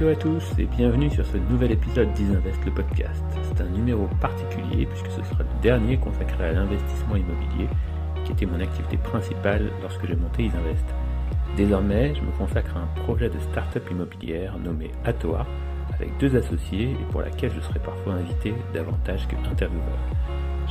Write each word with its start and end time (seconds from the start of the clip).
Hello 0.00 0.12
à 0.12 0.16
tous 0.16 0.42
et 0.58 0.64
bienvenue 0.64 1.10
sur 1.10 1.26
ce 1.26 1.36
nouvel 1.36 1.72
épisode 1.72 2.10
d'Isinvest 2.14 2.64
le 2.64 2.72
podcast. 2.72 3.22
C'est 3.42 3.60
un 3.60 3.68
numéro 3.68 4.08
particulier 4.18 4.86
puisque 4.86 5.10
ce 5.10 5.22
sera 5.22 5.42
le 5.42 5.60
dernier 5.60 5.98
consacré 5.98 6.42
à 6.42 6.52
l'investissement 6.52 7.16
immobilier 7.16 7.68
qui 8.24 8.32
était 8.32 8.46
mon 8.46 8.58
activité 8.60 8.96
principale 8.96 9.70
lorsque 9.82 10.06
j'ai 10.06 10.16
monté 10.16 10.44
Isinvest. 10.44 10.86
Désormais, 11.54 12.14
je 12.14 12.22
me 12.22 12.30
consacre 12.38 12.78
à 12.78 12.80
un 12.80 13.02
projet 13.04 13.28
de 13.28 13.38
start-up 13.40 13.90
immobilière 13.90 14.58
nommé 14.58 14.90
Atoa 15.04 15.46
avec 15.92 16.16
deux 16.16 16.34
associés 16.34 16.92
et 16.92 17.12
pour 17.12 17.20
laquelle 17.20 17.52
je 17.54 17.60
serai 17.60 17.78
parfois 17.80 18.14
invité 18.14 18.54
davantage 18.72 19.28
que 19.28 19.36
intervieweur. 19.50 19.98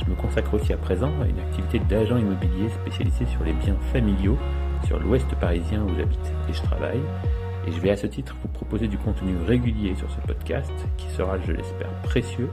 Je 0.04 0.10
me 0.10 0.16
consacre 0.16 0.54
aussi 0.54 0.72
à 0.72 0.76
présent 0.76 1.12
à 1.22 1.26
une 1.26 1.38
activité 1.38 1.78
d'agent 1.88 2.16
immobilier 2.16 2.68
spécialisé 2.82 3.26
sur 3.26 3.44
les 3.44 3.52
biens 3.52 3.76
familiaux 3.92 4.38
sur 4.86 4.98
l'ouest 4.98 5.32
parisien 5.36 5.82
où 5.82 5.94
j'habite 5.96 6.32
et 6.48 6.52
je 6.52 6.62
travaille. 6.62 7.02
Et 7.66 7.72
je 7.72 7.80
vais 7.80 7.90
à 7.90 7.96
ce 7.96 8.06
titre 8.06 8.36
vous 8.42 8.48
proposer 8.48 8.88
du 8.88 8.98
contenu 8.98 9.36
régulier 9.46 9.94
sur 9.94 10.10
ce 10.10 10.20
podcast 10.26 10.72
qui 10.96 11.08
sera, 11.10 11.38
je 11.38 11.52
l'espère, 11.52 11.90
précieux 12.02 12.50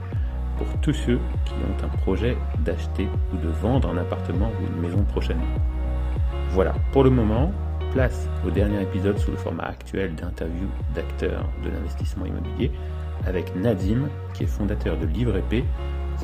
pour 0.56 0.66
tous 0.80 0.92
ceux 0.92 1.18
qui 1.44 1.54
ont 1.54 1.84
un 1.84 1.88
projet 1.98 2.36
d'acheter 2.60 3.08
ou 3.32 3.36
de 3.36 3.48
vendre 3.48 3.88
un 3.90 3.96
appartement 3.96 4.50
ou 4.60 4.66
une 4.74 4.82
maison 4.82 5.02
prochainement. 5.04 5.44
Voilà, 6.50 6.74
pour 6.92 7.04
le 7.04 7.10
moment, 7.10 7.52
place 7.92 8.28
au 8.46 8.50
dernier 8.50 8.82
épisode 8.82 9.18
sous 9.18 9.30
le 9.30 9.36
format 9.36 9.64
actuel 9.64 10.14
d'interview 10.14 10.66
d'acteurs 10.94 11.48
de 11.64 11.70
l'investissement 11.70 12.26
immobilier 12.26 12.70
avec 13.26 13.54
Nadim, 13.56 14.08
qui 14.34 14.44
est 14.44 14.46
fondateur 14.46 14.96
de 14.96 15.06
Livre 15.06 15.36
Épée, 15.36 15.64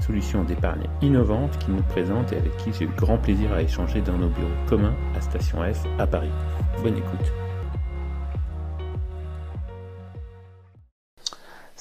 solution 0.02 0.42
d'épargne 0.42 0.86
innovante 1.02 1.56
qu'il 1.58 1.74
nous 1.74 1.82
présente 1.82 2.32
et 2.32 2.36
avec 2.36 2.56
qui 2.56 2.72
j'ai 2.72 2.84
eu 2.84 2.90
grand 2.96 3.18
plaisir 3.18 3.52
à 3.52 3.62
échanger 3.62 4.00
dans 4.00 4.18
nos 4.18 4.28
bureaux 4.28 4.48
communs 4.66 4.94
à 5.16 5.20
Station 5.20 5.58
F 5.62 5.84
à 5.98 6.06
Paris. 6.06 6.32
Bonne 6.82 6.96
écoute. 6.96 7.43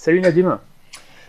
Salut 0.03 0.19
Nadim. 0.19 0.59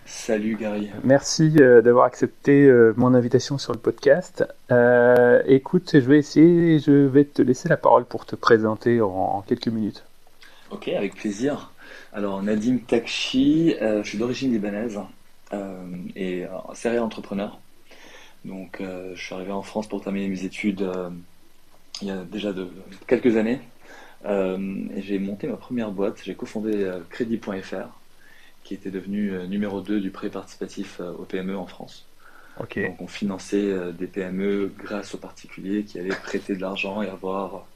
Salut 0.04 0.56
Gary. 0.56 0.90
Merci 1.04 1.52
euh, 1.60 1.80
d'avoir 1.80 2.06
accepté 2.06 2.64
euh, 2.64 2.92
mon 2.96 3.14
invitation 3.14 3.56
sur 3.56 3.72
le 3.72 3.78
podcast. 3.78 4.44
Euh, 4.72 5.40
écoute, 5.46 5.90
je 5.92 6.00
vais 6.00 6.18
essayer, 6.18 6.80
je 6.80 6.90
vais 6.90 7.24
te 7.24 7.40
laisser 7.40 7.68
la 7.68 7.76
parole 7.76 8.04
pour 8.04 8.26
te 8.26 8.34
présenter 8.34 9.00
en, 9.00 9.44
quelques 9.46 9.68
minutes. 9.68 10.02
Ok, 10.72 10.88
avec 10.88 11.14
plaisir. 11.14 11.70
Alors 12.12 12.42
Nadim 12.42 12.78
Takchi, 12.78 13.76
je 13.80 14.02
suis 14.02 14.18
d'origine 14.18 14.50
libanaise 14.50 14.98
et 16.16 16.44
serial 16.72 17.04
entrepreneur. 17.04 17.60
Donc 18.44 18.82
je 18.82 19.22
suis 19.22 19.36
arrivé 19.36 19.52
en 19.52 19.62
France 19.62 19.86
pour 19.86 20.02
terminer 20.02 20.26
mes 20.26 20.44
études 20.44 20.84
il 22.02 22.08
y 22.08 22.10
a 22.10 22.24
déjà 22.24 22.52
de, 22.52 22.66
quelques 23.06 23.36
années. 23.36 23.60
j'ai 24.24 25.20
monté 25.20 25.46
ma 25.46 25.58
première 25.58 25.92
boîte, 25.92 26.22
j'ai 26.24 26.34
cofondé 26.34 26.90
Crédit.fr 27.10 28.03
qui 28.64 28.74
était 28.74 28.90
devenu 28.90 29.30
euh, 29.30 29.46
numéro 29.46 29.80
2 29.80 30.00
du 30.00 30.10
prêt 30.10 30.30
participatif 30.30 30.98
euh, 31.00 31.12
aux 31.12 31.24
PME 31.24 31.56
en 31.56 31.66
France. 31.66 32.06
Donc 32.58 33.00
on 33.00 33.06
finançait 33.06 33.70
euh, 33.70 33.92
des 33.92 34.06
PME 34.06 34.72
grâce 34.78 35.14
aux 35.14 35.18
particuliers 35.18 35.84
qui 35.84 36.00
allaient 36.00 36.16
prêter 36.16 36.56
de 36.56 36.60
l'argent 36.60 37.02
et 37.02 37.08
avoir 37.08 37.66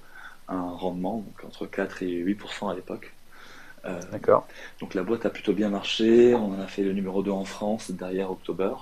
un 0.49 0.63
rendement, 0.63 1.19
donc 1.19 1.45
entre 1.45 1.67
4 1.67 2.03
et 2.03 2.25
8% 2.25 2.71
à 2.71 2.75
l'époque. 2.75 3.13
D'accord. 4.13 4.47
Donc 4.81 4.93
la 4.93 5.03
boîte 5.03 5.25
a 5.25 5.31
plutôt 5.31 5.55
bien 5.55 5.71
marché, 5.71 6.35
on 6.35 6.53
en 6.53 6.61
a 6.61 6.67
fait 6.67 6.83
le 6.83 6.93
numéro 6.93 7.23
2 7.23 7.31
en 7.31 7.47
France 7.47 7.91
derrière 7.91 8.31
October, 8.31 8.73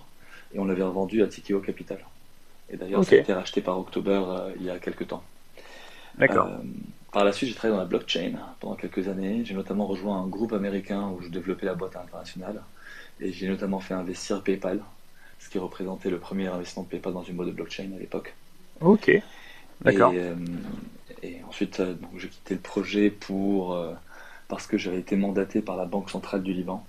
et 0.53 0.59
on 0.59 0.65
l'avait 0.65 0.83
revendu 0.83 1.23
à 1.23 1.29
Tikeo 1.29 1.61
Capital. 1.61 1.99
Et 2.71 2.77
d'ailleurs, 2.77 3.05
ça 3.05 3.15
a 3.15 3.19
été 3.19 3.33
racheté 3.33 3.61
par 3.61 3.79
October 3.79 4.21
il 4.59 4.65
y 4.65 4.71
a 4.71 4.81
quelques 4.81 5.07
temps. 5.07 5.23
D'accord. 6.19 6.51
Par 7.13 7.25
la 7.25 7.33
suite, 7.33 7.49
j'ai 7.49 7.55
travaillé 7.55 7.77
dans 7.77 7.83
la 7.83 7.89
blockchain 7.89 8.33
pendant 8.61 8.75
quelques 8.75 9.09
années. 9.09 9.43
J'ai 9.45 9.55
notamment 9.55 9.87
rejoint 9.87 10.21
un 10.21 10.27
groupe 10.27 10.53
américain 10.53 11.09
où 11.09 11.23
je 11.23 11.29
développais 11.29 11.67
la 11.67 11.75
boîte 11.75 11.97
internationale. 11.97 12.63
Et 13.21 13.33
j'ai 13.33 13.49
notamment 13.49 13.81
fait 13.81 13.95
investir 13.95 14.43
PayPal, 14.43 14.81
ce 15.39 15.49
qui 15.49 15.59
représentait 15.59 16.11
le 16.11 16.19
premier 16.19 16.49
investissement 16.49 16.83
de 16.83 16.89
PayPal 16.89 17.15
dans 17.15 17.23
une 17.23 17.37
boîte 17.37 17.49
de 17.49 17.55
blockchain 17.55 17.91
à 17.97 17.99
l'époque. 17.99 18.35
Ok, 18.81 19.11
d'accord. 19.81 20.13
Et, 20.13 20.19
euh, 20.19 20.35
ensuite, 21.49 21.81
euh, 21.81 21.95
j'ai 22.17 22.29
quitté 22.29 22.55
le 22.55 22.61
projet 22.61 23.09
pour, 23.09 23.73
euh, 23.73 23.95
parce 24.49 24.67
que 24.67 24.77
j'avais 24.77 24.99
été 24.99 25.17
mandaté 25.17 25.63
par 25.63 25.77
la 25.77 25.87
Banque 25.87 26.11
centrale 26.11 26.43
du 26.43 26.53
Liban 26.53 26.85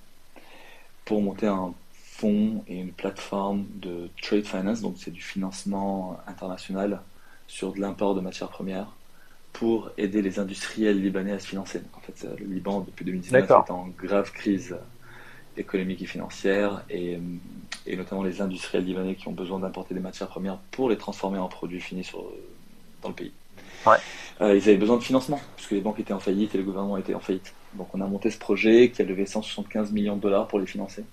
pour 1.06 1.22
monter 1.22 1.48
un 1.48 1.74
fonds 1.94 2.64
et 2.68 2.80
une 2.80 2.92
plateforme 2.92 3.66
de 3.76 4.10
trade 4.22 4.46
finance, 4.46 4.82
donc 4.82 4.96
c'est 4.98 5.12
du 5.12 5.22
financement 5.22 6.20
international 6.28 7.02
sur 7.48 7.72
de 7.74 7.80
l'import 7.80 8.16
de 8.16 8.22
matières 8.22 8.50
premières 8.50 8.97
pour 9.54 9.90
aider 9.98 10.22
les 10.22 10.40
industriels 10.40 11.02
libanais 11.02 11.32
à 11.32 11.40
se 11.40 11.48
financer. 11.48 11.82
en 11.96 12.00
fait, 12.00 12.28
le 12.40 12.46
Liban, 12.46 12.82
depuis 12.82 13.06
2019, 13.06 13.50
est 13.50 13.72
en 13.72 13.88
grave 13.98 14.32
crise 14.32 14.76
économique 15.58 16.02
et 16.02 16.06
financière, 16.06 16.84
et, 16.90 17.18
notamment 17.96 18.24
les 18.24 18.42
industriels 18.42 18.86
libanais 18.86 19.16
qui 19.16 19.28
ont 19.28 19.32
besoin 19.32 19.60
d'importer 19.60 19.96
des 19.96 20.00
matières 20.00 20.28
premières 20.28 20.58
pour 20.72 20.90
les 20.90 20.98
transformer 20.98 21.40
en 21.40 21.48
produits 21.48 21.82
finis 21.82 22.04
sur, 22.04 22.24
dans 23.02 23.10
le 23.10 23.16
pays. 23.16 23.32
Euh, 24.42 24.56
ils 24.56 24.64
avaient 24.70 24.78
besoin 24.78 24.98
de 24.98 25.04
financement, 25.04 25.40
puisque 25.56 25.72
les 25.72 25.82
banques 25.82 26.00
étaient 26.00 26.14
en 26.14 26.20
faillite 26.20 26.54
et 26.54 26.58
le 26.58 26.64
gouvernement 26.64 26.98
était 26.98 27.14
en 27.14 27.20
faillite. 27.20 27.54
Donc 27.74 27.88
on 27.94 28.02
a 28.02 28.08
monté 28.08 28.30
ce 28.30 28.38
projet 28.38 28.90
qui 28.90 29.02
a 29.02 29.06
levé 29.06 29.26
175 29.26 29.92
millions 29.92 30.16
de 30.16 30.22
dollars 30.22 30.48
pour 30.48 30.60
les 30.60 30.66
financer. 30.66 31.04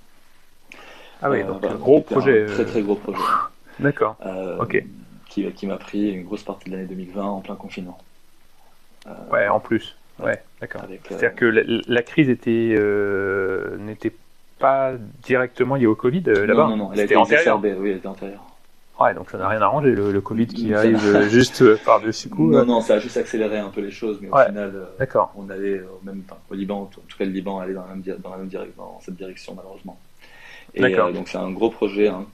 Ah 1.22 1.30
oui, 1.30 1.40
euh, 1.40 1.46
donc 1.46 1.64
un 1.64 1.74
gros 1.74 2.00
projet. 2.00 2.46
très 2.46 2.64
très 2.64 2.82
gros 2.82 2.96
projet. 2.96 3.18
D'accord. 3.78 4.16
Euh, 4.26 4.58
ok. 4.58 4.84
Qui, 5.28 5.50
qui 5.52 5.66
m'a 5.66 5.78
pris 5.78 6.10
une 6.10 6.24
grosse 6.24 6.42
partie 6.42 6.70
de 6.70 6.76
l'année 6.76 6.88
2020 6.88 7.24
en 7.24 7.40
plein 7.40 7.56
confinement. 7.56 7.98
Euh, 9.06 9.10
ouais, 9.30 9.48
en 9.48 9.60
plus. 9.60 9.96
Ouais, 10.22 10.42
d'accord. 10.60 10.82
Euh, 10.88 10.96
C'est-à-dire 11.08 11.34
que 11.34 11.44
la, 11.44 12.02
crise 12.02 12.28
était 12.28 12.74
euh, 12.78 13.76
n'était 13.78 14.14
pas 14.58 14.92
directement 15.22 15.74
liée 15.74 15.86
au 15.86 15.96
Covid 15.96 16.22
là-bas. 16.22 16.54
Non, 16.54 16.68
non, 16.68 16.76
non, 16.76 16.92
elle 16.92 17.00
était 17.00 17.16
antérieure. 17.16 17.60
Oui, 17.62 17.90
elle 17.90 17.96
était 17.96 18.06
antérieure. 18.06 18.44
Ouais, 19.00 19.12
donc 19.12 19.28
ça 19.28 19.38
n'a 19.38 19.48
rien 19.48 19.60
arrangé 19.60 19.90
le, 19.90 20.20
Covid 20.20 20.46
qui 20.46 20.72
arrive 20.72 21.28
juste 21.28 21.82
par-dessus 21.84 22.28
coup. 22.28 22.52
Non, 22.52 22.64
non, 22.64 22.80
ça 22.80 22.94
a 22.94 22.98
juste 23.00 23.16
accéléré 23.16 23.58
un 23.58 23.70
peu 23.70 23.80
les 23.80 23.90
choses, 23.90 24.18
mais 24.20 24.28
au 24.28 24.36
final, 24.36 24.72
on 25.36 25.50
allait 25.50 25.80
au 25.80 26.00
même, 26.04 26.22
au 26.48 26.54
Liban, 26.54 26.82
en 26.82 26.84
tout 26.86 27.18
cas 27.18 27.24
le 27.24 27.32
Liban 27.32 27.58
allait 27.58 27.74
dans 27.74 27.82
la 27.82 27.88
même, 27.88 28.02
dans 28.22 28.30
la 28.30 28.36
même 28.36 28.46
direction, 28.46 28.74
dans 28.76 29.00
cette 29.00 29.16
direction 29.16 29.54
malheureusement. 29.56 29.98
Et 30.74 30.94
donc 31.12 31.28
c'est 31.28 31.38
un 31.38 31.50
gros 31.50 31.70
projet. 31.70 32.06
Hein. 32.08 32.24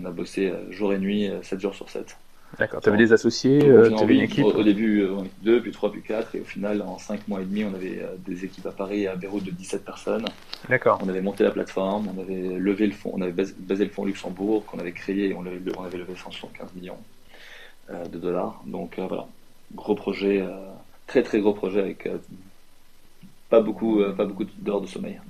On 0.00 0.04
a 0.06 0.10
bossé 0.10 0.52
jour 0.70 0.92
et 0.92 0.98
nuit, 0.98 1.30
7 1.42 1.60
jours 1.60 1.74
sur 1.74 1.88
7. 1.88 2.16
D'accord, 2.58 2.80
tu 2.82 2.88
avais 2.88 2.98
des 2.98 3.12
associés, 3.12 3.64
euh, 3.64 3.88
tu 3.88 4.02
avais 4.02 4.14
une 4.14 4.20
équipe 4.22 4.44
Au, 4.44 4.62
début, 4.62 5.02
euh, 5.02 5.16
deux, 5.42 5.60
puis 5.62 5.72
trois, 5.72 5.90
puis 5.90 6.02
quatre, 6.02 6.34
et 6.34 6.40
au 6.40 6.44
final, 6.44 6.82
en 6.82 6.98
cinq 6.98 7.26
mois 7.26 7.40
et 7.40 7.44
demi, 7.44 7.64
on 7.64 7.74
avait 7.74 8.00
euh, 8.02 8.14
des 8.26 8.44
équipes 8.44 8.66
à 8.66 8.72
Paris 8.72 9.02
et 9.02 9.08
à 9.08 9.16
Beyrouth 9.16 9.44
de 9.44 9.50
17 9.50 9.84
personnes. 9.84 10.26
D'accord. 10.68 10.98
On 11.02 11.08
avait 11.08 11.22
monté 11.22 11.44
la 11.44 11.50
plateforme, 11.50 12.08
on 12.14 12.20
avait 12.20 12.58
levé 12.58 12.86
le 12.86 12.92
fonds, 12.92 13.12
on 13.14 13.22
avait 13.22 13.32
basé 13.32 13.84
le 13.84 13.90
fonds 13.90 14.04
Luxembourg, 14.04 14.66
qu'on 14.66 14.78
avait 14.78 14.92
créé, 14.92 15.30
et 15.30 15.34
on 15.34 15.46
avait, 15.46 15.60
on 15.78 15.84
avait 15.84 15.98
levé 15.98 16.14
175 16.14 16.74
millions 16.74 16.98
de 17.90 18.18
dollars. 18.18 18.62
Donc 18.66 18.98
voilà, 18.98 19.26
gros 19.74 19.94
projet, 19.94 20.44
très 21.06 21.22
très 21.22 21.40
gros 21.40 21.52
projet 21.52 21.80
avec 21.80 22.08
pas 23.50 23.60
beaucoup, 23.60 24.00
pas 24.16 24.24
beaucoup 24.24 24.44
d'heures 24.58 24.80
de 24.80 24.86
sommeil. 24.86 25.20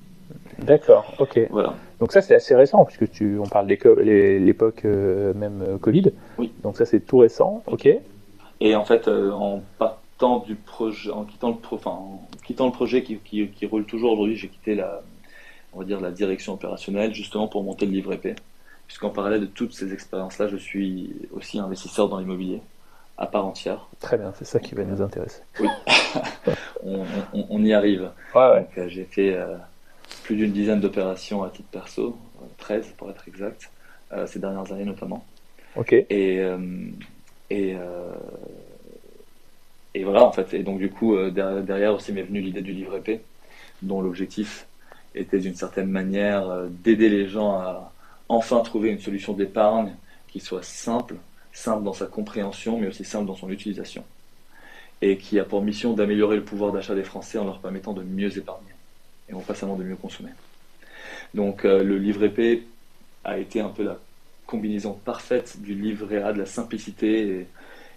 D'accord, 0.59 1.15
ok. 1.19 1.41
Voilà. 1.50 1.75
Donc 2.02 2.10
ça 2.10 2.20
c'est 2.20 2.34
assez 2.34 2.56
récent 2.56 2.84
puisque 2.84 3.08
tu, 3.12 3.38
on 3.38 3.46
parle 3.46 3.68
de 3.68 3.76
l'époque 4.40 4.84
euh, 4.86 5.32
même 5.34 5.62
euh, 5.62 5.78
Covid. 5.78 6.10
Oui. 6.36 6.50
Donc 6.64 6.76
ça 6.76 6.84
c'est 6.84 6.98
tout 6.98 7.18
récent, 7.18 7.62
ok. 7.68 7.88
Et 8.58 8.74
en 8.74 8.84
fait, 8.84 9.06
euh, 9.06 9.30
en 9.30 9.62
partant 9.78 10.40
du 10.40 10.56
projet, 10.56 11.12
en 11.12 11.22
quittant 11.22 11.50
le, 11.50 11.54
enfin, 11.70 11.92
en 11.92 12.26
quittant 12.44 12.66
le 12.66 12.72
projet 12.72 13.04
qui, 13.04 13.18
qui, 13.18 13.46
qui 13.46 13.66
roule 13.66 13.84
toujours 13.84 14.14
aujourd'hui, 14.14 14.34
j'ai 14.34 14.48
quitté 14.48 14.74
la, 14.74 15.00
on 15.72 15.78
va 15.78 15.84
dire 15.84 16.00
la 16.00 16.10
direction 16.10 16.54
opérationnelle 16.54 17.14
justement 17.14 17.46
pour 17.46 17.62
monter 17.62 17.87
le 17.87 17.93
livre 17.93 18.12
épais. 18.12 18.34
Puisqu'en 18.88 19.10
parallèle 19.10 19.43
de 19.43 19.46
toutes 19.46 19.72
ces 19.72 19.93
expériences-là, 19.93 20.48
je 20.48 20.56
suis 20.56 21.14
aussi 21.32 21.60
investisseur 21.60 22.08
dans 22.08 22.19
l'immobilier 22.19 22.62
à 23.16 23.26
part 23.26 23.46
entière. 23.46 23.87
Très 24.00 24.19
bien, 24.19 24.32
c'est 24.37 24.44
ça 24.44 24.58
qui 24.58 24.75
va 24.75 24.82
nous 24.82 25.02
intéresser. 25.02 25.43
Oui, 25.60 25.69
on, 26.82 27.05
on, 27.32 27.46
on, 27.48 27.64
y 27.64 27.72
arrive. 27.72 28.10
Ouais, 28.34 28.66
Donc 28.76 28.88
j'ai 28.88 29.05
fait 29.05 29.38
plus 30.23 30.37
d'une 30.37 30.53
dizaine 30.53 30.81
d'opérations 30.81 31.43
à 31.43 31.50
titre 31.50 31.69
perso, 31.70 32.17
13 32.59 32.94
pour 32.97 33.11
être 33.11 33.29
exact, 33.29 33.70
euh, 34.12 34.26
ces 34.26 34.38
dernières 34.38 34.70
années 34.73 34.85
notamment. 34.85 35.25
Ok. 35.76 35.93
Et, 35.93 36.06
euh, 36.11 36.59
et, 37.50 37.75
euh, 37.75 38.12
et 39.94 40.05
voilà, 40.05 40.25
en 40.25 40.32
fait. 40.32 40.53
Et 40.55 40.62
donc, 40.62 40.79
du 40.79 40.91
coup, 40.91 41.17
derrière 41.31 41.94
aussi 41.94 42.12
m'est 42.12 42.23
venue 42.23 42.41
l'idée 42.41 42.62
du 42.62 42.73
livre 42.73 42.97
épais, 42.97 43.20
dont 43.82 44.00
l'objectif 44.00 44.67
était 45.14 45.38
d'une 45.38 45.55
certaine 45.55 45.88
manière 45.88 46.67
d'aider 46.70 47.08
les 47.08 47.29
gens 47.29 47.53
à 47.53 47.93
enfin 48.29 48.61
trouver 48.61 48.91
une 48.91 48.99
solution 48.99 49.35
d'épargne 49.35 49.94
qui 50.29 50.41
soit 50.41 50.62
simple, 50.62 51.17
simple 51.53 51.85
dans 51.85 51.93
sa 51.93 52.06
compréhension, 52.06 52.79
mais 52.79 52.87
aussi 52.87 53.05
simple 53.05 53.26
dans 53.26 53.37
son 53.37 53.50
utilisation. 53.50 54.05
Et 55.03 55.19
qui 55.19 55.38
a 55.38 55.44
pour 55.44 55.62
mission 55.62 55.93
d'améliorer 55.93 56.37
le 56.37 56.44
pouvoir 56.44 56.73
d'achat 56.73 56.94
des 56.94 57.05
Français 57.05 57.37
en 57.37 57.44
leur 57.44 57.61
permettant 57.61 57.93
de 57.93 58.03
mieux 58.03 58.37
épargner 58.38 58.71
et 59.32 59.34
non 59.34 59.40
pas 59.40 59.55
seulement 59.55 59.76
de 59.76 59.84
mieux 59.84 59.96
consommer. 59.96 60.31
Donc 61.34 61.64
euh, 61.64 61.82
le 61.82 61.99
livre 61.99 62.23
épais 62.25 62.62
a 63.25 63.38
été 63.38 63.61
un 63.61 63.69
peu 63.69 63.84
la 63.84 63.99
combinaison 64.46 64.93
parfaite 64.93 65.61
du 65.61 65.75
livret 65.75 66.23
A, 66.23 66.32
de 66.32 66.38
la 66.38 66.46
simplicité 66.46 67.46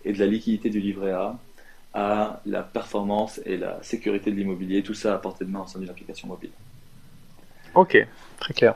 et, 0.05 0.13
de 0.13 0.19
la 0.19 0.27
liquidité 0.27 0.69
du 0.69 0.79
livret 0.79 1.11
A, 1.11 1.37
à 1.93 2.41
la 2.45 2.61
performance 2.63 3.41
et 3.45 3.57
la 3.57 3.81
sécurité 3.81 4.31
de 4.31 4.35
l'immobilier, 4.35 4.83
tout 4.83 4.93
ça 4.93 5.15
à 5.15 5.17
portée 5.17 5.45
de 5.45 5.49
main 5.49 5.61
au 5.61 5.67
sein 5.67 5.79
d'une 5.79 5.89
application 5.89 6.27
mobile. 6.27 6.51
Ok, 7.73 7.97
très 8.39 8.53
clair. 8.53 8.75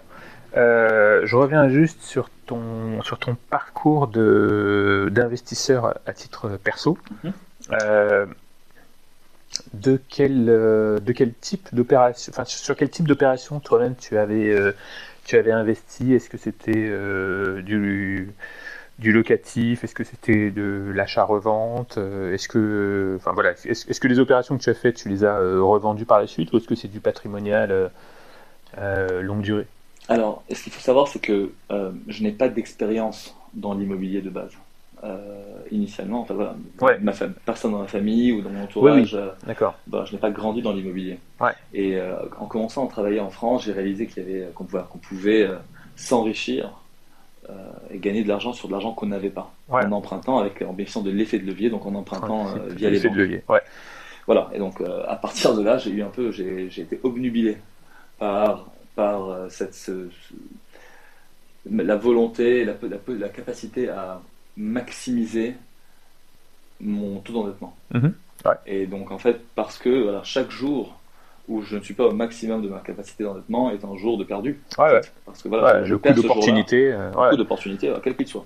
Euh, 0.58 1.22
je 1.26 1.36
reviens 1.36 1.70
juste 1.70 2.02
sur 2.02 2.30
ton, 2.46 3.02
sur 3.04 3.20
ton 3.20 3.36
parcours 3.50 4.08
d'investisseur 4.08 6.00
à 6.06 6.14
titre 6.14 6.58
perso. 6.58 6.98
Mhm. 7.24 7.34
Euh, 7.72 8.26
euh, 9.86 11.00
de 11.00 11.12
quel 11.12 11.34
type 11.34 11.70
d'opération, 11.74 12.32
enfin, 12.34 12.46
sur 12.46 12.76
quel 12.76 12.90
type 12.90 13.08
d'opération 13.08 13.60
toi-même 13.60 13.96
tu 13.96 14.18
avais, 14.18 14.56
tu 15.26 15.38
avais 15.38 15.52
investi? 15.52 16.14
Est-ce 16.14 16.30
que 16.30 16.38
c'était 16.38 16.92
du, 17.62 18.32
du 19.00 19.12
locatif? 19.12 19.84
Est-ce 19.84 19.96
que 19.96 20.04
c'était 20.04 20.52
de 20.52 20.92
l'achat-revente? 20.94 21.98
Est-ce 21.98 22.48
que, 22.48 23.16
enfin 23.18 23.34
voilà, 23.34 23.52
est-ce, 23.52 24.00
que 24.00 24.08
les 24.08 24.20
opérations 24.20 24.58
que 24.58 24.64
tu 24.64 24.70
as 24.70 24.76
faites, 24.76 24.96
tu 24.96 25.10
les 25.10 25.24
as 25.24 25.38
revendues 25.38 26.06
par 26.06 26.20
la 26.20 26.28
suite, 26.28 26.52
ou 26.54 26.58
est-ce 26.58 26.68
que 26.68 26.76
c'est 26.76 26.88
du 26.88 27.00
patrimonial 27.00 27.92
longue 29.22 29.42
durée? 29.42 29.68
Alors, 30.10 30.44
ce 30.52 30.64
qu'il 30.64 30.74
faut 30.74 30.82
savoir, 30.82 31.08
c'est 31.08 31.20
que 31.20 31.52
euh, 31.72 31.92
je 32.08 32.24
n'ai 32.24 32.32
pas 32.32 32.50
d'expérience 32.50 33.36
dans 33.54 33.76
l'immobilier 33.76 34.22
de 34.22 34.32
base. 34.32 34.52
Euh, 35.04 35.62
initialement, 35.72 36.22
enfin 36.22 36.34
voilà, 36.34 36.98
ma 37.00 37.14
personne 37.46 37.72
dans 37.72 37.80
ma 37.80 37.88
famille 37.88 38.34
ou 38.34 38.42
dans 38.42 38.50
mon 38.50 38.64
entourage, 38.64 39.16
euh, 39.16 39.30
bah, 39.88 40.04
je 40.06 40.14
n'ai 40.14 40.20
pas 40.20 40.30
grandi 40.30 40.62
dans 40.62 40.74
l'immobilier. 40.74 41.20
Et 41.74 41.98
en 42.38 42.46
commençant 42.48 42.86
à 42.86 42.90
travailler 42.90 43.20
en 43.20 43.30
France, 43.30 43.64
j'ai 43.64 43.72
réalisé 43.72 44.08
qu'il 44.08 44.24
y 44.24 44.26
avait 44.26 44.50
qu'on 44.54 44.66
pouvait, 44.66 44.84
qu'on 44.90 44.98
pouvait 44.98 45.50
s'enrichir 45.96 46.72
et 47.92 47.98
gagner 47.98 48.24
de 48.24 48.28
l'argent 48.28 48.52
sur 48.52 48.68
de 48.68 48.74
l'argent 48.74 48.92
qu'on 48.94 49.06
n'avait 49.06 49.30
pas, 49.30 49.54
en 49.70 49.92
empruntant 49.92 50.40
avec 50.40 50.62
en 50.62 50.74
bénéficiant 50.74 51.02
de 51.02 51.12
l'effet 51.12 51.40
de 51.40 51.46
levier, 51.46 51.70
donc 51.70 51.86
en 51.86 51.96
empruntant 51.96 52.48
via 52.70 52.90
les 52.90 53.00
banques. 53.00 53.14
De 53.14 53.20
levier. 53.20 53.44
Voilà. 54.26 54.50
Et 54.54 54.60
donc 54.60 54.82
à 55.08 55.16
partir 55.16 55.56
de 55.56 55.64
là, 55.64 55.78
j'ai 55.78 55.92
eu 55.92 56.04
un 56.04 56.10
peu, 56.10 56.32
j'ai 56.32 56.66
été 56.78 57.00
obnubilé 57.04 57.58
par 58.18 58.66
par 59.00 59.30
euh, 59.30 59.48
cette, 59.50 59.90
la 61.72 61.96
volonté, 61.96 62.66
la, 62.66 62.74
la, 63.08 63.30
capacité 63.30 63.88
à 63.88 64.22
maximiser 64.60 65.56
mon 66.80 67.20
taux 67.22 67.34
d'endettement. 67.34 67.76
Mhm. 67.94 68.14
Et 68.68 68.86
donc, 68.86 69.12
en 69.12 69.18
fait, 69.18 69.42
parce 69.56 69.78
que 69.78 70.20
chaque 70.24 70.52
jour 70.52 71.00
où 71.50 71.64
je 71.64 71.76
ne 71.76 71.82
suis 71.82 71.96
pas 71.96 72.06
au 72.06 72.12
maximum 72.12 72.62
de 72.62 72.70
ma 72.70 72.80
capacité 72.80 73.24
d'endettement 73.24 73.72
est 73.72 73.84
un 73.84 73.98
jour 73.98 74.18
de 74.18 74.24
perdu. 74.24 74.62
Parce 75.26 75.42
que 75.42 75.50
voilà, 75.50 75.84
je 75.84 75.96
perds 75.96 76.16
d'opportunités. 76.16 76.92
Euh, 76.94 77.10
beaucoup 77.10 77.36
d'opportunités, 77.36 77.94
quel 78.04 78.16
qu'il 78.16 78.28
soit. 78.28 78.46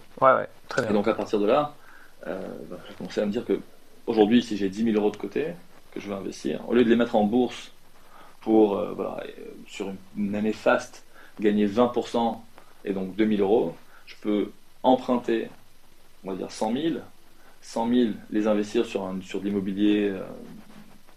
Et 0.89 0.93
donc, 0.93 1.07
à 1.07 1.13
partir 1.13 1.39
de 1.39 1.45
là, 1.45 1.73
euh, 2.25 2.39
bah, 2.71 2.77
j'ai 2.87 2.95
commencé 2.95 3.21
à 3.21 3.25
me 3.25 3.31
dire 3.31 3.45
que 3.45 3.59
aujourd'hui, 4.07 4.41
si 4.41 4.55
j'ai 4.55 4.69
10 4.69 4.85
000 4.85 4.97
euros 4.97 5.11
de 5.11 5.17
côté, 5.17 5.47
que 5.91 5.99
je 5.99 6.07
veux 6.07 6.15
investir, 6.15 6.61
au 6.67 6.73
lieu 6.73 6.83
de 6.83 6.89
les 6.89 6.95
mettre 6.95 7.15
en 7.15 7.25
bourse 7.25 7.71
pour, 8.41 8.77
euh, 8.77 8.93
voilà, 8.95 9.21
sur 9.67 9.91
une, 10.17 10.33
année 10.33 10.53
faste, 10.53 11.03
gagner 11.39 11.67
20% 11.67 12.37
et 12.85 12.93
donc 12.93 13.15
2000 13.15 13.41
euros, 13.41 13.75
je 14.05 14.15
peux 14.21 14.51
emprunter, 14.81 15.49
on 16.23 16.31
va 16.31 16.37
dire 16.37 16.51
100 16.51 16.73
000, 16.73 16.95
100 17.61 17.89
000, 17.89 18.09
les 18.31 18.47
investir 18.47 18.85
sur, 18.85 19.03
un, 19.03 19.19
sur 19.21 19.39
de 19.39 19.45
l'immobilier, 19.45 20.09
euh, 20.09 20.21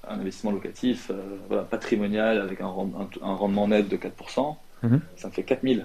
un 0.09 0.21
investissement 0.21 0.53
locatif, 0.53 1.11
euh, 1.11 1.15
voilà, 1.49 1.65
patrimonial, 1.65 2.41
avec 2.41 2.61
un, 2.61 2.67
un, 2.67 3.35
rendement 3.35 3.69
net 3.69 3.89
de 3.89 3.97
4%, 3.97 4.57
mhm. 4.83 5.01
ça 5.17 5.29
me 5.29 5.33
fait 5.33 5.43
4 5.43 5.63
000 5.63 5.81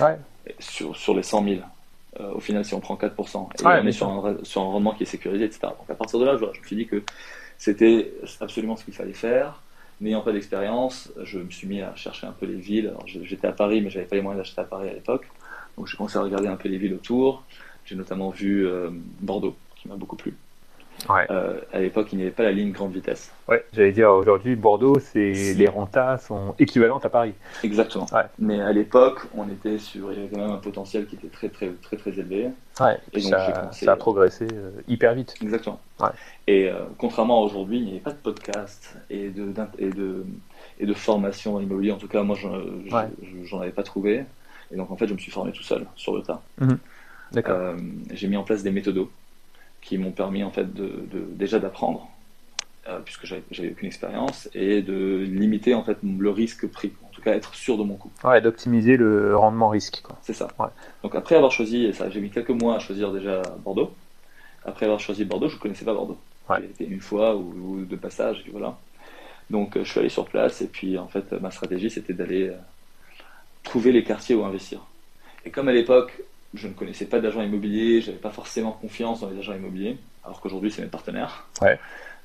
ouais. 0.00 0.18
sur, 0.58 0.96
sur 0.96 1.14
les 1.14 1.22
100 1.22 1.44
000. 1.44 1.60
au 2.34 2.40
final, 2.40 2.64
si 2.64 2.74
on 2.74 2.80
prend 2.80 2.96
4%, 2.96 3.48
et 3.60 3.64
on 3.64 3.86
est 3.86 3.92
sur 3.92 4.08
un, 4.08 4.36
sur 4.42 4.62
un 4.62 4.66
rendement 4.66 4.94
qui 4.94 5.02
est 5.02 5.06
sécurisé, 5.06 5.44
etc. 5.44 5.60
Donc 5.62 5.88
à 5.88 5.94
partir 5.94 6.18
de 6.18 6.24
là, 6.24 6.36
je 6.36 6.44
me 6.44 6.66
suis 6.66 6.76
dit 6.76 6.86
que 6.86 7.02
c'était 7.60 8.14
absolument 8.40 8.76
ce 8.76 8.84
qu'il 8.84 8.94
fallait 8.94 9.12
faire. 9.12 9.60
N'ayant 10.00 10.22
pas 10.22 10.32
d'expérience, 10.32 11.12
je 11.22 11.38
me 11.38 11.50
suis 11.50 11.66
mis 11.66 11.82
à 11.82 11.94
chercher 11.94 12.26
un 12.26 12.32
peu 12.32 12.46
les 12.46 12.54
villes. 12.54 12.94
J'étais 13.04 13.46
à 13.46 13.52
Paris, 13.52 13.82
mais 13.82 13.90
j'avais 13.90 14.06
pas 14.06 14.16
les 14.16 14.22
moyens 14.22 14.42
d'acheter 14.42 14.62
à 14.62 14.64
Paris 14.64 14.88
à 14.88 14.94
l'époque. 14.94 15.26
Donc 15.76 15.86
j'ai 15.86 15.96
commencé 15.98 16.16
à 16.16 16.22
regarder 16.22 16.48
un 16.48 16.56
peu 16.56 16.70
les 16.70 16.78
villes 16.78 16.94
autour. 16.94 17.44
J'ai 17.90 17.96
notamment 17.96 18.30
vu 18.30 18.68
euh, 18.68 18.88
Bordeaux, 19.20 19.56
qui 19.74 19.88
m'a 19.88 19.96
beaucoup 19.96 20.14
plu. 20.14 20.32
Euh, 21.08 21.60
à 21.72 21.80
l'époque, 21.80 22.12
il 22.12 22.18
n'y 22.18 22.22
avait 22.22 22.30
pas 22.30 22.44
la 22.44 22.52
ligne 22.52 22.70
grande 22.70 22.92
vitesse. 22.92 23.32
Ouais, 23.48 23.64
j'allais 23.72 23.90
dire 23.90 24.10
aujourd'hui, 24.10 24.54
Bordeaux, 24.54 25.00
c'est 25.00 25.32
les 25.32 25.66
rentas 25.66 26.18
sont 26.18 26.54
équivalentes 26.60 27.04
à 27.04 27.08
Paris. 27.08 27.34
Exactement. 27.64 28.06
Mais 28.38 28.60
à 28.60 28.70
l'époque, 28.70 29.22
on 29.34 29.48
était 29.48 29.78
sur, 29.78 30.12
il 30.12 30.18
y 30.18 30.20
avait 30.20 30.28
quand 30.32 30.40
même 30.40 30.52
un 30.52 30.58
potentiel 30.58 31.06
qui 31.06 31.16
était 31.16 31.26
très 31.26 31.48
très 31.48 31.70
très 31.82 31.96
très 31.96 32.12
élevé. 32.12 32.50
Ouais, 32.78 32.96
et, 33.12 33.22
donc 33.22 33.30
ça, 33.30 33.70
ça, 33.72 33.92
a 33.92 33.96
progressé 33.96 34.46
euh, 34.52 34.70
hyper 34.86 35.14
vite. 35.14 35.34
Exactement. 35.42 35.80
Et 36.46 36.68
euh, 36.68 36.84
contrairement 36.96 37.40
à 37.40 37.44
aujourd'hui, 37.44 37.78
il 37.78 37.84
n'y 37.86 37.90
avait 37.90 38.00
pas 38.00 38.12
de 38.12 38.18
podcast 38.18 38.96
et 39.10 39.30
de, 39.30 39.52
et 39.78 39.90
de, 39.90 40.24
et 40.78 40.86
de 40.86 40.94
formation 40.94 41.54
dans 41.54 41.58
l'immobilier. 41.58 41.90
En 41.90 41.98
tout 41.98 42.08
cas, 42.08 42.22
moi, 42.22 42.36
j'en 42.36 43.60
avais 43.60 43.72
pas 43.72 43.82
trouvé. 43.82 44.24
Et 44.72 44.76
donc, 44.76 44.90
en 44.90 44.96
fait, 44.96 45.08
je 45.08 45.14
me 45.14 45.18
suis 45.18 45.32
formé 45.32 45.50
tout 45.50 45.64
seul 45.64 45.86
sur 45.96 46.14
le 46.14 46.22
tas. 46.22 46.40
Mhm. 46.60 46.78
D'accord. 47.32 47.76
J'ai 48.12 48.28
mis 48.28 48.36
en 48.36 48.42
place 48.42 48.62
des 48.62 48.70
méthodos 48.70 49.10
qui 49.80 49.98
m'ont 49.98 50.12
permis 50.12 50.44
en 50.44 50.50
fait 50.50 50.72
de, 50.72 51.06
déjà 51.32 51.58
d'apprendre 51.58 52.08
euh, 52.88 52.98
puisque 53.04 53.26
j'avais 53.26 53.70
aucune 53.70 53.88
expérience 53.88 54.48
et 54.54 54.82
de 54.82 55.18
limiter 55.18 55.74
en 55.74 55.82
fait 55.82 55.98
le 56.02 56.30
risque 56.30 56.66
pris 56.66 56.92
en 57.04 57.08
tout 57.08 57.22
cas 57.22 57.34
être 57.34 57.54
sûr 57.54 57.76
de 57.78 57.82
mon 57.82 57.94
coup 57.94 58.10
ouais 58.24 58.40
d'optimiser 58.40 58.96
le 58.96 59.36
rendement 59.36 59.68
risque 59.68 60.02
c'est 60.22 60.34
ça. 60.34 60.48
Donc 61.02 61.14
après 61.14 61.34
avoir 61.34 61.52
choisi 61.52 61.92
ça 61.92 62.10
j'ai 62.10 62.20
mis 62.20 62.30
quelques 62.30 62.50
mois 62.50 62.76
à 62.76 62.78
choisir 62.78 63.12
déjà 63.12 63.42
Bordeaux. 63.64 63.92
Après 64.64 64.86
avoir 64.86 65.00
choisi 65.00 65.24
Bordeaux 65.24 65.48
je 65.48 65.56
connaissais 65.56 65.84
pas 65.84 65.94
Bordeaux. 65.94 66.18
Ouais. 66.48 66.64
été 66.64 66.84
une 66.84 67.00
fois 67.00 67.36
ou, 67.36 67.84
de 67.84 67.96
passage 67.96 68.42
et 68.46 68.50
voilà. 68.50 68.76
Donc 69.50 69.76
euh, 69.76 69.84
je 69.84 69.90
suis 69.90 70.00
allé 70.00 70.08
sur 70.08 70.26
place 70.26 70.62
et 70.62 70.66
puis 70.66 70.98
en 70.98 71.06
fait 71.06 71.32
ma 71.32 71.50
stratégie 71.50 71.90
c'était 71.90 72.12
d'aller 72.12 72.48
euh, 72.48 72.56
trouver 73.62 73.92
les 73.92 74.04
quartiers 74.04 74.34
où 74.34 74.44
investir. 74.44 74.80
Et 75.44 75.50
comme 75.50 75.68
à 75.68 75.72
l'époque 75.72 76.12
je 76.54 76.68
ne 76.68 76.72
connaissais 76.72 77.06
pas 77.06 77.20
d'agent 77.20 77.42
immobilier, 77.42 78.00
j'avais 78.00 78.18
pas 78.18 78.30
forcément 78.30 78.72
confiance 78.72 79.20
dans 79.20 79.30
les 79.30 79.38
agents 79.38 79.54
immobiliers, 79.54 79.98
alors 80.24 80.40
qu'aujourd'hui 80.40 80.70
c'est 80.70 80.82
mes 80.82 80.88
partenaires. 80.88 81.46
Ouais. 81.62 81.78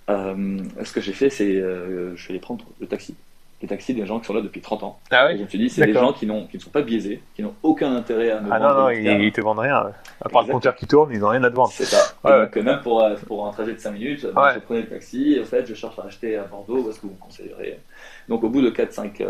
Euh, 0.10 0.60
ce 0.84 0.92
que 0.92 1.02
j'ai 1.02 1.14
fait, 1.14 1.30
c'est 1.30 1.56
euh, 1.56 2.16
je 2.16 2.22
suis 2.22 2.32
allé 2.32 2.40
prendre 2.40 2.66
le 2.80 2.88
taxi. 2.88 3.16
Les 3.62 3.70
taxis 3.70 3.94
des 3.94 4.06
gens 4.06 4.20
qui 4.20 4.26
sont 4.26 4.34
là 4.34 4.42
depuis 4.42 4.60
30 4.60 4.84
ans. 4.84 5.00
Ah 5.12 5.28
oui. 5.28 5.36
Et 5.36 5.38
je 5.38 5.44
me 5.44 5.48
suis 5.48 5.58
dit, 5.58 5.70
c'est 5.70 5.86
des 5.86 5.94
gens 5.94 6.12
qui, 6.12 6.28
qui 6.28 6.58
ne 6.58 6.62
sont 6.62 6.70
pas 6.70 6.82
biaisés, 6.82 7.24
qui 7.36 7.42
n'ont 7.42 7.56
aucun 7.64 7.96
intérêt 7.96 8.30
à 8.30 8.42
me 8.42 8.52
ah 8.52 8.60
vendre. 8.60 8.70
Ah 8.70 8.74
non, 8.74 8.82
non, 8.82 8.90
ils, 8.90 9.26
ne 9.26 9.30
te 9.30 9.42
vendent 9.42 9.60
rien. 9.60 9.92
À 10.22 10.30
part 10.30 10.44
le 10.44 10.52
compteur 10.52 10.76
qui 10.76 10.86
tourne, 10.86 11.12
ils 11.14 11.20
n'ont 11.20 11.30
rien 11.30 11.44
à 11.44 11.50
te 11.50 11.56
vendre. 11.56 11.72
C'est 11.72 11.86
ça. 11.86 12.14
donc, 12.24 12.56
même 12.58 12.82
pour, 12.82 13.02
euh, 13.02 13.16
pour 13.26 13.48
un 13.48 13.52
trajet 13.52 13.74
de 13.74 13.80
5 13.80 13.92
minutes, 13.92 14.22
je 14.22 14.60
prenais 14.60 14.82
le 14.82 14.90
taxi, 14.90 15.34
et 15.34 15.42
en 15.42 15.46
fait, 15.46 15.66
je 15.66 15.74
cherche 15.74 15.98
à 15.98 16.04
acheter 16.04 16.36
à 16.36 16.44
Bordeaux, 16.44 16.84
parce 16.84 16.98
que 16.98 17.04
vous 17.04 17.14
me 17.14 17.20
conseillerez. 17.20 17.80
Donc, 18.28 18.44
au 18.44 18.50
bout 18.50 18.62
de 18.62 18.70
4-5 18.70 19.24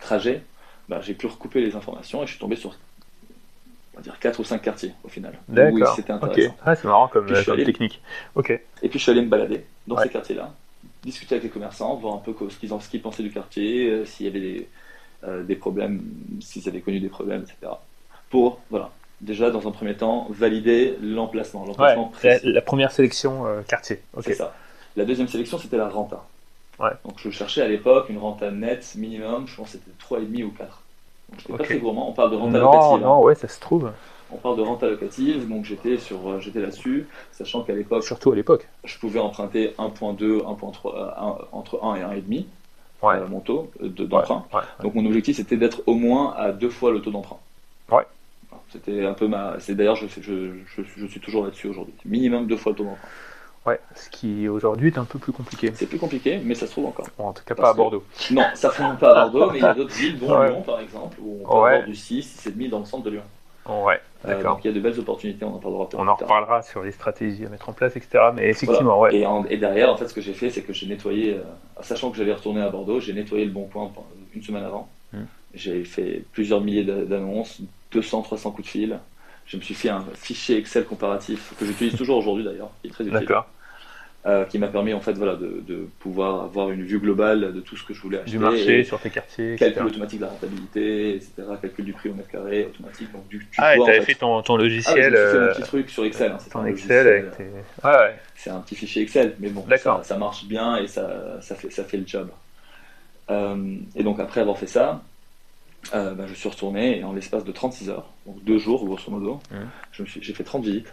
trajets, 0.00 0.42
bah, 0.88 1.00
j'ai 1.02 1.14
pu 1.14 1.26
recouper 1.26 1.60
les 1.60 1.74
informations 1.76 2.22
et 2.22 2.26
je 2.26 2.32
suis 2.32 2.40
tombé 2.40 2.56
sur 2.56 2.74
on 3.94 3.98
va 3.98 4.02
dire 4.02 4.18
4 4.18 4.40
ou 4.40 4.44
5 4.44 4.60
quartiers 4.60 4.92
au 5.04 5.08
final. 5.08 5.38
D'accord. 5.48 5.94
c'était 5.96 6.12
intéressant. 6.12 6.54
Ah, 6.64 6.76
c'est 6.76 6.86
marrant 6.86 7.08
comme, 7.08 7.26
technique. 7.26 8.02
Ok. 8.34 8.50
Et 8.50 8.88
puis 8.88 8.98
je 8.98 9.02
suis 9.02 9.12
allé 9.12 9.22
me 9.22 9.28
balader 9.28 9.64
dans 9.86 9.98
ces 9.98 10.10
quartiers-là, 10.10 10.52
discuter 11.02 11.34
avec 11.36 11.44
les 11.44 11.50
commerçants, 11.50 11.94
voir 11.96 12.14
un 12.14 12.18
peu 12.18 12.34
ce 12.50 12.58
qu'ils, 12.58 13.00
pensaient 13.00 13.22
du 13.22 13.30
quartier, 13.30 13.88
euh, 13.88 14.04
s'il 14.04 14.26
y 14.26 14.28
avait 14.28 14.40
des, 14.40 14.68
euh, 15.24 15.42
des 15.44 15.56
problèmes, 15.56 16.02
s'ils 16.40 16.68
avaient 16.68 16.80
connu 16.80 17.00
des 17.00 17.08
problèmes, 17.08 17.42
etc. 17.42 17.72
Pour, 18.28 18.60
voilà, 18.70 18.90
déjà 19.20 19.50
dans 19.50 19.66
un 19.66 19.70
premier 19.70 19.94
temps, 19.94 20.26
valider 20.30 20.96
l'emplacement. 21.00 21.64
l'emplacement 21.64 22.12
ouais, 22.22 22.40
la, 22.42 22.60
première 22.60 22.92
sélection 22.92 23.46
euh, 23.46 23.62
quartier. 23.62 24.02
C'est 24.20 24.34
ça. 24.34 24.54
La 24.96 25.04
deuxième 25.04 25.28
sélection, 25.28 25.58
c'était 25.58 25.76
la 25.76 25.88
renta. 25.88 26.26
Ouais. 26.78 26.90
Donc 27.04 27.14
je 27.18 27.30
cherchais 27.30 27.62
à 27.62 27.68
l'époque 27.68 28.08
une 28.08 28.18
renta 28.18 28.50
nette 28.50 28.94
minimum, 28.96 29.46
je 29.46 29.56
pense 29.56 29.72
que 29.72 29.78
c'était 29.78 29.90
3,5 30.14 30.44
ou 30.44 30.50
4. 30.50 30.82
Donc 31.28 31.40
j'étais 31.40 31.52
pas 31.52 31.64
très 31.64 31.78
gourmand, 31.78 32.08
on 32.08 32.12
parle 32.12 32.30
de 32.30 32.36
renta 32.36 32.58
locative. 32.58 33.02
Non, 33.02 33.14
hein. 33.14 33.24
ouais, 33.24 33.34
ça 33.34 33.48
se 33.48 33.60
trouve. 33.60 33.90
On 34.30 34.36
parle 34.36 34.56
de 34.56 34.62
renta 34.62 34.88
locative, 34.88 35.48
donc 35.48 35.64
j'étais 35.64 35.98
sur, 35.98 36.28
euh, 36.28 36.40
j'étais 36.40 36.60
là-dessus, 36.60 37.06
sachant 37.32 37.62
qu'à 37.62 37.74
l'époque. 37.74 38.02
Surtout 38.02 38.32
à 38.32 38.34
l'époque. 38.34 38.68
Je 38.84 38.98
pouvais 38.98 39.20
emprunter 39.20 39.74
1.2, 39.78 40.42
1.3, 40.42 41.46
entre 41.52 41.82
1 41.82 41.94
et 41.96 42.20
1,5 42.20 42.44
ouais. 43.02 43.16
euh, 43.16 43.26
mon 43.28 43.40
taux 43.40 43.70
d'emprunt. 43.80 44.44
donc 44.82 44.94
mon 44.94 45.04
objectif 45.06 45.36
c'était 45.36 45.56
d'être 45.56 45.82
au 45.86 45.94
moins 45.94 46.34
à 46.36 46.52
deux 46.52 46.70
fois 46.70 46.92
le 46.92 47.00
taux 47.00 47.10
d'emprunt. 47.10 47.38
Ouais. 47.90 48.04
C'était 48.70 49.04
un 49.04 49.12
peu 49.12 49.28
ma. 49.28 49.56
C'est 49.60 49.74
d'ailleurs 49.74 49.96
je, 49.96 50.06
je, 50.08 50.50
je, 50.66 50.82
je, 50.96 51.06
suis 51.06 51.20
toujours 51.20 51.44
là-dessus 51.44 51.68
aujourd'hui. 51.68 51.94
Minimum 52.04 52.46
deux 52.46 52.56
fois 52.56 52.72
le 52.72 52.78
taux 52.78 52.84
d'emprunt. 52.84 53.08
Ouais, 53.66 53.80
ce 53.96 54.08
qui 54.10 54.48
aujourd'hui 54.48 54.88
est 54.88 54.98
un 54.98 55.04
peu 55.04 55.18
plus 55.18 55.32
compliqué. 55.32 55.72
C'est 55.74 55.86
plus 55.86 55.98
compliqué, 55.98 56.40
mais 56.44 56.54
ça 56.54 56.66
se 56.66 56.72
trouve 56.72 56.86
encore. 56.86 57.08
en 57.18 57.32
tout 57.32 57.42
cas 57.44 57.54
pas 57.54 57.70
à 57.70 57.74
Bordeaux. 57.74 58.04
Non, 58.30 58.44
ça 58.54 58.68
ne 58.68 58.72
fonctionne 58.72 58.98
pas 58.98 59.22
à 59.22 59.28
Bordeaux, 59.28 59.50
mais 59.50 59.58
il 59.58 59.62
y 59.62 59.66
a 59.66 59.74
d'autres 59.74 59.94
villes, 59.94 60.18
dont 60.18 60.40
Lyon 60.40 60.62
par 60.62 60.80
exemple, 60.80 61.16
où 61.20 61.40
on 61.42 61.48
peut 61.48 61.66
avoir 61.68 61.84
du 61.84 61.94
6, 61.96 62.46
6,5 62.46 62.70
dans 62.70 62.78
le 62.78 62.84
centre 62.84 63.04
de 63.04 63.10
Lyon. 63.10 63.22
Ouais, 63.68 64.00
euh, 64.26 64.42
donc 64.44 64.64
il 64.64 64.68
y 64.68 64.70
a 64.70 64.72
de 64.72 64.80
belles 64.80 64.98
opportunités, 65.00 65.44
on 65.44 65.54
en 65.54 65.58
parlera 65.58 65.88
On 65.94 66.06
en 66.06 66.14
reparlera 66.14 66.62
sur 66.62 66.84
les 66.84 66.92
stratégies 66.92 67.46
à 67.46 67.48
mettre 67.48 67.68
en 67.68 67.72
place, 67.72 67.96
etc. 67.96 68.26
Mais 68.32 68.48
effectivement, 68.48 69.00
ouais. 69.00 69.24
Et, 69.50 69.56
derrière, 69.56 69.90
en 69.90 69.96
fait, 69.96 70.06
ce 70.06 70.14
que 70.14 70.20
j'ai 70.20 70.34
fait, 70.34 70.50
c'est 70.50 70.62
que 70.62 70.72
j'ai 70.72 70.86
nettoyé, 70.86 71.34
euh, 71.34 71.42
sachant 71.82 72.10
que 72.10 72.16
j'allais 72.16 72.32
retourner 72.32 72.60
à 72.60 72.68
Bordeaux, 72.68 73.00
j'ai 73.00 73.12
nettoyé 73.12 73.44
le 73.44 73.50
bon 73.50 73.64
coin 73.64 73.90
une 74.34 74.42
semaine 74.42 74.62
avant. 74.62 74.88
Hmm. 75.12 75.24
J'ai 75.54 75.84
fait 75.84 76.22
plusieurs 76.32 76.60
milliers 76.60 76.84
d'annonces, 76.84 77.60
200, 77.90 78.22
300 78.22 78.52
coups 78.52 78.68
de 78.68 78.70
fil. 78.70 78.98
je 79.46 79.56
me 79.56 79.62
suis 79.62 79.74
fait 79.74 79.88
un 79.88 80.04
fichier 80.14 80.58
Excel 80.58 80.84
comparatif 80.84 81.54
que 81.58 81.66
j'utilise 81.66 81.96
toujours 81.96 82.18
aujourd'hui 82.18 82.44
d'ailleurs, 82.44 82.70
qui 82.82 82.88
est 82.88 82.90
très 82.90 83.04
utile. 83.04 83.18
D'accord. 83.18 83.46
Euh, 84.26 84.44
qui 84.44 84.58
m'a 84.58 84.66
permis 84.66 84.92
en 84.92 85.00
fait 85.00 85.12
voilà, 85.12 85.36
de, 85.36 85.62
de, 85.68 85.86
pouvoir 86.00 86.42
avoir 86.42 86.72
une 86.72 86.82
vue 86.82 86.98
globale 86.98 87.52
de 87.52 87.60
tout 87.60 87.76
ce 87.76 87.84
que 87.84 87.94
je 87.94 88.00
voulais 88.00 88.18
acheter. 88.18 88.32
Du 88.32 88.40
marché, 88.40 88.82
sur 88.82 88.98
tes 88.98 89.08
quartiers, 89.08 89.52
etc. 89.52 89.70
Calcul 89.72 89.86
automatique 89.86 90.18
de 90.18 90.24
la 90.24 90.30
rentabilité, 90.32 91.14
etc. 91.14 91.32
Calcul 91.62 91.84
du 91.84 91.92
prix 91.92 92.08
au 92.08 92.14
mètre 92.14 92.30
carré 92.30 92.64
automatique. 92.64 93.12
Donc, 93.12 93.28
du, 93.28 93.38
tu 93.38 93.46
ah, 93.58 93.76
et 93.76 93.78
t'avais 93.78 94.00
fait, 94.00 94.06
fait 94.06 94.14
ton, 94.16 94.42
ton 94.42 94.56
logiciel. 94.56 95.14
Ah, 95.16 95.30
fait 95.30 95.38
mon 95.38 95.52
petit 95.52 95.62
truc 95.62 95.90
sur 95.90 96.04
Excel. 96.04 96.32
Hein, 96.32 96.38
ton 96.50 96.66
Excel 96.66 97.06
avec 97.06 97.36
tes... 97.36 97.44
ouais, 97.44 97.50
ouais. 97.84 98.16
C'est 98.34 98.50
un 98.50 98.58
petit 98.62 98.74
fichier 98.74 99.02
Excel, 99.02 99.36
mais 99.38 99.50
bon, 99.50 99.64
ça, 99.76 100.00
ça, 100.02 100.16
marche 100.16 100.46
bien 100.46 100.78
et 100.78 100.88
ça, 100.88 101.40
ça, 101.40 101.54
fait, 101.54 101.70
ça 101.70 101.84
fait 101.84 101.98
le 101.98 102.06
job. 102.08 102.28
Euh, 103.30 103.76
et 103.94 104.02
donc 104.02 104.18
après 104.18 104.40
avoir 104.40 104.58
fait 104.58 104.66
ça, 104.66 105.02
euh, 105.94 106.14
bah, 106.14 106.24
je 106.26 106.34
suis 106.34 106.48
retourné 106.48 106.98
et 106.98 107.04
en 107.04 107.12
l'espace 107.12 107.44
de 107.44 107.52
36 107.52 107.90
heures, 107.90 108.10
donc 108.26 108.42
deux 108.42 108.58
jours 108.58 108.84
grosso 108.84 109.08
modo, 109.08 109.40
mmh. 109.52 110.04
j'ai 110.20 110.34
fait 110.34 110.42
30 110.42 110.64
visites. 110.64 110.92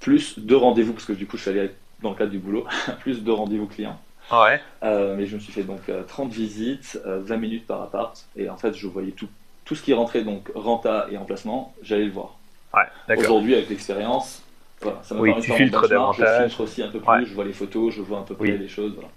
Plus 0.00 0.38
deux 0.38 0.56
rendez-vous, 0.56 0.92
parce 0.92 1.04
que 1.04 1.12
du 1.12 1.26
coup 1.26 1.36
je 1.36 1.42
suis 1.42 1.50
allé 1.50 1.70
dans 2.02 2.10
le 2.10 2.16
cadre 2.16 2.30
du 2.30 2.38
boulot, 2.38 2.66
plus 3.00 3.22
deux 3.22 3.32
rendez-vous 3.32 3.66
clients. 3.66 3.98
Ah 4.30 4.44
ouais. 4.44 4.60
Euh, 4.82 5.16
mais 5.16 5.26
je 5.26 5.34
me 5.34 5.40
suis 5.40 5.52
fait 5.52 5.62
donc 5.62 5.80
30 6.06 6.30
visites, 6.30 7.00
20 7.04 7.36
minutes 7.36 7.66
par 7.66 7.82
appart, 7.82 8.26
et 8.36 8.48
en 8.48 8.56
fait 8.56 8.74
je 8.74 8.86
voyais 8.86 9.12
tout, 9.12 9.28
tout 9.64 9.74
ce 9.74 9.82
qui 9.82 9.94
rentrait, 9.94 10.22
donc 10.22 10.50
renta 10.54 11.06
et 11.10 11.16
emplacement, 11.16 11.74
j'allais 11.82 12.04
le 12.04 12.10
voir. 12.10 12.36
Ouais, 12.74 13.16
Aujourd'hui 13.16 13.54
avec 13.54 13.70
l'expérience, 13.70 14.42
voilà, 14.80 15.00
ça 15.02 15.14
m'a 15.14 15.22
oui, 15.22 15.32
tu 15.40 15.52
filtres 15.52 15.88
davantage. 15.88 16.38
Je 16.38 16.42
filtre 16.44 16.60
aussi 16.60 16.82
un 16.82 16.88
peu 16.88 17.00
plus, 17.00 17.26
je 17.26 17.34
vois 17.34 17.44
les 17.44 17.52
photos, 17.52 17.94
je 17.94 18.02
vois 18.02 18.18
un 18.18 18.22
peu 18.22 18.34
plus 18.34 18.56
les 18.56 18.68
choses. 18.68 18.94
Voilà. 18.94 19.08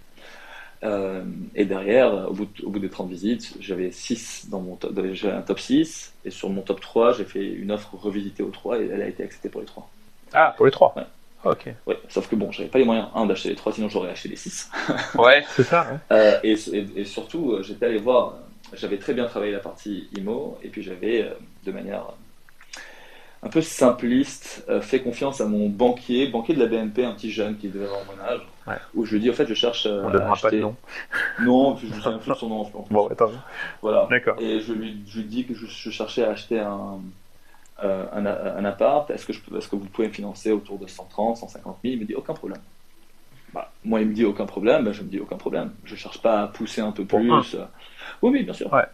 Euh, 0.84 1.24
et 1.54 1.66
derrière, 1.66 2.30
au 2.30 2.34
bout, 2.34 2.50
au 2.64 2.70
bout 2.70 2.80
des 2.80 2.90
30 2.90 3.10
visites, 3.10 3.56
j'avais 3.60 3.92
6 3.92 4.48
dans 4.50 4.62
mon 4.62 4.76
top, 4.76 4.94
j'avais 5.14 5.36
un 5.36 5.42
top 5.42 5.60
6, 5.60 6.14
et 6.26 6.32
sur 6.32 6.50
mon 6.50 6.62
top 6.62 6.82
3, 6.82 7.14
j'ai 7.14 7.26
fait 7.26 7.46
une 7.46 7.72
offre 7.72 7.94
revisitée 7.96 8.42
aux 8.42 8.50
3, 8.50 8.80
et 8.80 8.90
elle 8.92 9.02
a 9.02 9.08
été 9.08 9.24
acceptée 9.24 9.50
pour 9.50 9.62
les 9.62 9.68
3. 9.68 9.88
Ah, 10.34 10.54
pour 10.56 10.66
les 10.66 10.72
3 10.72 10.94
Ouais. 10.96 11.04
ok. 11.52 11.74
Ouais, 11.88 12.00
sauf 12.10 12.28
que 12.28 12.36
bon, 12.36 12.52
j'avais 12.52 12.70
pas 12.70 12.80
les 12.80 12.86
moyens, 12.86 13.08
un, 13.16 13.26
d'acheter 13.26 13.50
les 13.50 13.56
3, 13.56 13.74
sinon 13.74 13.90
j'aurais 13.90 14.12
acheté 14.12 14.30
les 14.30 14.36
6. 14.36 14.70
ouais, 15.16 15.44
c'est 15.50 15.64
ça. 15.64 15.88
Ouais. 15.92 15.98
Euh, 16.12 16.40
et, 16.44 16.56
et, 16.96 17.06
surtout, 17.06 17.54
euh, 17.54 17.64
j'étais 17.64 17.86
allé 17.86 17.98
voir, 17.98 18.36
j'avais 18.74 18.98
très 18.98 19.14
bien 19.14 19.26
travaillé 19.26 19.52
la 19.52 19.60
partie 19.60 20.10
IMO, 20.18 20.58
et 20.64 20.70
puis 20.70 20.84
j'avais, 20.84 21.32
de 21.66 21.72
manière 21.72 22.04
un 23.44 23.50
peu 23.50 23.62
simpliste, 23.62 24.64
euh, 24.70 24.82
fait 24.82 25.00
confiance 25.02 25.42
à 25.42 25.46
mon 25.46 25.68
banquier, 25.68 26.28
banquier 26.28 26.54
de 26.54 26.60
la 26.60 26.68
BNP, 26.68 27.04
un 27.04 27.14
petit 27.14 27.32
jeune 27.32 27.58
qui 27.58 27.70
devait 27.70 27.86
avoir 27.86 28.02
mon 28.06 28.22
âge, 28.22 28.42
où 28.94 29.06
je 29.06 29.14
lui 29.14 29.20
dis 29.20 29.30
en 29.32 29.34
fait 29.34 29.48
je 29.48 29.56
cherche 29.56 29.88
euh, 29.88 30.04
On 30.04 30.14
à 30.14 30.32
acheter... 30.32 30.42
pas 30.42 30.52
de 30.52 30.62
nom. 30.62 30.76
Non, 31.42 31.76
je 31.76 31.88
ne 31.88 31.94
sais 31.94 32.20
plus 32.20 32.30
de 32.32 32.36
son 32.36 32.50
nom. 32.50 32.72
Bon, 32.92 33.08
attends. 33.08 33.32
Voilà. 33.82 34.08
D'accord. 34.12 34.36
Et 34.40 34.60
je 34.60 34.74
lui, 34.74 35.02
je 35.08 35.20
lui 35.20 35.26
dis 35.26 35.46
que 35.46 35.56
je, 35.56 35.90
cherchais 35.90 36.24
à 36.24 36.30
acheter 36.30 36.60
un, 36.60 37.00
euh, 37.84 38.06
un, 38.14 38.26
un, 38.26 38.66
appart. 38.66 39.10
Est-ce 39.10 39.26
que, 39.26 39.34
je, 39.34 39.42
est-ce 39.58 39.68
que 39.68 39.76
vous 39.76 39.86
pouvez 39.86 40.08
me 40.08 40.14
financer 40.14 40.52
autour 40.52 40.78
de 40.78 40.88
130, 40.88 41.38
150 41.38 41.78
000 41.84 41.94
Il 41.96 42.00
me 42.00 42.06
dit 42.06 42.16
aucun 42.16 42.34
problème. 42.34 42.62
Bah, 43.54 43.72
moi, 43.84 44.02
il 44.02 44.08
me 44.08 44.14
dit 44.14 44.24
aucun 44.24 44.46
problème, 44.46 44.86
bah, 44.86 44.92
je 44.92 45.02
me 45.02 45.10
dis 45.10 45.20
aucun 45.20 45.38
problème. 45.38 45.72
Je 45.84 45.96
cherche 45.96 46.22
pas 46.22 46.44
à 46.44 46.48
pousser 46.48 46.82
un 46.82 46.92
peu 46.92 47.06
plus. 47.06 47.56
Oui, 48.22 48.32
oui, 48.32 48.44
bien 48.44 48.54
sûr. 48.54 48.72
Ouais. 48.72 48.86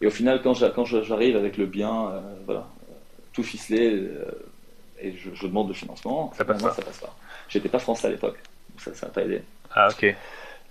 Et 0.00 0.06
au 0.06 0.10
final, 0.10 0.40
quand, 0.42 0.54
quand 0.74 0.84
j'arrive 0.84 1.36
avec 1.36 1.56
le 1.56 1.66
bien, 1.66 2.22
voilà, 2.44 2.66
tout 3.38 3.44
ficelé 3.44 3.94
euh, 3.94 4.24
et 5.00 5.12
je, 5.12 5.46
demande 5.46 5.68
de 5.68 5.72
financement. 5.72 6.32
Ça 6.36 6.44
passe 6.44 6.60
pas. 6.60 6.72
Ça 6.72 6.82
passe 6.82 6.98
pas. 6.98 7.14
J'étais 7.48 7.68
pas 7.68 7.78
français 7.78 8.08
à 8.08 8.10
l'époque, 8.10 8.38
ça 8.76 8.90
n'a 8.90 9.12
pas 9.12 9.22
aidé. 9.22 9.42
Ah 9.72 9.88
ok. 9.90 10.16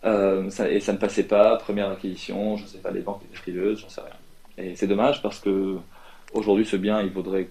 Euh, 0.06 0.50
et 0.70 0.80
ça 0.80 0.94
ne 0.94 0.98
passait 0.98 1.24
pas, 1.24 1.56
première 1.56 1.89
acquisition, 1.89 2.58
je 2.58 2.66
sais 2.66 2.77
pas, 2.77 2.92
les 2.92 3.01
banques 3.01 3.22
étaient 3.25 3.38
frileuses, 3.38 3.80
j'en 3.80 3.89
sais 3.89 4.01
rien. 4.01 4.12
Et 4.58 4.75
c'est 4.75 4.88
dommage 4.88 5.22
parce 5.22 5.39
que 5.39 5.77
aujourd'hui 6.34 6.65
ce 6.65 6.75
bien 6.75 7.01
il 7.01 7.12
vaudrait 7.12 7.50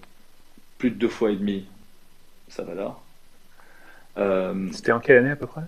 plus 0.77 0.91
de 0.91 0.95
deux 0.95 1.09
fois 1.09 1.31
et 1.31 1.35
demi 1.35 1.65
sa 2.49 2.63
valeur. 2.63 2.99
Euh, 4.17 4.67
C'était 4.71 4.91
en 4.91 4.99
quelle 4.99 5.17
année 5.17 5.31
à 5.31 5.35
peu 5.35 5.47
près? 5.47 5.61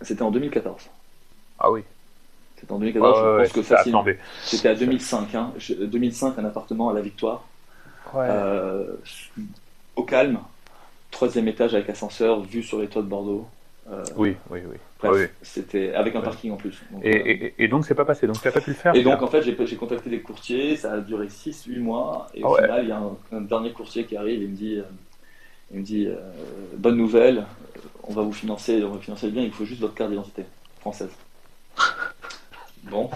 C'était 0.00 0.22
en 0.22 0.30
2014. 0.30 0.88
Ah 1.58 1.70
oui. 1.70 1.82
C'était 2.56 2.72
en 2.72 2.78
2014, 2.78 3.18
je 3.18 3.42
pense 3.42 3.52
que 3.52 3.62
facilement. 3.62 4.04
C'était 4.44 4.68
à 4.68 4.74
2005, 4.74 5.34
hein. 5.34 5.52
2005 5.80 6.38
un 6.38 6.44
appartement 6.44 6.90
à 6.90 6.94
la 6.94 7.00
Victoire. 7.00 7.44
Euh, 8.14 8.96
au 9.96 10.02
calme, 10.02 10.40
troisième 11.10 11.48
étage 11.48 11.74
avec 11.74 11.88
ascenseur, 11.88 12.40
vue 12.40 12.62
sur 12.62 12.80
les 12.80 12.88
toits 12.88 13.02
de 13.02 13.06
Bordeaux. 13.06 13.46
Euh, 13.88 14.04
oui, 14.16 14.36
oui, 14.50 14.60
oui. 15.02 15.26
C'était 15.42 15.94
avec 15.94 16.14
un 16.14 16.20
parking 16.20 16.52
en 16.52 16.56
plus. 16.56 16.82
Donc, 16.90 17.04
et, 17.04 17.44
euh, 17.44 17.50
et, 17.58 17.68
donc 17.68 17.86
c'est 17.86 17.94
pas 17.94 18.04
passé, 18.04 18.26
donc 18.26 18.40
tu 18.40 18.46
n'as 18.46 18.52
pas 18.52 18.60
pu 18.60 18.70
le 18.70 18.76
faire. 18.76 18.94
Et 18.94 19.02
donc 19.02 19.22
en 19.22 19.26
fait 19.26 19.42
j'ai 19.42 19.76
contacté 19.76 20.10
des 20.10 20.20
courtiers, 20.20 20.76
ça 20.76 20.92
a 20.92 20.98
duré 20.98 21.26
6-8 21.26 21.80
mois, 21.80 22.28
et 22.34 22.44
au 22.44 22.54
final 22.56 22.84
il 22.84 22.88
y 22.88 22.92
a 22.92 23.02
un, 23.32 23.40
dernier 23.40 23.72
courtier 23.72 24.04
qui 24.04 24.16
arrive. 24.16 24.42
Et 24.42 24.46
me 24.46 24.54
dit, 24.54 24.80
il 25.72 25.78
me 25.78 25.84
dit 25.84 26.08
bonne 26.76 26.96
nouvelle, 26.96 27.46
on 28.04 28.12
va 28.12 28.22
vous 28.22 28.32
financer, 28.32 28.82
on 28.84 28.92
va 28.92 28.98
financer 28.98 29.26
le 29.26 29.32
bien, 29.32 29.42
il 29.42 29.52
faut 29.52 29.64
juste 29.64 29.80
votre 29.80 29.94
carte 29.94 30.10
d'identité 30.10 30.44
française. 30.80 31.10
Bon, 32.84 33.10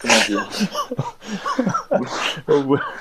comment 0.00 0.14
dire 0.26 0.48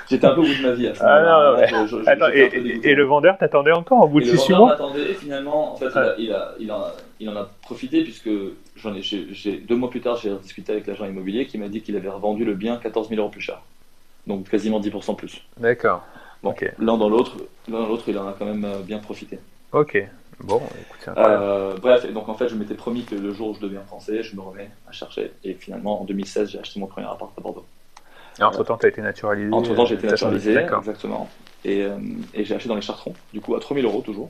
J'étais 0.10 0.26
un 0.26 0.36
peu 0.36 0.42
au 0.42 0.44
bout 0.44 0.56
de 0.56 0.62
ma 0.62 0.72
vie 0.74 0.88
à 0.88 0.96
ce 0.96 1.02
moment-là. 1.02 1.56
Ah, 1.58 1.72
non, 1.72 1.88
je, 1.88 1.98
Attends, 2.08 2.28
et, 2.30 2.96
le 2.96 3.04
vendeur 3.04 3.38
t'attendait 3.38 3.72
encore 3.72 4.04
au 4.04 4.08
bout 4.08 4.20
de 4.22 4.26
6 4.26 4.36
mois 4.36 4.40
Le 4.40 4.54
vendeur 4.54 4.68
m'attendait 4.68 5.14
finalement, 5.16 5.74
en 5.74 5.76
fait, 5.76 5.86
il, 6.20 6.32
a, 6.32 6.54
il, 6.60 6.70
a, 6.70 6.94
il, 7.20 7.30
en 7.30 7.36
a 7.36 7.50
profité 7.64 8.04
puisque 8.04 8.30
j'en 8.76 8.94
ai, 8.94 9.02
j'ai, 9.02 9.58
deux 9.58 9.76
mois 9.76 9.90
plus 9.90 10.02
tard, 10.02 10.18
j'ai 10.18 10.34
discuté 10.36 10.72
avec 10.72 10.86
l'agent 10.86 11.06
immobilier 11.06 11.48
qui 11.48 11.58
m'a 11.58 11.68
dit 11.68 11.82
qu'il 11.82 11.96
avait 11.96 12.10
revendu 12.10 12.46
le 12.46 12.54
bien 12.54 12.78
14 12.78 13.10
000 13.10 13.20
euros 13.20 13.30
plus 13.30 13.42
cher. 13.42 13.62
Donc 14.28 14.50
quasiment 14.50 14.80
10% 14.80 15.16
plus. 15.16 15.42
D'accord. 15.58 16.04
Bon, 16.44 16.54
l'un 16.78 16.98
dans 16.98 17.10
l'autre, 17.10 17.38
l'un 17.68 17.80
dans 17.80 17.88
l'autre, 17.88 18.04
il 18.08 18.18
en 18.18 18.28
a 18.28 18.36
quand 18.38 18.46
même 18.46 18.66
euh, 18.66 18.80
bien 18.84 19.00
profité. 19.00 19.40
Ok. 19.72 19.98
Bon, 20.40 20.58
écoute, 20.58 21.16
euh, 21.18 21.76
bref, 21.82 22.12
donc 22.12 22.30
en 22.30 22.34
fait, 22.36 22.48
je 22.48 22.56
m'étais 22.56 22.76
promis 22.76 23.06
que 23.06 23.16
le 23.16 23.34
jour 23.34 23.50
où 23.50 23.54
je 23.56 23.60
deviens 23.60 23.82
français, 23.82 24.24
je 24.24 24.36
me 24.36 24.42
remets 24.42 24.70
à 24.88 24.92
chercher. 24.92 25.32
Et 25.44 25.54
finalement, 25.54 26.02
en 26.02 26.06
2016, 26.06 26.50
j'ai 26.50 26.60
acheté 26.60 26.80
mon 26.80 26.88
premier 26.88 27.08
appart 27.08 27.32
à 27.38 27.42
Bordeaux. 27.42 27.66
Et 28.40 28.44
entre-temps, 28.44 28.78
tu 28.78 28.86
as 28.86 28.90
été 28.90 29.02
naturalisé 29.02 29.54
Entre 29.54 29.76
temps, 29.76 29.86
j'ai 29.86 29.96
été 29.96 30.08
naturalisé, 30.08 30.58
exactement. 30.58 31.30
Et, 31.64 31.84
euh, 31.84 31.98
et 32.34 32.44
j'ai 32.44 32.56
acheté 32.56 32.68
dans 32.68 32.76
les 32.76 32.82
Chartrons, 32.82 33.14
du 33.32 33.42
coup, 33.42 33.56
à 33.56 33.60
3000 33.60 33.86
euros 33.86 34.02
toujours. 34.02 34.30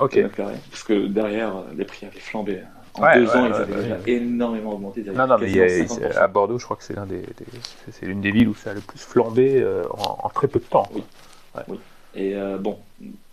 Ok. 0.00 0.18
Parce 0.36 0.82
que 0.82 1.06
derrière, 1.06 1.54
les 1.76 1.84
prix 1.84 2.06
avaient 2.06 2.18
flambé. 2.20 2.60
En 2.94 3.12
deux 3.14 3.28
ans, 3.30 3.46
ils 3.46 3.54
avaient 3.54 4.12
énormément 4.12 4.74
augmenté. 4.74 5.02
non, 5.02 5.26
non, 5.26 5.36
mais 5.38 6.16
à 6.16 6.28
Bordeaux, 6.28 6.58
je 6.58 6.64
crois 6.64 6.76
que 6.76 6.84
c'est 6.84 6.94
l'une 6.94 7.06
des, 7.06 7.22
des, 7.22 8.06
l'une 8.06 8.20
des 8.20 8.30
villes 8.30 8.48
où 8.48 8.54
ça 8.54 8.70
a 8.70 8.74
le 8.74 8.80
plus 8.80 9.00
flambé 9.00 9.60
euh, 9.60 9.84
en, 9.90 10.28
très 10.28 10.46
peu 10.46 10.60
de 10.60 10.64
temps. 10.64 10.88
Oui. 10.94 11.02
oui. 11.68 11.80
Et 12.14 12.36
euh, 12.36 12.58
bon. 12.58 12.78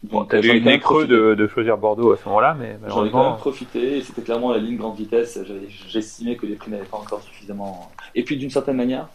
Bon, 0.03 0.25
t'as 0.25 0.41
eu 0.41 0.57
une 0.57 0.79
creux 0.79 1.05
de, 1.05 1.35
de, 1.35 1.47
choisir 1.47 1.77
Bordeaux 1.77 2.11
à 2.11 2.17
ce 2.17 2.25
moment-là, 2.25 2.55
mais 2.59 2.77
J'en 2.87 3.05
ai 3.05 3.11
quand 3.11 3.29
même 3.29 3.37
profité, 3.37 3.97
et 3.97 4.01
c'était 4.01 4.23
clairement 4.23 4.51
la 4.51 4.57
ligne 4.57 4.77
grande 4.77 4.97
vitesse. 4.97 5.39
J'estimais 5.87 6.35
que 6.35 6.45
les 6.45 6.55
prix 6.55 6.71
n'avaient 6.71 6.85
pas 6.85 6.97
encore 6.97 7.21
suffisamment. 7.21 7.91
Et 8.15 8.23
puis 8.23 8.37
d'une 8.37 8.49
certaine 8.49 8.77
manière, 8.77 9.07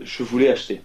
je 0.00 0.22
voulais 0.22 0.50
acheter. 0.50 0.82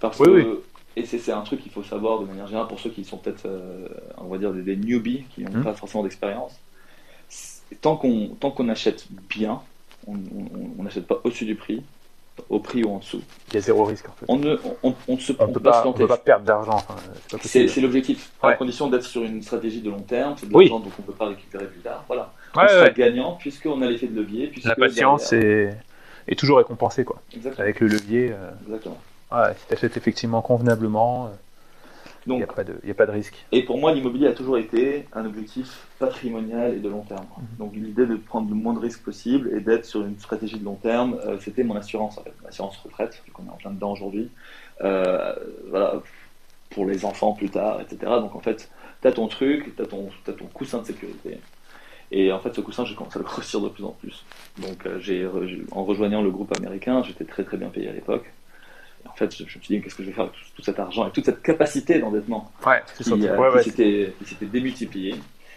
Parce 0.00 0.18
que, 0.18 0.62
et 0.96 1.04
c'est 1.06 1.32
un 1.32 1.42
truc 1.42 1.62
qu'il 1.62 1.72
faut 1.72 1.82
savoir 1.82 2.20
de 2.20 2.26
manière 2.26 2.46
générale 2.46 2.68
pour 2.68 2.80
ceux 2.80 2.90
qui 2.90 3.04
sont 3.04 3.16
peut-être, 3.16 3.46
euh, 3.46 3.88
on 4.18 4.26
va 4.26 4.38
dire, 4.38 4.52
des, 4.52 4.76
newbies, 4.76 5.24
qui 5.34 5.42
n'ont 5.42 5.60
mmh. 5.60 5.64
pas 5.64 5.74
forcément 5.74 6.02
d'expérience. 6.02 6.58
Tant 7.80 7.96
qu'on 7.96 8.28
qu'on 8.28 8.68
achète 8.68 9.06
bien, 9.28 9.60
on 10.06 10.82
n'achète 10.82 11.06
pas 11.06 11.20
au-dessus 11.24 11.46
du 11.46 11.54
prix, 11.54 11.82
au 12.48 12.58
prix 12.58 12.84
ou 12.84 12.90
en 12.90 12.98
dessous. 12.98 13.22
Il 13.48 13.54
y 13.54 13.56
a 13.58 13.60
zéro 13.60 13.84
risque 13.84 14.08
en 14.08 14.12
fait. 14.12 14.26
On 14.28 14.36
ne 14.36 14.56
on, 14.82 14.94
on 15.08 15.18
se, 15.18 15.32
on 15.38 15.48
peut, 15.52 15.60
pas, 15.60 15.82
se 15.82 15.88
peut 15.88 16.06
pas 16.06 16.16
perdre 16.16 16.44
d'argent. 16.44 16.74
Enfin, 16.74 16.96
c'est 17.40 17.80
l'objectif. 17.80 18.32
À 18.42 18.54
condition 18.54 18.88
d'être 18.88 19.04
sur 19.04 19.22
une 19.22 19.42
stratégie 19.42 19.80
de 19.80 19.90
long 19.90 20.00
terme, 20.00 20.34
c'est 20.38 20.48
de 20.48 20.52
l'argent 20.52 20.80
donc 20.80 20.92
on 20.98 21.02
ne 21.02 21.06
peut 21.06 21.12
pas 21.12 21.26
récupérer 21.26 21.66
plus 21.66 21.80
tard. 21.80 22.04
Voilà. 22.06 22.32
on 22.56 22.68
sera 22.68 22.90
gagnant 22.90 23.32
puisqu'on 23.32 23.80
a 23.82 23.86
l'effet 23.86 24.06
de 24.06 24.16
levier. 24.16 24.52
La 24.64 24.74
patience 24.74 25.32
est... 25.32 25.76
est... 26.28 26.38
toujours 26.38 26.58
récompensée 26.58 27.04
quoi. 27.04 27.20
Exactement. 27.34 27.62
Avec 27.62 27.80
le 27.80 27.88
levier. 27.88 28.32
Euh... 28.32 28.50
Exactement. 28.66 28.98
Ouais, 29.32 29.54
si 29.58 29.66
tu 29.66 29.74
achètes 29.74 29.96
effectivement 29.96 30.42
convenablement. 30.42 31.30
Euh... 32.28 32.32
Il 32.32 32.36
n'y 32.36 32.42
a, 32.42 32.46
a, 32.92 32.94
pas 32.94 33.06
de 33.06 33.12
risque. 33.12 33.44
Et 33.52 33.62
pour 33.62 33.78
moi, 33.78 33.92
l'immobilier 33.92 34.28
a 34.28 34.32
toujours 34.32 34.58
été 34.58 35.06
un 35.12 35.24
objectif 35.24 35.86
patrimonial 35.98 36.74
et 36.74 36.80
de 36.80 36.88
long 36.88 37.02
terme. 37.02 37.26
Mhm. 37.36 37.46
Donc 37.58 37.74
l'idée 37.74 38.06
de 38.06 38.16
prendre 38.16 38.48
le 38.48 38.54
moins 38.54 38.74
de 38.74 38.78
risques 38.78 39.02
possible 39.02 39.50
et 39.54 39.60
d'être 39.60 39.84
sur 39.84 40.04
une 40.04 40.18
stratégie 40.18 40.58
de 40.58 40.64
long 40.64 40.76
terme, 40.76 41.18
euh, 41.26 41.36
c'était 41.40 41.64
mon 41.64 41.76
assurance, 41.76 42.18
en 42.18 42.22
fait, 42.22 42.32
mon 42.42 42.48
assurance 42.48 42.76
retraite, 42.78 43.22
vu 43.24 43.32
qu'on 43.32 43.46
est 43.46 43.50
en 43.50 43.56
plein 43.56 43.70
dedans 43.70 43.92
aujourd'hui. 43.92 44.30
Euh, 44.82 45.34
voilà, 45.68 46.02
pour 46.70 46.86
les 46.86 47.04
enfants 47.04 47.32
plus 47.32 47.50
tard, 47.50 47.80
etc. 47.80 47.98
Donc 48.20 48.34
en 48.34 48.40
fait, 48.40 48.70
tu 49.02 49.08
as 49.08 49.12
ton 49.12 49.28
truc, 49.28 49.76
tu 49.76 49.82
as 49.82 49.86
ton, 49.86 50.08
as 50.26 50.32
ton 50.32 50.46
coussin 50.46 50.78
de 50.78 50.86
sécurité. 50.86 51.38
Et 52.10 52.32
en 52.32 52.38
fait, 52.38 52.54
ce 52.54 52.60
coussin, 52.60 52.84
j'ai 52.84 52.94
commencé 52.94 53.18
à 53.18 53.20
le 53.20 53.24
grossir 53.28 53.60
de 53.60 53.68
plus 53.68 53.84
en 53.84 53.92
plus. 53.92 54.24
Donc, 54.58 54.86
euh, 54.86 54.98
j'ai, 55.00 55.26
en 55.72 55.84
rejoignant 55.84 56.22
le 56.22 56.30
groupe 56.30 56.54
américain, 56.56 57.02
j'étais 57.02 57.24
très 57.24 57.44
très 57.44 57.56
bien 57.56 57.68
payé 57.68 57.88
à 57.88 57.92
l'époque 57.92 58.30
en 59.08 59.12
fait, 59.14 59.34
je, 59.36 59.44
me 59.44 59.48
suis 59.48 59.60
dit, 59.60 59.80
qu'est-ce 59.80 59.94
que 59.94 60.02
je 60.02 60.08
vais 60.08 60.14
faire 60.14 60.24
avec 60.24 60.36
tout, 60.54 60.62
cet 60.62 60.78
argent 60.78 61.06
et 61.06 61.10
toute 61.10 61.24
cette 61.24 61.42
capacité 61.42 61.98
d'endettement 61.98 62.50
ouais, 62.66 62.82
qui, 62.96 63.10
euh, 63.10 64.10
s'était 64.22 64.46
démultipliée. 64.46 65.14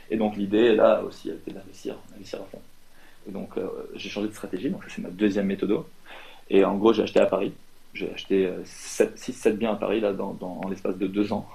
Et 0.10 0.18
donc, 0.18 0.36
l'idée, 0.38 0.76
là 0.76 1.02
aussi, 1.04 1.32
a 1.32 1.34
été 1.34 1.52
d'investir, 1.52 1.96
d'investir 2.12 2.40
à 2.42 2.46
fond. 2.46 2.62
Et 3.28 3.32
donc, 3.32 3.58
euh, 3.58 3.68
j'ai 3.96 4.10
changé 4.10 4.28
de 4.28 4.34
stratégie. 4.34 4.70
Donc, 4.70 4.84
ça, 4.84 4.90
c'est 4.96 5.02
ma 5.02 5.10
deuxième 5.10 5.48
méthode. 5.48 5.84
Et 6.50 6.64
en 6.64 6.76
gros, 6.76 6.94
j'ai 6.94 7.04
acheté 7.04 7.20
à 7.20 7.26
Paris. 7.26 7.54
J'ai 7.94 8.12
acheté 8.14 8.50
6-7 8.64 9.54
biens 9.54 9.74
à 9.74 9.76
Paris 9.76 10.00
là, 10.00 10.14
dans, 10.14 10.34
dans 10.34 10.62
l'espace 10.70 10.98
de 10.98 11.08
deux 11.08 11.34
ans. 11.34 11.48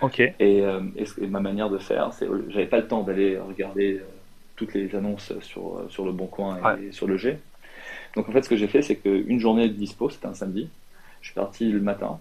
Ok. 0.00 0.20
Et, 0.20 0.34
et, 0.40 1.26
ma 1.28 1.40
manière 1.40 1.70
de 1.70 1.78
faire, 1.78 2.12
c'est 2.12 2.26
j'avais 2.48 2.66
pas 2.66 2.78
le 2.78 2.88
temps 2.88 3.04
d'aller 3.04 3.38
regarder 3.38 4.02
toutes 4.56 4.74
les 4.74 4.94
annonces 4.96 5.32
sur, 5.40 5.84
sur 5.88 6.04
le 6.04 6.12
Bon 6.12 6.26
Coin 6.26 6.58
et 6.78 6.90
sur 6.90 7.06
le 7.06 7.16
G. 7.16 7.38
Donc 8.16 8.28
en 8.28 8.32
fait, 8.32 8.42
ce 8.42 8.48
que 8.48 8.56
j'ai 8.56 8.66
fait, 8.66 8.82
c'est 8.82 8.96
qu'une 8.96 9.40
journée 9.40 9.68
de 9.68 9.74
dispo, 9.74 10.10
c'était 10.10 10.26
un 10.26 10.34
samedi, 10.34 10.68
je 11.24 11.28
suis 11.30 11.34
parti 11.34 11.72
le 11.72 11.80
matin 11.80 12.20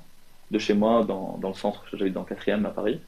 de 0.49 0.57
chez 0.59 0.73
moi 0.73 1.03
dans, 1.03 1.37
dans 1.41 1.49
le 1.49 1.55
centre, 1.55 1.83
j'avais 1.91 2.09
dans 2.09 2.25
le 2.27 2.35
4e 2.35 2.65
à 2.65 2.69
Paris, 2.69 3.01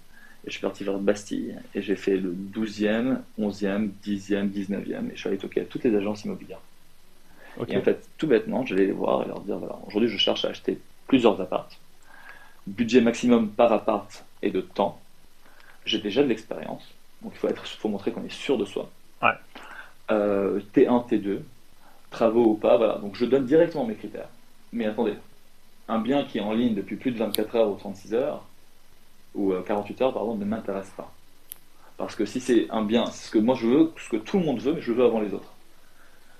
et 0.43 0.47
je 0.47 0.51
suis 0.51 0.61
parti 0.61 0.83
vers 0.83 0.99
Bastille, 0.99 1.55
et 1.73 1.81
j'ai 1.81 1.95
fait 1.95 2.17
le 2.17 2.33
12e, 2.33 3.19
11e, 3.39 3.91
10e, 4.03 4.51
19e, 4.51 5.07
et 5.07 5.11
je 5.13 5.19
suis 5.19 5.29
allé 5.29 5.37
toquer 5.37 5.61
à 5.61 5.63
toutes 5.63 5.85
les 5.85 5.95
agences 5.95 6.25
immobilières. 6.25 6.59
Et 7.69 7.77
en 7.77 7.81
fait, 7.81 8.09
tout 8.17 8.27
bêtement, 8.27 8.65
j'allais 8.65 8.87
les 8.87 8.91
voir 8.91 9.23
et 9.23 9.27
leur 9.27 9.39
dire, 9.39 9.57
voilà, 9.57 9.79
aujourd'hui 9.87 10.09
je 10.09 10.17
cherche 10.17 10.43
à 10.43 10.49
acheter 10.49 10.81
plusieurs 11.07 11.39
appartes, 11.39 11.79
budget 12.67 12.99
maximum 12.99 13.49
par 13.49 13.71
appart 13.71 14.25
et 14.41 14.51
de 14.51 14.59
temps, 14.59 14.99
j'ai 15.85 15.99
déjà 15.99 16.23
de 16.23 16.27
l'expérience, 16.27 16.83
donc 17.21 17.31
il 17.35 17.39
faut, 17.39 17.47
être, 17.47 17.65
faut 17.65 17.87
montrer 17.87 18.11
qu'on 18.11 18.25
est 18.25 18.33
sûr 18.33 18.57
de 18.57 18.65
soi. 18.65 18.89
Ouais. 19.21 19.29
Euh, 20.11 20.59
T1, 20.73 21.07
T2, 21.07 21.39
travaux 22.09 22.47
ou 22.47 22.55
pas, 22.55 22.75
voilà. 22.75 22.95
Donc 22.95 23.15
je 23.15 23.23
donne 23.23 23.45
directement 23.45 23.85
mes 23.85 23.95
critères. 23.95 24.27
Mais 24.73 24.85
attendez, 24.87 25.13
un 25.87 25.99
bien 25.99 26.23
qui 26.23 26.39
est 26.39 26.41
en 26.41 26.53
ligne 26.53 26.73
depuis 26.73 26.95
plus 26.95 27.11
de 27.11 27.17
24 27.17 27.55
heures 27.55 27.69
ou 27.69 27.75
36 27.75 28.13
heures, 28.13 28.43
ou 29.35 29.53
48 29.53 30.01
euh, 30.01 30.05
heures, 30.05 30.13
pardon, 30.13 30.35
ne 30.35 30.45
m'intéresse 30.45 30.91
pas. 30.95 31.11
Parce 31.97 32.15
que 32.15 32.25
si 32.25 32.39
c'est 32.39 32.67
un 32.71 32.83
bien, 32.83 33.05
ce 33.07 33.29
que 33.31 33.37
moi 33.37 33.55
je 33.55 33.67
veux, 33.67 33.91
ce 33.97 34.09
que 34.09 34.17
tout 34.17 34.39
le 34.39 34.45
monde 34.45 34.59
veut, 34.59 34.73
mais 34.73 34.81
je 34.81 34.91
veux 34.91 35.05
avant 35.05 35.21
les 35.21 35.33
autres. 35.33 35.53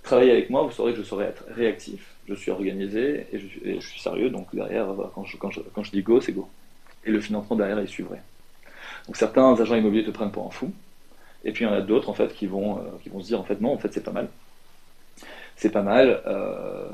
Travaillez 0.03 0.31
avec 0.31 0.49
moi, 0.49 0.63
vous 0.63 0.71
saurez 0.71 0.91
que 0.93 0.99
je 0.99 1.03
saurai 1.03 1.25
être 1.25 1.45
réactif, 1.49 2.13
je 2.27 2.33
suis 2.33 2.51
organisé 2.51 3.27
et 3.31 3.39
je, 3.39 3.87
suis 3.87 3.99
sérieux, 3.99 4.29
donc 4.29 4.53
derrière, 4.53 4.87
quand 5.13 5.25
je, 5.25 5.37
quand, 5.37 5.49
je, 5.51 5.61
quand 5.73 5.83
je 5.83 5.91
dis 5.91 6.03
go, 6.03 6.21
c'est 6.21 6.33
go. 6.33 6.47
Et 7.05 7.11
le 7.11 7.21
financement 7.21 7.55
derrière, 7.55 7.79
il 7.79 7.87
suivrait. 7.87 8.21
Donc 9.07 9.17
certains 9.17 9.59
agents 9.59 9.75
immobiliers 9.75 10.05
te 10.05 10.11
prennent 10.11 10.31
pour 10.31 10.45
un 10.45 10.51
fou, 10.51 10.71
et 11.43 11.51
puis 11.51 11.63
il 11.63 11.67
y 11.67 11.71
en 11.71 11.73
a 11.73 11.81
d'autres 11.81 12.09
en 12.09 12.13
fait 12.13 12.33
qui 12.33 12.47
vont, 12.47 12.79
euh, 12.79 12.81
qui 13.01 13.09
vont 13.09 13.21
se 13.21 13.27
dire 13.27 13.39
en 13.39 13.43
fait 13.43 13.61
non, 13.61 13.73
en 13.73 13.77
fait 13.77 13.93
c'est 13.93 14.03
pas 14.03 14.11
mal 14.11 14.27
c'est 15.55 15.71
pas 15.71 15.81
mal. 15.81 16.21
Euh, 16.27 16.87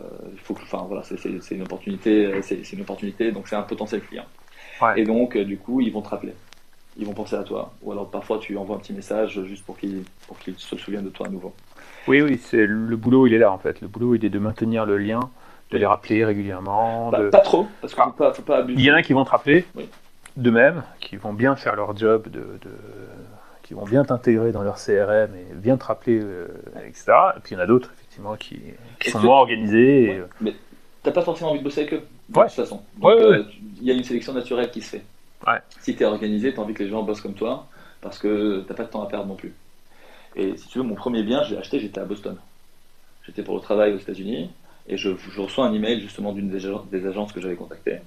faut 0.43 0.53
que, 0.53 0.61
enfin 0.61 0.85
voilà, 0.87 1.03
c'est 1.03 1.51
une 1.51 1.61
opportunité, 1.63 2.41
c'est 2.41 2.73
une 2.73 2.81
opportunité, 2.81 3.31
donc 3.31 3.47
c'est 3.47 3.55
un 3.55 3.63
potentiel 3.63 4.01
client. 4.01 4.25
Et 4.95 5.03
donc 5.03 5.35
euh, 5.35 5.45
du 5.45 5.57
coup, 5.57 5.81
ils 5.81 5.91
vont 5.91 6.01
te 6.01 6.09
rappeler, 6.09 6.33
ils 6.97 7.05
vont 7.05 7.13
penser 7.13 7.35
à 7.35 7.43
toi, 7.43 7.73
ou 7.81 7.91
alors 7.91 8.09
parfois 8.09 8.39
tu 8.39 8.57
envoies 8.57 8.75
un 8.75 8.79
petit 8.79 8.93
message 8.93 9.43
juste 9.43 9.63
pour 9.65 9.77
qu'ils 9.77 10.03
qu'ils 10.39 10.57
se 10.57 10.75
souviennent 10.77 11.05
de 11.05 11.09
toi 11.09 11.27
à 11.27 11.29
nouveau. 11.29 11.53
Oui, 12.07 12.21
oui, 12.21 12.39
c'est 12.41 12.65
le 12.65 12.95
boulot, 12.95 13.27
il 13.27 13.33
est 13.33 13.37
là 13.37 13.51
en 13.51 13.59
fait. 13.59 13.81
Le 13.81 13.87
boulot, 13.87 14.15
il 14.15 14.25
est 14.25 14.29
de 14.29 14.39
maintenir 14.39 14.85
le 14.85 14.97
lien, 14.97 15.19
de 15.69 15.77
les 15.77 15.85
rappeler 15.85 16.25
régulièrement. 16.25 17.11
Bah, 17.11 17.29
Pas 17.31 17.39
trop, 17.39 17.67
parce 17.79 17.93
qu'il 17.93 18.03
ah. 18.03 18.33
faut, 18.33 18.41
pas, 18.41 18.57
abuser. 18.57 18.79
Il 18.79 18.85
y 18.85 18.91
en 18.91 18.95
a 18.95 19.03
qui 19.03 19.13
vont 19.13 19.23
te 19.23 19.29
rappeler, 19.29 19.65
de 20.37 20.49
même, 20.49 20.83
qui 20.99 21.17
vont 21.17 21.33
bien 21.33 21.55
faire 21.55 21.75
leur 21.75 21.95
job 21.95 22.27
de, 22.29 22.43
qui 23.61 23.73
vont 23.75 23.85
bien 23.85 24.03
t'intégrer 24.03 24.51
dans 24.51 24.63
leur 24.63 24.75
CRM 24.75 25.35
et 25.35 25.53
bien 25.53 25.77
te 25.77 25.85
rappeler, 25.85 26.19
euh, 26.21 26.47
etc. 26.85 27.13
Et 27.37 27.39
puis 27.41 27.53
il 27.53 27.57
y 27.57 27.61
en 27.61 27.63
a 27.63 27.67
d'autres, 27.67 27.91
qui, 28.39 28.59
sont 29.09 29.19
moins 29.19 29.37
organisés. 29.37 30.03
Et... 30.03 30.17
Euh, 30.17 30.27
mais 30.41 30.53
t'as 31.03 31.11
pas 31.11 31.21
forcément 31.21 31.51
envie 31.51 31.59
de 31.59 31.63
bosser 31.63 31.81
avec 31.81 31.93
eux, 31.93 32.03
de 32.29 32.39
toute 32.41 32.51
façon. 32.51 32.81
Euh, 33.03 33.43
il 33.79 33.87
y 33.87 33.91
a 33.91 33.93
une 33.93 34.03
sélection 34.03 34.33
naturelle 34.33 34.69
qui 34.71 34.81
se 34.81 34.97
fait. 34.97 35.03
Si 35.79 35.95
tu 35.95 36.03
es 36.03 36.05
organisé, 36.05 36.53
tu 36.53 36.59
as 36.59 36.63
envie 36.63 36.73
que 36.73 36.83
les 36.83 36.89
gens 36.89 37.03
bossent 37.03 37.21
comme 37.21 37.33
toi, 37.33 37.67
parce 38.01 38.19
que 38.19 38.63
t'as 38.67 38.73
pas 38.73 38.83
de 38.83 38.89
temps 38.89 39.03
à 39.03 39.07
perdre 39.07 39.25
non 39.25 39.35
plus. 39.35 39.53
Et 40.35 40.55
si 40.55 40.67
tu 40.67 40.77
veux, 40.77 40.83
mon 40.83 40.95
premier 40.95 41.23
bien, 41.23 41.43
j'ai 41.43 41.57
acheté, 41.57 41.79
j'étais 41.79 41.99
à 41.99 42.05
Boston. 42.05 42.37
J'étais 43.25 43.43
pour 43.43 43.55
le 43.55 43.61
travail 43.61 43.93
aux 43.93 43.97
États-Unis, 43.97 44.51
et 44.87 44.97
je, 44.97 45.09
reçois 45.37 45.65
un 45.65 45.73
email 45.73 46.01
justement 46.01 46.31
d'une 46.31 46.49
des, 46.49 47.07
agences 47.07 47.31
que 47.33 47.41
j'avais 47.41 47.55
contactées, 47.55 47.99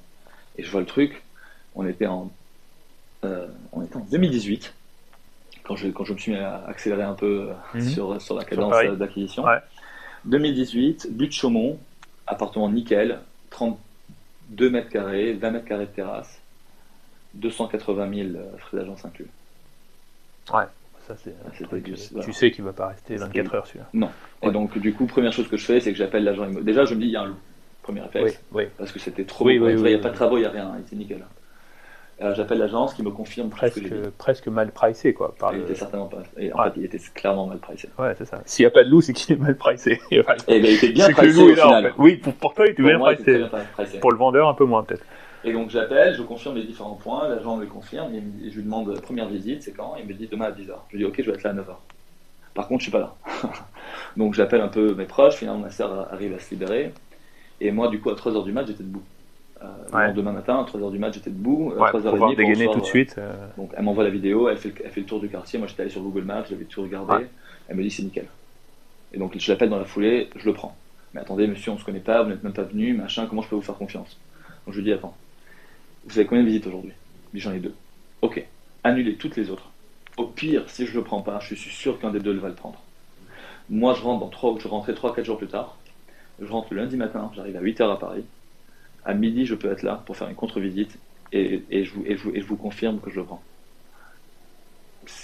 et 0.57 0.62
je 0.62 0.70
vois 0.70 0.81
le 0.81 0.87
truc. 0.87 1.22
On 1.74 1.87
était 1.87 2.07
en, 2.07 2.31
euh, 3.24 3.48
on 3.72 3.83
était 3.83 3.96
en 3.96 4.07
2018 4.11 4.74
quand 5.64 5.76
je, 5.76 5.88
quand 5.88 6.05
je 6.05 6.12
me 6.12 6.18
suis 6.18 6.33
mis 6.33 6.38
à 6.38 6.64
accélérer 6.66 7.02
un 7.02 7.14
peu 7.14 7.48
mhm. 7.74 7.81
sur, 7.81 8.20
sur 8.20 8.37
la 8.37 8.44
cadence 8.44 8.76
d'acquisition. 8.96 9.44
2018, 10.26 11.08
but 11.10 11.26
de 11.28 11.32
Chaumont, 11.32 11.78
appartement 12.26 12.70
nickel, 12.70 13.20
32 13.50 14.70
mètres 14.70 14.88
carrés, 14.88 15.32
20 15.34 15.50
mètres 15.50 15.64
carrés 15.66 15.87
de 15.87 15.90
terrasse, 15.90 16.40
280 17.34 18.14
000 18.14 18.28
euh, 18.37 18.56
frais 18.58 18.78
d'agence 18.78 19.04
inclus. 19.04 19.26
Ouais, 20.52 20.64
ça 21.06 21.16
c'est. 21.16 21.34
Ah, 21.46 21.50
tu 22.22 22.32
sais 22.32 22.50
qu'il 22.50 22.64
ne 22.64 22.70
va 22.70 22.74
pas 22.74 22.88
rester 22.88 23.16
24 23.16 23.54
heures 23.54 23.66
celui-là. 23.66 23.88
Non. 23.92 24.10
Et 24.42 24.50
donc, 24.50 24.78
du 24.78 24.92
coup, 24.92 25.06
première 25.06 25.32
chose 25.32 25.48
que 25.48 25.56
je 25.56 25.64
fais, 25.64 25.80
c'est 25.80 25.92
que 25.92 25.98
j'appelle 25.98 26.24
l'agent 26.24 26.44
immobilier. 26.44 26.64
Déjà, 26.64 26.84
je 26.84 26.94
me 26.94 27.00
dis, 27.00 27.06
il 27.06 27.12
y 27.12 27.16
a 27.16 27.22
un 27.22 27.26
loup. 27.28 27.38
Premier 27.82 28.00
réflexe. 28.00 28.40
Oui, 28.52 28.64
Parce 28.78 28.92
que 28.92 28.98
c'était 28.98 29.24
trop. 29.24 29.48
il 29.50 29.60
n'y 29.60 29.94
a 29.94 29.98
pas 29.98 30.08
de 30.08 30.14
travaux, 30.14 30.38
il 30.38 30.40
n'y 30.40 30.46
a 30.46 30.50
rien. 30.50 30.74
C'est 30.87 30.96
nickel. 30.96 31.22
Euh, 32.22 32.33
j'appelle 32.35 32.59
l'agence 32.59 32.94
qui 32.94 33.03
me 33.03 33.11
confirme 33.11 33.50
presque, 33.50 33.83
presque 34.18 34.46
mal 34.46 34.70
pricé 34.70 35.14
quoi. 35.14 35.35
Par 35.37 35.53
il 35.53 35.62
était 35.62 35.74
certainement 35.74 36.07
pas. 36.07 36.22
Et 36.38 36.53
en 36.53 36.62
fait, 36.64 36.72
il 36.77 36.85
était 36.85 37.00
clairement 37.12 37.46
mal 37.46 37.59
pricé. 37.59 37.88
Ouais, 37.98 38.14
c'est 38.16 38.24
ça. 38.24 38.40
S'il 38.44 38.62
n'y 38.62 38.68
a 38.68 38.70
pas 38.70 38.85
de 38.85 38.88
loup, 38.88 39.00
c'est 39.00 39.12
qu'il 39.12 39.35
est 39.35 39.38
mal 39.38 39.57
pricé. 39.57 40.00
et 40.12 40.22
ben, 40.22 40.37
il 40.48 40.66
était 40.66 40.90
bien 40.90 41.11
pricé 41.11 41.42
au 41.42 41.55
final. 41.55 41.92
Oui, 41.98 42.16
pour, 42.16 42.55
toi, 42.55 42.66
il 42.66 42.70
était 42.70 42.83
bien 42.83 42.98
pricé. 43.00 43.44
Pour 44.00 44.12
le 44.12 44.18
vendeur, 44.18 44.48
un 44.48 44.55
peu 44.55 44.64
moins 44.64 44.85
peut-être. 44.85 45.05
Et 45.44 45.53
donc 45.53 45.68
j'appelle, 45.68 46.14
je 46.14 46.22
confirme 46.22 46.57
les 46.57 46.64
différents 46.64 46.94
points, 46.94 47.29
l'agent 47.29 47.57
me 47.57 47.66
confirme, 47.66 48.14
et 48.14 48.50
je 48.50 48.57
lui 48.57 48.62
demande 48.62 48.98
première 49.00 49.29
visite, 49.29 49.62
c'est 49.62 49.72
quand? 49.72 49.94
Il 49.98 50.07
me 50.07 50.14
dit 50.14 50.27
demain 50.27 50.46
à 50.46 50.53
10h. 50.53 50.72
Je 50.88 50.96
lui 50.96 50.98
dis 50.98 51.05
ok, 51.05 51.16
je 51.18 51.31
vais 51.31 51.37
être 51.37 51.42
là 51.42 51.50
à 51.50 51.55
9h. 51.55 51.77
Par 52.55 52.66
contre, 52.66 52.81
je 52.81 52.85
suis 52.85 52.92
pas 52.92 53.00
là. 53.00 53.14
donc 54.16 54.33
j'appelle 54.33 54.62
un 54.62 54.68
peu 54.68 54.94
mes 54.94 55.05
proches, 55.05 55.35
finalement 55.35 55.61
ma 55.61 55.70
soeur 55.70 56.11
arrive 56.11 56.33
à 56.35 56.38
se 56.38 56.48
libérer, 56.50 56.94
et 57.61 57.72
moi 57.72 57.88
du 57.88 58.00
coup 58.00 58.09
à 58.09 58.14
3h 58.14 58.42
du 58.44 58.53
mat, 58.53 58.66
j'étais 58.66 58.85
debout. 58.85 59.03
Euh, 59.94 60.12
demain 60.12 60.33
matin, 60.33 60.59
à 60.59 60.64
3h 60.64 60.90
du 60.90 60.98
match, 60.98 61.14
j'étais 61.14 61.31
debout. 61.31 61.72
Euh, 61.72 61.79
ouais, 61.79 61.90
3h30 61.90 62.37
dégainer 62.37 62.66
tout 62.72 62.81
de 62.81 62.85
suite. 62.85 63.16
Euh. 63.18 63.33
Donc 63.57 63.70
elle 63.77 63.85
m'envoie 63.85 64.05
la 64.05 64.11
vidéo, 64.11 64.48
elle 64.48 64.57
fait, 64.57 64.70
le, 64.70 64.74
elle 64.85 64.90
fait, 64.90 65.00
le, 65.00 65.07
tour 65.07 65.20
du 65.20 65.29
quartier. 65.29 65.59
Moi 65.59 65.68
j'étais 65.68 65.83
allé 65.83 65.90
sur 65.90 66.03
Google 66.03 66.24
Maps, 66.24 66.44
j'avais 66.48 66.64
tout 66.64 66.83
regardé. 66.83 67.27
Elle 67.68 67.77
me 67.77 67.83
dit 67.83 67.90
c'est 67.90 68.03
nickel. 68.03 68.27
Et 69.12 69.18
donc 69.18 69.37
je 69.38 69.53
l'appelle 69.53 69.70
dans 69.70 69.79
la 69.79 69.85
foulée, 69.85 70.29
je 70.37 70.46
le 70.46 70.53
prends. 70.53 70.77
Mais 71.12 71.20
attendez 71.20 71.46
monsieur, 71.46 71.72
on 71.72 71.79
se 71.79 71.85
connaît 71.85 72.00
pas, 72.00 72.22
vous 72.22 72.31
n'êtes 72.31 72.42
même 72.42 72.53
pas 72.53 72.64
venu, 72.64 72.92
machin, 72.94 73.27
comment 73.27 73.42
je 73.42 73.48
peux 73.48 73.57
vous 73.57 73.62
faire 73.62 73.77
confiance? 73.77 74.18
Donc 74.66 74.74
je 74.74 74.81
lui 74.81 74.85
dis 74.85 74.92
attends, 74.92 75.16
vous 76.07 76.18
avez 76.18 76.27
combien 76.27 76.42
de 76.42 76.48
visites 76.48 76.66
aujourd'hui? 76.66 76.92
J'en 77.35 77.53
ai 77.53 77.61
deux. 77.61 77.74
Ok, 78.22 78.44
annulez 78.83 79.16
toutes 79.16 79.37
les 79.37 79.50
autres. 79.50 79.70
Au 80.16 80.27
pire, 80.27 80.68
si 80.68 80.87
je 80.87 80.94
le 80.94 81.03
prends 81.03 81.22
pas, 81.22 81.38
je 81.40 81.55
suis 81.55 81.70
sûr 81.70 81.98
qu'un 82.00 82.11
des 82.11 82.20
deux 82.20 82.33
va 82.35 82.48
le 82.48 82.55
prendre. 82.55 82.83
Moi 83.70 83.94
je 83.94 84.03
rentre 84.03 84.20
dans 84.20 84.29
3, 84.29 84.59
je 84.59 84.68
rentrais 84.68 84.92
3-4 84.92 85.24
jours 85.24 85.38
plus 85.38 85.48
tard. 85.48 85.77
Je 86.40 86.50
rentre 86.50 86.74
le 86.74 86.81
lundi 86.81 86.96
matin, 86.96 87.31
j'arrive 87.35 87.57
à 87.57 87.61
8h 87.61 87.92
à 87.92 87.96
Paris 87.96 88.24
à 89.05 89.14
midi, 89.14 89.47
je 89.47 89.55
peux 89.55 89.71
être 89.71 89.83
là 89.83 90.03
pour 90.07 90.17
faire 90.17 90.29
une 90.29 90.35
contre-visite 90.35 90.99
et, 91.33 91.85
je 91.85 91.93
vous, 91.93 92.05
et, 92.07 92.17
je 92.17 92.47
vous, 92.47 92.57
confirme 92.57 93.01
que 93.01 93.11
je 93.11 93.17
le 93.17 93.25
prends. 93.25 93.43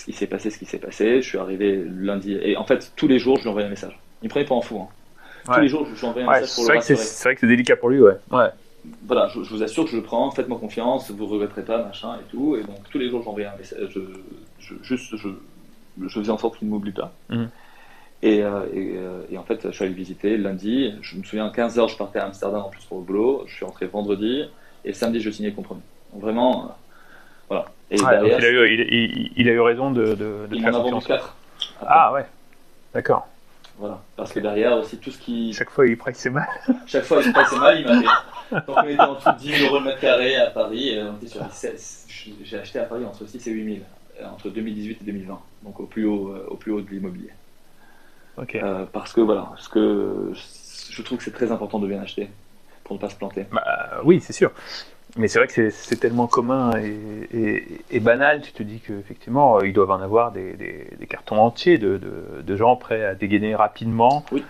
Il 0.08 0.14
s'est 0.14 0.26
passé 0.26 0.50
ce 0.50 0.58
qui 0.58 0.66
s'est 0.66 0.78
passé. 0.78 1.22
Je 1.22 1.28
suis 1.28 1.38
arrivé 1.38 1.84
lundi 1.88 2.34
et 2.34 2.56
en 2.56 2.64
fait, 2.64 2.92
tous 2.96 3.06
les 3.06 3.18
jours, 3.18 3.36
je 3.36 3.42
lui 3.42 3.50
envoie 3.50 3.62
un 3.62 3.68
message. 3.68 3.98
Il 4.22 4.26
me 4.26 4.30
prenait 4.30 4.44
pas 4.44 4.54
en 4.54 4.60
fou. 4.60 4.80
Hein. 4.80 4.88
Tous 5.54 5.60
les 5.60 5.68
jours, 5.68 5.86
je 5.86 5.98
lui 5.98 6.06
envoie 6.06 6.22
un 6.22 6.40
message 6.40 6.54
pour 6.54 6.64
le 6.64 6.76
rassurer. 6.76 6.98
C'est 6.98 7.24
vrai 7.24 7.34
que 7.34 7.40
c'est 7.40 7.46
délicat 7.46 7.76
pour 7.76 7.88
lui, 7.88 8.00
ouais. 8.00 8.16
ouais. 8.32 8.48
Voilà, 9.06 9.28
je, 9.28 9.38
vous 9.38 9.62
assure 9.62 9.84
que 9.84 9.90
je 9.90 9.96
le 9.96 10.02
prends, 10.02 10.30
faites-moi 10.30 10.58
confiance, 10.58 11.10
vous 11.10 11.24
ne 11.24 11.30
regretterez 11.30 11.64
pas, 11.64 11.84
machin 11.84 12.16
et 12.16 12.30
tout. 12.30 12.56
Et 12.56 12.62
donc, 12.62 12.88
tous 12.90 12.98
les 12.98 13.08
jours, 13.08 13.22
j'envoie 13.22 13.44
un 13.44 13.56
message. 13.56 13.98
Je, 14.58 14.74
juste, 14.82 15.16
je, 15.16 15.28
je 16.02 16.08
faisais 16.08 16.30
en 16.30 16.38
sorte 16.38 16.58
qu'il 16.58 16.68
ne 16.68 16.72
m'oublie 16.72 16.92
pas. 16.92 17.12
Mhm. 17.28 17.48
Et, 18.22 18.42
euh, 18.42 18.66
euh, 18.74 19.22
et, 19.30 19.38
en 19.38 19.44
fait, 19.44 19.60
je 19.64 19.70
suis 19.70 19.84
allé 19.84 19.94
visiter 19.94 20.36
lundi. 20.36 20.94
Je 21.00 21.16
me 21.16 21.22
souviens, 21.22 21.46
à 21.46 21.50
15h, 21.50 21.88
je 21.88 21.96
partais 21.96 22.18
à 22.18 22.26
Amsterdam 22.26 22.62
en 22.62 22.68
plus 22.68 22.84
pour 22.84 22.98
le 22.98 23.04
boulot. 23.04 23.44
Je 23.46 23.54
suis 23.54 23.64
rentré 23.64 23.86
vendredi. 23.86 24.44
Et 24.84 24.92
samedi, 24.92 25.20
je 25.20 25.30
signais 25.30 25.50
le 25.50 25.54
compromis. 25.54 25.82
Donc 26.12 26.22
vraiment, 26.22 26.64
euh, 26.64 26.68
voilà. 27.48 27.64
Et 27.90 27.96
derrière, 27.96 28.38
il, 28.38 28.44
a 28.44 28.50
eu, 28.50 28.88
il, 28.90 29.32
il, 29.36 29.48
a 29.48 29.52
eu 29.52 29.60
raison 29.60 29.90
de, 29.90 30.14
de, 30.14 30.14
de 30.14 30.48
il 30.52 30.66
a 30.66 30.70
vendu 30.70 31.04
4. 31.04 31.36
Ah 31.86 32.12
ouais, 32.12 32.26
d'accord. 32.94 33.26
Voilà, 33.78 34.00
parce 34.16 34.32
que 34.32 34.40
derrière 34.40 34.76
aussi 34.76 34.98
tout 34.98 35.10
ce 35.10 35.18
qui. 35.18 35.52
Chaque 35.54 35.70
fois 35.70 35.86
il 35.86 35.96
pressait 35.96 36.30
mal. 36.30 36.46
Chaque 36.86 37.04
fois 37.04 37.22
il 37.24 37.32
pressait 37.32 37.58
mal, 37.58 37.80
il 37.80 37.86
m'avait. 37.86 38.06
Donc 38.66 38.76
on 38.76 38.88
était 38.88 39.00
en 39.00 39.14
dessous 39.14 39.32
de 39.32 39.38
10 39.38 39.56
000 39.58 39.66
euros 39.66 39.78
le 39.78 39.86
mètre 39.86 40.00
carré 40.00 40.36
à 40.36 40.50
Paris. 40.50 40.98
J'ai 42.42 42.58
acheté 42.58 42.78
à 42.78 42.84
Paris 42.84 43.04
entre 43.04 43.26
6 43.26 43.46
et 43.46 43.50
8 43.50 43.74
000, 44.20 44.30
entre 44.32 44.50
2018 44.50 44.98
et 45.00 45.04
2020, 45.04 45.40
donc 45.62 45.80
au 45.80 45.86
plus 45.86 46.04
haut, 46.04 46.34
au 46.48 46.56
plus 46.56 46.72
haut 46.72 46.80
de 46.80 46.90
l'immobilier. 46.90 47.30
Euh, 48.54 48.86
parce 48.92 49.12
que 49.12 49.20
voilà, 49.20 49.46
parce 49.50 49.68
que 49.68 50.32
je 50.90 51.02
trouve 51.02 51.18
que 51.18 51.24
c'est 51.24 51.30
très 51.30 51.52
important 51.52 51.78
de 51.78 51.86
bien 51.86 52.00
acheter 52.00 52.28
pour 52.84 52.96
ne 52.96 53.00
pas 53.00 53.08
se 53.08 53.16
planter. 53.16 53.46
Bah, 53.52 54.00
oui, 54.04 54.20
c'est 54.20 54.32
sûr. 54.32 54.52
Mais 55.16 55.26
c'est 55.26 55.40
vrai 55.40 55.48
que 55.48 55.70
c'est 55.70 55.96
tellement 55.96 56.28
commun 56.28 56.70
et, 56.76 58.00
banal, 58.00 58.42
tu 58.42 58.52
te 58.52 58.62
dis 58.62 58.78
qu'effectivement, 58.78 59.56
euh, 59.56 59.66
ils 59.66 59.72
doivent 59.72 59.90
en 59.90 60.00
avoir 60.00 60.30
des, 60.30 60.56
cartons 61.08 61.36
entiers 61.36 61.78
de, 61.78 62.56
gens 62.56 62.76
prêts 62.76 63.04
à 63.04 63.14
dégainer 63.14 63.54
rapidement. 63.54 64.24
Oui. 64.30 64.44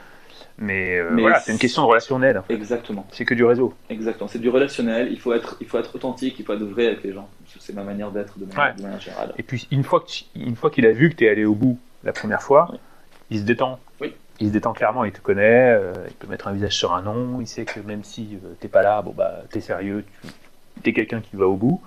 Mais, 0.59 0.99
euh, 0.99 1.17
voilà, 1.19 1.41
c'est 1.41 1.53
une 1.53 1.59
question 1.59 1.83
de 1.83 1.87
relationnel. 1.87 2.43
Exactement. 2.51 3.07
C'est 3.13 3.25
que 3.25 3.33
du 3.33 3.45
réseau. 3.45 3.73
Exactement. 3.89 4.29
C'est 4.29 4.39
du 4.39 4.51
relationnel. 4.51 5.09
Il 5.11 5.19
faut 5.19 5.33
être, 5.33 5.57
il 5.63 5.67
faut 5.67 5.79
être 5.79 5.95
authentique, 5.95 6.39
il 6.39 6.45
faut 6.45 6.53
être 6.53 6.63
vrai 6.65 6.87
avec 6.89 7.03
les 7.03 7.15
gens. 7.15 7.31
C'est 7.59 7.75
ma 7.75 7.83
manière 7.83 8.11
d'être 8.11 8.39
de, 8.39 8.45
manière 8.45 9.01
générale. 9.01 9.33
Et 9.39 9.43
puis, 9.43 9.67
une 9.71 9.85
fois 9.85 10.05
qu'il 10.05 10.87
a 10.87 10.93
vu 10.93 11.09
que 11.09 11.17
tu 11.17 11.25
es 11.25 11.31
allé 11.31 11.47
au 11.47 11.55
bout 11.55 11.79
la 12.05 12.13
première 12.13 12.43
fois, 12.43 12.69
il 13.31 13.39
se 13.39 13.45
détend. 13.45 13.79
Oui. 14.01 14.15
il 14.41 14.49
se 14.49 14.53
détend 14.53 14.73
clairement, 14.73 15.05
il 15.05 15.13
te 15.13 15.21
connaît, 15.21 15.73
euh, 15.73 15.93
il 16.09 16.15
peut 16.15 16.27
mettre 16.27 16.49
un 16.49 16.53
visage 16.53 16.77
sur 16.77 16.93
un 16.93 17.03
nom, 17.03 17.41
il 17.41 17.47
sait 17.47 17.65
que 17.65 17.81
même 17.81 18.05
si 18.05 18.39
euh, 18.45 18.55
t'es 18.61 18.69
pas 18.69 18.83
là, 18.83 19.03
bon 19.03 19.13
bah 19.13 19.43
t'es 19.51 19.61
sérieux, 19.61 20.05
tu 20.83 20.91
es 20.91 20.93
quelqu'un 20.93 21.21
qui 21.21 21.37
va 21.37 21.47
au 21.47 21.57
bout. 21.57 21.81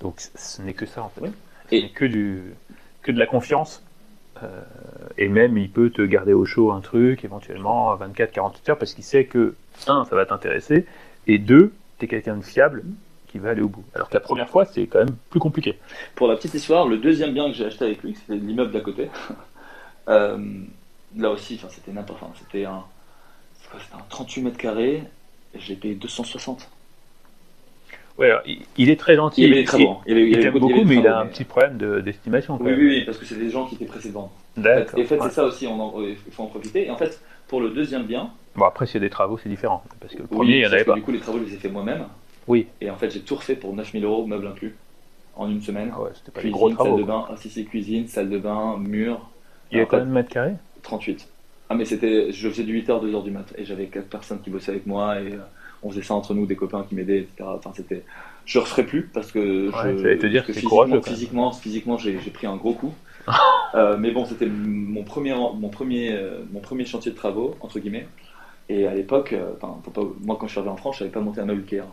Donc 0.00 0.20
ce 0.20 0.62
n'est 0.62 0.74
que 0.74 0.86
ça 0.86 1.02
en 1.02 1.08
fait. 1.08 1.30
Ce 1.70 1.74
n'est 1.74 1.90
que, 1.90 2.04
du, 2.04 2.54
que 3.02 3.12
de 3.12 3.18
la 3.18 3.26
confiance. 3.26 3.82
Euh, 4.42 4.48
et 5.16 5.28
même 5.28 5.56
il 5.56 5.70
peut 5.70 5.88
te 5.88 6.02
garder 6.02 6.34
au 6.34 6.44
chaud 6.44 6.70
un 6.70 6.82
truc 6.82 7.24
éventuellement 7.24 7.90
à 7.90 7.96
24-48 7.96 8.70
heures 8.70 8.78
parce 8.78 8.92
qu'il 8.92 9.04
sait 9.04 9.24
que, 9.24 9.54
un, 9.86 10.04
ça 10.04 10.14
va 10.14 10.26
t'intéresser, 10.26 10.84
et 11.26 11.38
deux, 11.38 11.72
t'es 11.98 12.06
quelqu'un 12.06 12.36
de 12.36 12.42
fiable 12.42 12.84
qui 13.28 13.38
va 13.38 13.50
aller 13.50 13.62
au 13.62 13.68
bout. 13.68 13.84
Alors 13.94 14.10
que 14.10 14.14
la 14.14 14.20
première 14.20 14.50
fois, 14.50 14.66
c'est 14.66 14.86
quand 14.86 14.98
même 14.98 15.16
plus 15.30 15.40
compliqué. 15.40 15.78
Pour 16.14 16.28
la 16.28 16.36
petite 16.36 16.52
histoire, 16.52 16.86
le 16.86 16.98
deuxième 16.98 17.32
bien 17.32 17.48
que 17.48 17.56
j'ai 17.56 17.64
acheté 17.64 17.86
avec 17.86 18.02
lui, 18.02 18.14
c'était 18.14 18.38
l'immeuble 18.38 18.72
d'à 18.72 18.80
côté. 18.80 19.08
Là 21.16 21.30
aussi, 21.30 21.60
c'était 21.70 21.92
n'importe 21.92 22.20
quoi. 22.20 22.30
C'était 22.38 22.64
un, 22.64 22.84
un 23.74 24.02
38 24.08 24.42
mètres 24.42 24.58
carrés, 24.58 25.02
et 25.54 25.58
je 25.58 25.68
l'ai 25.68 25.76
payé 25.76 25.94
260. 25.94 26.68
Ouais, 28.18 28.32
il, 28.78 28.88
est 28.88 28.98
très 28.98 29.14
gentil. 29.16 29.42
Il, 29.42 29.52
est 29.54 29.64
très 29.64 29.78
bon. 29.78 29.98
Il, 30.06 30.16
il, 30.16 30.46
aime 30.46 30.58
beaucoup, 30.58 30.84
mais 30.84 30.96
il 30.96 31.06
a 31.06 31.18
un 31.18 31.26
petit 31.26 31.44
problème 31.44 31.76
d'estimation. 32.02 32.58
oui, 32.60 32.72
oui, 32.72 32.86
oui, 32.86 33.04
parce 33.04 33.18
que 33.18 33.26
c'est 33.26 33.36
des 33.36 33.50
gens 33.50 33.66
qui 33.66 33.74
étaient 33.74 33.84
précédents. 33.84 34.32
D'accord. 34.56 34.98
Et 34.98 35.02
en 35.02 35.06
fait, 35.06 35.18
c'est 35.20 35.30
ça 35.30 35.44
aussi, 35.44 35.66
on 35.66 36.02
il 36.02 36.16
faut 36.32 36.44
en 36.44 36.46
profiter. 36.46 36.86
Et 36.86 36.90
en 36.90 36.96
fait, 36.96 37.20
pour 37.46 37.60
le 37.60 37.70
deuxième 37.70 38.04
bien. 38.04 38.30
Bon, 38.54 38.64
après, 38.64 38.86
s'il 38.86 38.94
y 38.94 39.04
a 39.04 39.06
des 39.06 39.10
travaux, 39.10 39.36
c'est 39.36 39.50
différent. 39.50 39.84
Parce 40.00 40.14
que 40.14 40.22
le 40.22 40.28
premier, 40.28 40.56
il 40.56 40.62
y 40.62 40.66
en 40.66 40.72
avait 40.72 40.84
pas. 40.84 40.94
Du 40.94 41.02
coup, 41.02 41.12
les 41.12 41.20
travaux, 41.20 41.38
je 41.40 41.44
les 41.44 41.54
ai 41.54 41.58
fait 41.58 41.68
moi-même. 41.68 42.06
Oui. 42.46 42.68
Et 42.80 42.90
en 42.90 42.96
fait, 42.96 43.10
j'ai 43.10 43.20
tout 43.20 43.34
refait 43.34 43.56
pour 43.56 43.74
9000 43.74 44.04
euros, 44.04 44.26
meubles 44.26 44.46
inclus, 44.46 44.76
en 45.34 45.50
une 45.50 45.60
semaine. 45.60 45.92
Ah 45.94 46.02
ouais, 46.02 46.10
c'était 46.14 46.30
pas 46.30 46.40
cuisine, 46.40 46.56
gros 46.56 46.70
travaux. 46.70 46.96
Salle 46.96 47.00
de 47.00 47.06
bain, 47.06 47.24
ah, 47.28 47.34
si, 47.36 47.50
si, 47.50 47.64
cuisine, 47.66 48.08
salle 48.08 48.30
de 48.30 48.38
bain, 48.38 48.76
mur. 48.78 49.20
Il 49.72 49.78
y 49.78 49.80
a 49.80 49.84
combien 49.84 50.06
de 50.06 50.10
mètres 50.10 50.30
carrés? 50.30 50.54
38. 50.86 51.28
Ah, 51.68 51.74
mais 51.74 51.84
c'était. 51.84 52.32
Je 52.32 52.48
faisais 52.48 52.62
du 52.62 52.80
8h, 52.82 53.04
2h 53.04 53.24
du 53.24 53.30
mat. 53.30 53.52
Et 53.58 53.64
j'avais 53.64 53.86
4 53.86 54.08
personnes 54.08 54.40
qui 54.40 54.50
bossaient 54.50 54.70
avec 54.70 54.86
moi. 54.86 55.20
Et 55.20 55.32
euh, 55.32 55.38
on 55.82 55.90
faisait 55.90 56.02
ça 56.02 56.14
entre 56.14 56.32
nous, 56.32 56.46
des 56.46 56.56
copains 56.56 56.84
qui 56.88 56.94
m'aidaient, 56.94 57.20
etc. 57.20 57.48
Enfin, 57.56 57.72
c'était. 57.74 58.04
Je 58.44 58.58
referai 58.58 58.84
plus 58.84 59.10
parce 59.12 59.32
que. 59.32 59.70
Ouais, 59.70 60.16
te 60.16 60.26
dire 60.26 60.46
que, 60.46 60.52
c'est 60.52 60.62
courageux. 60.62 61.00
Physiquement, 61.02 61.52
physiquement 61.52 61.98
j'ai 61.98 62.16
pris 62.32 62.46
un 62.46 62.56
gros 62.56 62.74
coup. 62.74 62.94
euh, 63.74 63.96
mais 63.98 64.12
bon, 64.12 64.24
c'était 64.24 64.46
mon 64.46 65.02
premier, 65.02 65.34
mon, 65.34 65.68
premier, 65.68 66.12
euh, 66.12 66.42
mon 66.52 66.60
premier 66.60 66.84
chantier 66.84 67.10
de 67.10 67.16
travaux, 67.16 67.56
entre 67.60 67.80
guillemets. 67.80 68.06
Et 68.68 68.86
à 68.86 68.94
l'époque, 68.94 69.34
moi 70.22 70.36
quand 70.38 70.46
je 70.46 70.52
suis 70.52 70.58
arrivé 70.58 70.72
en 70.72 70.76
France, 70.76 70.96
je 70.96 70.98
savais 71.00 71.10
pas 71.10 71.20
monter 71.20 71.40
un 71.40 71.44
meuble 71.44 71.62
Ikea. 71.62 71.84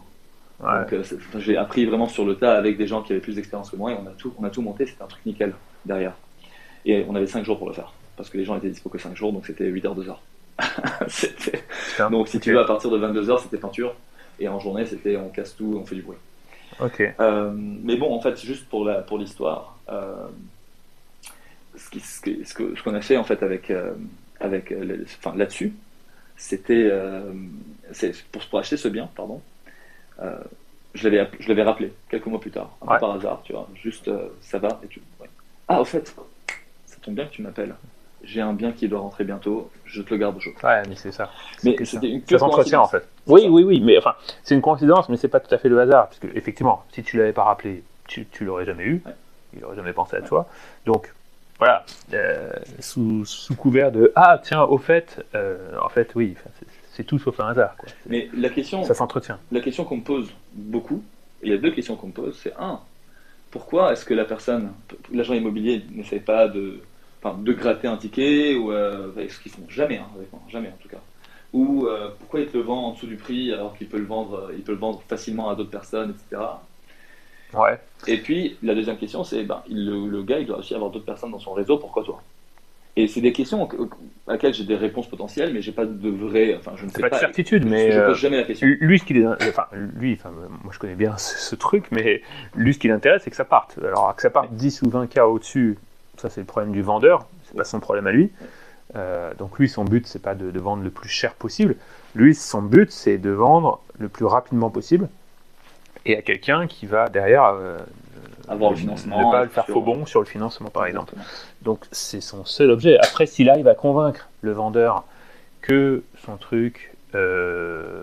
Donc 0.60 0.94
euh, 0.94 1.04
j'ai 1.40 1.58
appris 1.58 1.86
vraiment 1.86 2.08
sur 2.08 2.26
le 2.26 2.36
tas 2.36 2.56
avec 2.56 2.78
des 2.78 2.88
gens 2.88 3.02
qui 3.02 3.12
avaient 3.12 3.22
plus 3.22 3.36
d'expérience 3.36 3.70
que 3.70 3.76
moi 3.76 3.92
et 3.92 3.96
on 3.96 4.08
a 4.08 4.12
tout, 4.12 4.34
on 4.40 4.44
a 4.44 4.50
tout 4.50 4.62
monté, 4.62 4.86
c'était 4.86 5.04
un 5.04 5.08
truc 5.08 5.26
nickel 5.26 5.54
derrière. 5.86 6.14
Et 6.86 7.06
on 7.08 7.16
avait 7.16 7.28
5 7.28 7.44
jours 7.44 7.58
pour 7.58 7.68
le 7.68 7.74
faire 7.74 7.92
parce 8.18 8.30
que 8.30 8.38
les 8.38 8.46
gens 8.46 8.58
étaient 8.58 8.70
dispo 8.70 8.90
que 8.90 8.98
5 8.98 9.16
jours, 9.16 9.34
donc 9.34 9.46
c'était 9.46 9.66
8 9.66 9.86
heures, 9.86 9.96
2 9.96 10.10
heures. 10.10 10.22
donc 12.12 12.28
si 12.28 12.40
tu 12.40 12.52
veux, 12.52 12.60
à 12.60 12.66
partir 12.66 12.90
de 12.90 12.98
22 12.98 13.30
heures, 13.30 13.40
c'était 13.40 13.58
peinture 13.58 13.96
et 14.40 14.48
en 14.48 14.60
journée, 14.60 14.86
c'était 14.86 15.18
on 15.18 15.30
casse 15.30 15.56
tout, 15.56 15.80
on 15.82 15.86
fait 15.86 15.96
du 15.96 16.02
bruit. 16.02 16.18
Ok. 16.80 17.02
Euh, 17.20 17.52
mais 17.56 17.98
bon, 17.98 18.14
en 18.14 18.22
fait, 18.22 18.40
juste 18.40 18.68
pour 18.68 18.86
la 18.86 19.02
pour 19.02 19.18
l'histoire, 19.18 19.78
euh, 19.90 20.28
ce, 21.76 22.00
ce, 22.00 22.76
ce 22.76 22.84
qu'on 22.84 22.94
a 22.94 23.02
fait 23.02 23.18
en 23.18 23.24
fait 23.24 23.42
avec 23.44 23.72
avec 24.40 24.74
enfin 25.20 25.36
là-dessus, 25.36 25.74
c'était 26.38 26.92
pour, 28.32 28.42
pour 28.48 28.60
acheter 28.60 28.78
ce 28.78 28.88
bien, 28.88 29.10
pardon. 29.16 29.42
Euh, 30.22 30.38
je 30.94 31.08
l'avais 31.10 31.64
rappelé 31.64 31.92
quelques 32.10 32.28
mois 32.28 32.40
plus 32.40 32.52
tard, 32.52 32.76
un 32.82 32.94
peu 32.94 33.00
par 33.00 33.12
hasard, 33.14 33.42
tu 33.44 33.54
vois, 33.54 33.68
juste 33.74 34.08
euh, 34.08 34.30
ça 34.42 34.60
va 34.60 34.80
et 34.84 34.88
tu. 34.88 35.02
Ah, 35.68 35.82
au 35.82 35.86
fait, 35.86 36.14
ça 36.86 36.98
tombe 37.02 37.16
bien 37.16 37.26
que 37.26 37.32
tu 37.32 37.42
m'appelles. 37.42 37.74
J'ai 38.24 38.42
un 38.42 38.54
bien 38.54 38.72
qui 38.72 38.88
doit 38.88 39.00
rentrer 39.00 39.26
bientôt, 39.26 39.70
je 39.86 40.02
te 40.02 40.14
le 40.14 40.18
garde 40.18 40.38
au 40.38 40.40
chaud. 40.40 40.52
Ouais, 40.64 40.82
mais 40.88 40.96
c'est 40.96 41.12
ça. 41.12 41.30
Mais 41.64 41.76
c'était 41.84 42.10
une 42.10 42.22
ça 42.26 42.40
s'entretient 42.40 42.80
en 42.80 42.88
fait. 42.88 43.08
Oui, 43.28 43.48
oui, 43.50 43.64
oui, 43.64 43.82
mais 43.82 43.98
enfin, 43.98 44.16
c'est 44.44 44.56
une 44.56 44.62
coïncidence, 44.62 45.10
mais 45.10 45.18
c'est 45.18 45.28
pas 45.28 45.40
tout 45.40 45.54
à 45.54 45.58
fait 45.58 45.70
le 45.70 45.80
hasard, 45.80 46.08
parce 46.08 46.20
que 46.20 46.28
effectivement, 46.36 46.84
si 46.92 47.04
tu 47.04 47.18
l'avais 47.18 47.34
pas 47.34 47.44
rappelé, 47.44 47.84
tu, 48.08 48.26
tu 48.26 48.46
l'aurais 48.46 48.66
jamais 48.66 48.84
eu, 48.84 49.04
il 49.56 49.64
aurait 49.66 49.76
jamais 49.76 49.94
pensé 49.94 50.16
à 50.16 50.22
toi. 50.22 50.48
Donc, 50.86 51.14
voilà, 51.60 51.86
euh, 52.14 52.52
sous, 52.80 53.26
sous, 53.26 53.56
couvert 53.56 53.92
de 53.92 54.12
ah 54.16 54.40
tiens, 54.42 54.64
au 54.64 54.78
fait, 54.78 55.26
en 55.82 55.90
fait, 55.90 56.16
oui, 56.16 56.36
c'est 56.94 57.04
tout 57.04 57.20
sauf 57.20 57.40
un 57.40 57.48
hasard. 57.48 57.76
Quoi. 57.78 57.90
Mais 58.08 58.30
la 58.36 58.50
question, 58.50 58.84
ça 58.84 58.94
s'entretient. 58.94 59.38
La 59.52 59.60
question 59.60 59.84
qu'on 59.84 59.98
me 59.98 60.04
pose 60.04 60.32
beaucoup, 60.54 61.04
il 61.42 61.50
y 61.50 61.54
a 61.54 61.58
deux 61.58 61.72
questions 61.72 61.96
qu'on 61.96 62.08
me 62.08 62.14
pose, 62.14 62.40
c'est 62.42 62.54
un, 62.58 62.80
pourquoi 63.52 63.92
est-ce 63.92 64.06
que 64.06 64.14
la 64.14 64.26
personne, 64.26 64.72
l'agent 65.14 65.34
immobilier, 65.34 65.84
n'essaie 65.92 66.20
pas 66.20 66.48
de, 66.48 66.82
enfin, 67.24 67.38
de 67.42 67.54
gratter 67.54 67.88
un 67.88 67.98
ticket 67.98 68.56
ou 68.56 68.72
euh, 68.72 69.12
ce 69.30 69.40
qu'ils 69.40 69.52
font 69.52 69.64
jamais, 69.70 69.98
hein, 69.98 70.08
avec 70.16 70.32
moi, 70.32 70.42
jamais 70.50 70.70
en 70.70 70.82
tout 70.82 70.90
cas. 70.90 71.02
Ou 71.54 71.86
euh, 71.86 72.10
pourquoi 72.20 72.40
il 72.40 72.48
te 72.48 72.58
le 72.58 72.64
vend 72.64 72.88
en 72.88 72.94
dessous 72.94 73.08
du 73.08 73.16
prix 73.16 73.54
alors 73.54 73.78
qu'il 73.78 73.88
peut 73.88 74.00
le 74.00 74.06
vendre, 74.06 74.52
il 74.56 74.64
peut 74.64 74.72
le 74.72 74.80
vendre 74.80 75.02
facilement 75.08 75.50
à 75.50 75.56
d'autres 75.56 75.70
personnes, 75.70 76.12
etc. 76.12 76.42
Ouais. 77.54 77.80
Et 78.08 78.18
puis 78.18 78.58
la 78.64 78.74
deuxième 78.74 78.98
question, 78.98 79.24
c'est 79.24 79.44
ben, 79.44 79.62
le, 79.70 80.08
le, 80.08 80.24
gars, 80.24 80.40
il 80.40 80.48
doit 80.48 80.58
aussi 80.58 80.74
avoir 80.74 80.90
d'autres 80.90 81.06
personnes 81.06 81.32
dans 81.32 81.40
son 81.40 81.54
réseau. 81.54 81.78
Pourquoi 81.78 82.04
toi? 82.04 82.22
Et 82.96 83.08
c'est 83.08 83.22
des 83.22 83.34
questions 83.34 83.68
à 84.28 84.34
laquelle 84.34 84.54
j'ai 84.54 84.66
des 84.66 84.76
réponses 84.76 85.08
potentielles, 85.08 85.52
mais 85.52 85.64
j'ai 85.64 85.72
pas 85.72 85.86
de 85.86 86.10
vrai. 86.10 86.56
Enfin, 86.56 86.74
je 86.76 86.86
ne 86.86 86.92
sais 86.92 87.02
pas. 87.02 87.10
de 87.10 87.16
certitude, 87.16 87.66
mais. 87.66 87.92
Je, 87.92 88.00
pose 88.02 88.18
jamais 88.18 88.38
la 88.38 88.44
question. 88.44 88.68
Lui, 88.80 89.00
ce 89.00 89.04
qui 89.04 89.18
est, 89.18 89.26
enfin, 89.26 89.66
lui, 89.74 90.14
enfin, 90.14 90.32
moi 90.64 90.72
je 90.72 90.78
connais 90.78 90.96
bien 90.96 91.18
ce, 91.18 91.56
truc, 91.56 91.86
mais 91.92 92.22
lui, 92.56 92.74
ce 92.74 92.80
qui 92.80 92.88
l'intéresse, 92.88 93.24
c'est 93.24 93.32
que 93.32 93.36
ça 93.36 93.46
parte. 93.46 93.80
Alors, 93.84 94.16
que 94.16 94.22
ça 94.22 94.30
parte 94.30 94.54
10 94.54 94.84
ou 94.84 94.90
20 94.92 95.08
k 95.08 95.18
au-dessus, 95.20 95.80
ça 96.24 96.30
c'est 96.30 96.40
le 96.40 96.48
problème 96.48 96.72
du 96.72 96.82
vendeur, 96.82 97.28
c'est 97.44 97.58
pas 97.58 97.66
son 97.66 97.82
problème 97.82 98.08
à 98.08 98.14
lui. 98.14 98.32
Euh, 98.96 99.34
donc 99.34 99.60
lui, 99.60 99.68
son 99.68 99.84
but, 99.84 100.08
c'est 100.08 100.22
pas 100.22 100.36
de, 100.36 100.58
vendre 100.58 100.84
le 100.84 100.90
plus 100.90 101.10
cher 101.10 101.34
possible. 101.34 101.76
Lui, 102.16 102.34
son 102.34 102.62
but, 102.62 102.92
c'est 102.92 103.18
de 103.18 103.30
vendre 103.30 103.82
le 104.00 104.08
plus 104.08 104.26
rapidement 104.26 104.70
possible 104.70 105.10
et 106.06 106.18
à 106.18 106.22
quelqu'un 106.22 106.68
qui 106.68 106.86
va 106.86 107.08
derrière 107.10 107.46
euh, 107.46 107.78
avoir 108.48 108.72
le 108.72 108.78
financement. 108.78 109.28
Ne 109.28 109.32
pas 109.32 109.44
le 109.44 109.50
faire 109.50 109.66
faux 109.66 109.82
bon 109.82 110.06
sur 110.06 110.22
le 110.22 110.26
financement, 110.26 110.70
par 110.70 110.86
exemple. 110.86 111.14
Donc, 111.62 111.86
c'est 111.92 112.22
son 112.22 112.46
seul 112.46 112.72
objet. 112.72 112.98
Après, 113.00 113.26
s'il 113.26 113.50
arrive 113.50 113.68
à 113.68 113.76
convaincre 113.76 114.30
le 114.42 114.52
vendeur 114.52 115.04
que 115.62 116.04
son 116.26 116.38
truc 116.38 116.94
euh, 117.16 118.02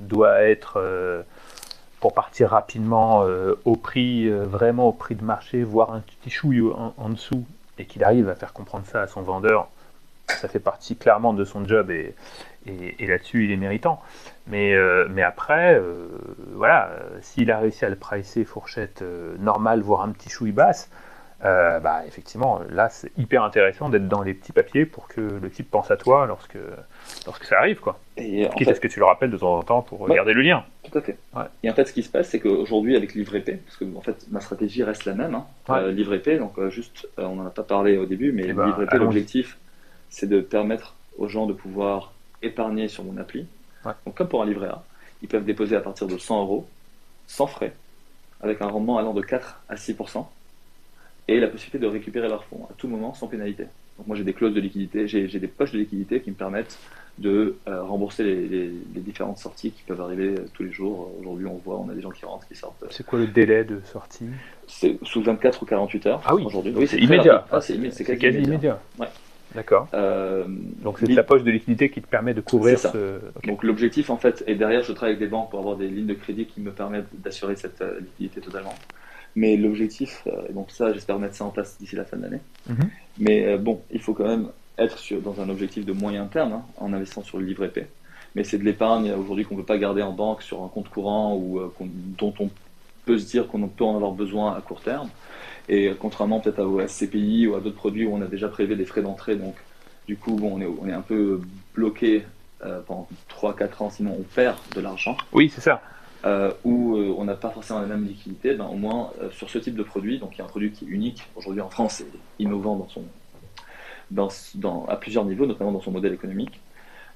doit 0.00 0.42
être, 0.42 0.78
pour 2.00 2.14
partir 2.14 2.50
rapidement, 2.50 3.22
euh, 3.24 3.54
au 3.64 3.76
prix, 3.76 4.28
vraiment 4.30 4.88
au 4.88 4.92
prix 4.92 5.14
de 5.14 5.24
marché, 5.24 5.62
voire 5.62 5.92
un 5.92 6.00
petit 6.00 6.30
chouille 6.30 6.62
en, 6.96 7.08
dessous, 7.08 7.44
et 7.78 7.84
qu'il 7.84 8.04
arrive 8.04 8.28
à 8.28 8.34
faire 8.34 8.52
comprendre 8.52 8.86
ça 8.86 9.02
à 9.02 9.06
son 9.06 9.22
vendeur, 9.22 9.68
ça 10.28 10.48
fait 10.48 10.60
partie 10.60 10.96
clairement 10.96 11.32
de 11.32 11.44
son 11.44 11.66
job 11.66 11.90
et, 11.90 12.14
là-dessus 13.00 13.44
il 13.46 13.50
est 13.50 13.56
méritant. 13.56 14.00
Mais, 14.46 14.76
mais 15.08 15.22
après, 15.22 15.80
voilà, 16.54 16.90
s'il 17.22 17.50
a 17.50 17.58
réussi 17.58 17.84
à 17.84 17.88
le 17.88 17.96
pricer 17.96 18.44
fourchette 18.44 19.02
normale, 19.38 19.80
voire 19.80 20.02
un 20.02 20.10
petit 20.10 20.28
chouille 20.28 20.52
basse, 20.52 20.90
euh, 21.44 21.78
bah, 21.78 22.02
effectivement, 22.06 22.60
là, 22.68 22.88
c'est 22.88 23.12
hyper 23.16 23.44
intéressant 23.44 23.88
d'être 23.88 24.08
dans 24.08 24.22
les 24.22 24.34
petits 24.34 24.52
papiers 24.52 24.84
pour 24.84 25.06
que 25.06 25.20
le 25.20 25.50
type 25.50 25.70
pense 25.70 25.90
à 25.90 25.96
toi 25.96 26.26
lorsque, 26.26 26.58
lorsque 27.26 27.44
ça 27.44 27.58
arrive. 27.58 27.78
Quoi. 27.78 27.98
Et 28.16 28.48
Quitte 28.56 28.64
fait... 28.64 28.70
à 28.72 28.74
ce 28.74 28.80
que 28.80 28.88
tu 28.88 28.98
le 28.98 29.04
rappelles 29.04 29.30
de 29.30 29.38
temps 29.38 29.56
en 29.56 29.62
temps 29.62 29.82
pour 29.82 30.08
garder 30.08 30.32
le 30.32 30.42
lien. 30.42 30.64
Tout 30.82 30.98
à 30.98 31.00
fait. 31.00 31.16
Et 31.62 31.70
en 31.70 31.74
fait, 31.74 31.84
ce 31.84 31.92
qui 31.92 32.02
se 32.02 32.08
passe, 32.08 32.28
c'est 32.28 32.40
qu'aujourd'hui, 32.40 32.96
avec 32.96 33.14
Livre 33.14 33.38
parce 33.38 33.76
que 33.76 33.84
en 33.96 34.00
fait, 34.00 34.26
ma 34.30 34.40
stratégie 34.40 34.82
reste 34.82 35.04
la 35.04 35.14
même, 35.14 35.34
hein, 35.34 35.46
euh, 35.70 35.92
Livre 35.92 36.16
donc 36.38 36.58
euh, 36.58 36.70
juste, 36.70 37.08
on 37.16 37.36
n'en 37.36 37.46
a 37.46 37.50
pas 37.50 37.62
parlé 37.62 37.96
au 37.98 38.06
début, 38.06 38.32
mais 38.32 38.46
eh 38.48 38.52
ben, 38.52 38.66
Livre 38.66 38.84
l'objectif, 38.96 39.58
c'est 40.10 40.28
de 40.28 40.40
permettre 40.40 40.96
aux 41.18 41.28
gens 41.28 41.46
de 41.46 41.52
pouvoir 41.52 42.12
épargner 42.42 42.88
sur 42.88 43.04
mon 43.04 43.16
appli. 43.16 43.46
Donc, 43.84 44.16
comme 44.16 44.28
pour 44.28 44.42
un 44.42 44.46
livret 44.46 44.68
A, 44.68 44.82
ils 45.22 45.28
peuvent 45.28 45.44
déposer 45.44 45.76
à 45.76 45.80
partir 45.80 46.08
de 46.08 46.18
100 46.18 46.42
euros, 46.42 46.66
sans 47.26 47.46
frais, 47.46 47.72
avec 48.40 48.60
un 48.60 48.66
rendement 48.66 48.98
allant 48.98 49.14
de 49.14 49.22
4 49.22 49.60
à 49.68 49.76
6 49.76 49.94
et 51.28 51.38
la 51.38 51.46
possibilité 51.46 51.78
de 51.78 51.86
récupérer 51.86 52.28
leurs 52.28 52.44
fonds 52.44 52.66
à 52.70 52.72
tout 52.76 52.88
moment 52.88 53.14
sans 53.14 53.28
pénalité. 53.28 53.64
Donc 53.98 54.06
moi 54.06 54.16
j'ai 54.16 54.24
des 54.24 54.32
clauses 54.32 54.54
de 54.54 54.60
liquidité, 54.60 55.06
j'ai 55.06 55.26
des 55.26 55.46
poches 55.46 55.72
de 55.72 55.78
liquidité 55.78 56.20
qui 56.20 56.30
me 56.30 56.36
permettent 56.36 56.78
de 57.18 57.56
euh, 57.66 57.82
rembourser 57.82 58.22
les, 58.22 58.70
différentes 59.00 59.38
sorties 59.38 59.72
qui 59.72 59.82
peuvent 59.82 60.00
arriver 60.00 60.28
euh, 60.28 60.46
tous 60.54 60.62
les 60.62 60.72
jours. 60.72 61.12
Aujourd'hui 61.20 61.46
on 61.46 61.56
voit, 61.56 61.78
on 61.78 61.88
a 61.90 61.94
des 61.94 62.00
gens 62.00 62.10
qui 62.10 62.24
rentrent, 62.24 62.46
qui 62.46 62.54
sortent. 62.54 62.84
C'est 62.90 63.04
quoi 63.04 63.18
le 63.18 63.26
délai 63.26 63.64
de 63.64 63.80
sortie? 63.84 64.26
C'est 64.66 64.98
sous 65.02 65.22
24 65.22 65.62
ou 65.62 65.66
48 65.66 66.06
heures. 66.06 66.22
Ah 66.24 66.34
oui, 66.34 66.44
aujourd'hui. 66.44 66.72
Oui, 66.76 66.86
c'est 66.86 66.98
immédiat. 66.98 67.44
Ah, 67.50 67.60
c'est 67.60 67.76
quasi, 68.04 68.38
immédiat. 68.38 68.80
Ouais. 68.98 69.08
D'accord. 69.54 69.88
Euh, 69.94 70.44
Donc 70.82 70.98
c'est 71.00 71.06
la 71.06 71.22
poche 71.22 71.42
de 71.42 71.50
liquidité 71.50 71.90
qui 71.90 72.02
te 72.02 72.06
permet 72.06 72.34
de 72.34 72.40
couvrir 72.40 72.78
ce. 72.78 73.20
Donc 73.44 73.64
l'objectif 73.64 74.10
en 74.10 74.16
fait, 74.16 74.44
et 74.46 74.54
derrière 74.54 74.82
je 74.82 74.92
travaille 74.92 75.16
avec 75.16 75.26
des 75.26 75.30
banques 75.30 75.50
pour 75.50 75.58
avoir 75.58 75.76
des 75.76 75.88
lignes 75.88 76.06
de 76.06 76.14
crédit 76.14 76.46
qui 76.46 76.60
me 76.60 76.70
permettent 76.70 77.08
d'assurer 77.14 77.56
cette 77.56 77.82
liquidité 78.00 78.40
totalement. 78.40 78.74
Mais 79.38 79.56
l'objectif, 79.56 80.24
euh, 80.26 80.52
donc 80.52 80.72
ça, 80.72 80.92
j'espère 80.92 81.16
mettre 81.20 81.36
ça 81.36 81.44
en 81.44 81.50
place 81.50 81.76
d'ici 81.78 81.94
la 81.94 82.04
fin 82.04 82.16
de 82.16 82.22
l'année. 82.22 82.40
Mhm. 82.68 82.90
Mais 83.18 83.46
euh, 83.46 83.56
bon, 83.56 83.80
il 83.92 84.00
faut 84.00 84.12
quand 84.12 84.26
même 84.26 84.48
être 84.76 84.98
sur, 84.98 85.20
dans 85.20 85.40
un 85.40 85.48
objectif 85.48 85.86
de 85.86 85.92
moyen 85.92 86.26
terme 86.26 86.54
hein, 86.54 86.62
en 86.76 86.92
investissant 86.92 87.22
sur 87.22 87.38
le 87.38 87.46
livret 87.46 87.68
P. 87.68 87.86
Mais 88.34 88.42
c'est 88.42 88.58
de 88.58 88.64
l'épargne 88.64 89.12
aujourd'hui 89.12 89.44
qu'on 89.44 89.54
ne 89.54 89.60
peut 89.60 89.66
pas 89.66 89.78
garder 89.78 90.02
en 90.02 90.10
banque 90.10 90.42
sur 90.42 90.64
un 90.64 90.68
compte 90.68 90.88
courant 90.88 91.36
ou 91.36 91.60
euh, 91.60 91.72
dont 92.18 92.34
on 92.40 92.50
peut 93.04 93.16
se 93.16 93.30
dire 93.30 93.46
qu'on 93.46 93.68
peut 93.68 93.84
en 93.84 93.94
avoir 93.94 94.10
besoin 94.10 94.56
à 94.56 94.60
court 94.60 94.80
terme. 94.80 95.08
Et 95.68 95.92
contrairement 96.00 96.40
peut-être 96.40 96.64
au 96.64 96.84
SCPI 96.84 97.46
ou 97.46 97.54
à 97.54 97.60
d'autres 97.60 97.76
produits 97.76 98.06
où 98.06 98.14
on 98.14 98.22
a 98.22 98.26
déjà 98.26 98.48
prélevé 98.48 98.74
des 98.74 98.86
frais 98.86 99.02
d'entrée, 99.02 99.36
donc 99.36 99.54
Du 100.08 100.16
coup, 100.16 100.34
bon, 100.34 100.56
on 100.56 100.60
est, 100.60 100.66
on 100.66 100.88
est 100.88 100.92
un 100.92 101.02
peu 101.02 101.40
bloqué 101.74 102.24
euh, 102.64 102.80
pendant 102.84 103.06
3-4 103.30 103.82
ans, 103.84 103.90
sinon 103.90 104.16
on 104.18 104.22
perd 104.22 104.56
de 104.74 104.80
l'argent. 104.80 105.16
Oui, 105.32 105.48
c'est 105.54 105.60
ça. 105.60 105.80
Euh, 106.24 106.50
où 106.64 106.96
euh, 106.96 107.14
on 107.16 107.24
n'a 107.24 107.34
pas 107.34 107.50
forcément 107.50 107.78
la 107.80 107.86
même 107.86 108.04
liquidité, 108.04 108.54
ben, 108.54 108.66
au 108.66 108.74
moins 108.74 109.12
euh, 109.22 109.30
sur 109.30 109.48
ce 109.48 109.58
type 109.58 109.76
de 109.76 109.84
produit, 109.84 110.18
donc 110.18 110.34
il 110.34 110.38
y 110.38 110.40
a 110.40 110.44
un 110.44 110.48
produit 110.48 110.72
qui 110.72 110.84
est 110.84 110.88
unique 110.88 111.22
aujourd'hui 111.36 111.60
en 111.60 111.70
France 111.70 112.00
et 112.00 112.06
innovant 112.40 112.74
dans 112.74 112.88
son, 112.88 113.04
dans, 114.10 114.28
dans, 114.56 114.84
à 114.86 114.96
plusieurs 114.96 115.24
niveaux, 115.24 115.46
notamment 115.46 115.70
dans 115.70 115.80
son 115.80 115.92
modèle 115.92 116.12
économique. 116.12 116.60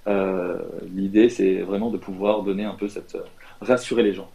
Euh, 0.07 0.59
L'idée, 0.95 1.29
c'est 1.29 1.63
vraiment 1.63 1.91
de 1.91 1.99
pouvoir 1.99 2.43
donner 2.45 2.65
un 2.65 2.75
peu 2.75 2.89
cette. 2.89 3.17
rassurer 3.61 4.05
les 4.05 4.13
gens 4.15 4.31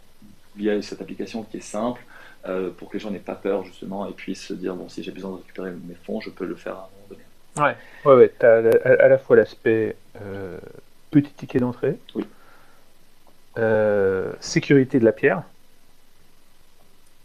via 0.56 0.80
cette 0.82 1.00
application 1.00 1.44
qui 1.44 1.58
est 1.58 1.60
simple, 1.60 2.04
euh, 2.46 2.70
pour 2.70 2.88
que 2.88 2.94
les 2.94 3.00
gens 3.00 3.10
n'aient 3.10 3.18
pas 3.20 3.36
peur 3.36 3.64
justement 3.64 4.06
et 4.06 4.12
puissent 4.12 4.44
se 4.48 4.54
dire 4.54 4.74
bon, 4.74 4.88
si 4.88 5.02
j'ai 5.02 5.12
besoin 5.12 5.30
de 5.30 5.36
récupérer 5.36 5.70
mes 5.70 5.94
fonds, 5.94 6.20
je 6.20 6.30
peux 6.30 6.44
le 6.46 6.56
faire 6.56 6.74
à 6.74 6.76
un 6.76 6.80
moment 6.94 7.08
donné. 7.08 7.22
Ouais, 7.56 7.76
ouais, 8.04 8.16
ouais. 8.18 8.32
Tu 8.38 8.44
as 8.44 8.56
à, 8.84 9.04
à 9.04 9.08
la 9.08 9.18
fois 9.18 9.36
l'aspect 9.36 9.96
euh, 10.20 10.58
petit 11.10 11.32
ticket 11.32 11.58
d'entrée, 11.58 11.96
Oui. 12.14 12.24
Euh, 13.58 14.32
sécurité 14.40 14.98
de 14.98 15.04
la 15.04 15.12
pierre 15.12 15.42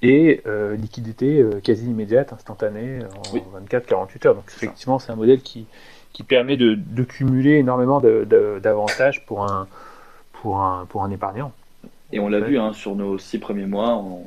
et 0.01 0.41
euh, 0.47 0.75
liquidité 0.75 1.39
euh, 1.41 1.59
quasi 1.61 1.85
immédiate, 1.85 2.33
instantanée, 2.33 2.99
en 3.03 3.33
Oui. 3.33 3.41
24-48 3.71 4.27
heures. 4.27 4.35
Donc 4.35 4.45
effectivement, 4.49 4.99
c'est 4.99 5.11
un 5.11 5.15
modèle 5.15 5.41
qui, 5.41 5.65
qui 6.11 6.23
permet 6.23 6.57
de, 6.57 6.75
de 6.75 7.03
cumuler 7.03 7.53
énormément 7.57 8.01
d'avantages 8.01 9.25
pour 9.25 9.45
un, 9.45 9.67
pour, 10.33 10.61
un, 10.61 10.85
pour 10.87 11.03
un 11.03 11.11
épargnant. 11.11 11.51
Et 12.11 12.19
on 12.19 12.27
l'a 12.27 12.39
Ouais. 12.41 12.47
vu 12.49 12.59
hein, 12.59 12.73
sur 12.73 12.95
nos 12.95 13.17
six 13.17 13.39
premiers 13.39 13.65
mois, 13.65 13.95
on- 13.95 14.25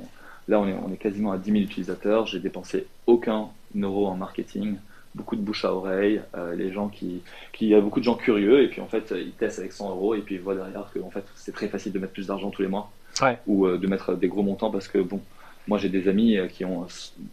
là 0.49 0.61
on 0.61 0.66
est, 0.66 0.75
on 0.75 0.92
est 0.92 0.97
quasiment 0.97 1.33
à 1.33 1.38
10 1.38 1.51
000 1.53 1.62
utilisateurs, 1.64 2.27
j'ai 2.27 2.40
dépensé 2.40 2.87
aucun 3.07 3.49
euro 3.81 4.07
en 4.07 4.16
marketing, 4.16 4.77
beaucoup 5.16 5.35
de 5.37 5.40
bouche 5.40 5.64
à 5.64 5.72
oreille, 5.74 6.20
euh, 6.37 6.55
les 6.55 6.70
gens 6.72 6.88
qui, 6.88 7.22
qui, 7.52 7.64
il 7.66 7.70
y 7.70 7.74
a 7.74 7.81
beaucoup 7.81 7.98
de 8.00 8.05
gens 8.05 8.14
curieux 8.14 8.62
et 8.62 8.68
puis 8.68 8.81
en 8.81 8.87
fait 8.87 9.12
ils 9.16 9.33
testent 9.33 9.59
avec 9.59 9.72
100 9.72 9.90
euros 9.90 10.14
et 10.14 10.20
puis 10.20 10.35
ils 10.37 10.40
voient 10.40 10.55
derrière 10.55 10.88
que 10.94 11.00
en 11.00 11.11
fait 11.11 11.24
c'est 11.35 11.52
très 11.55 11.68
facile 11.68 11.92
de 11.92 11.98
mettre 11.98 12.12
plus 12.12 12.26
d'argent 12.29 12.50
tous 12.50 12.62
les 12.62 12.68
mois 12.68 12.90
Ouais. 13.22 13.38
ou 13.46 13.66
euh, 13.66 13.79
de 13.79 13.87
mettre 13.87 14.14
des 14.14 14.29
gros 14.29 14.42
montants 14.42 14.70
parce 14.70 14.88
que 14.88 14.98
bon, 14.98 15.20
moi 15.68 15.79
j'ai 15.79 15.88
des 15.88 16.07
amis 16.07 16.37
euh, 16.37 16.48
qui 16.48 16.64
ont 16.66 16.87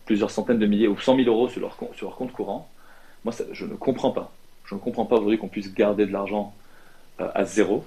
plusieurs 0.06 0.32
centaines 0.32 0.60
de 0.60 0.65
milliers 0.65 0.88
ou 0.88 0.98
100 0.98 1.17
000 1.17 1.28
euros 1.30 1.50
sur 1.50 1.60
leur, 1.62 1.76
sur 1.93 2.08
leur 2.08 2.15
compte 2.15 2.32
courant. 2.32 2.69
Moi 3.26 3.34
ça- 3.34 3.43
je 3.52 3.65
ne 3.65 3.76
comprends 3.76 4.12
pas, 4.12 4.32
je 4.65 4.76
ne 4.76 4.80
comprends 4.80 5.06
pas 5.06 5.15
aujourd'hui 5.17 5.38
qu'on 5.38 5.50
puisse 5.50 5.74
garder 5.74 6.06
de 6.06 6.13
l'argent 6.13 6.54
euh, 7.19 7.28
à 7.36 7.43
zéro. 7.43 7.84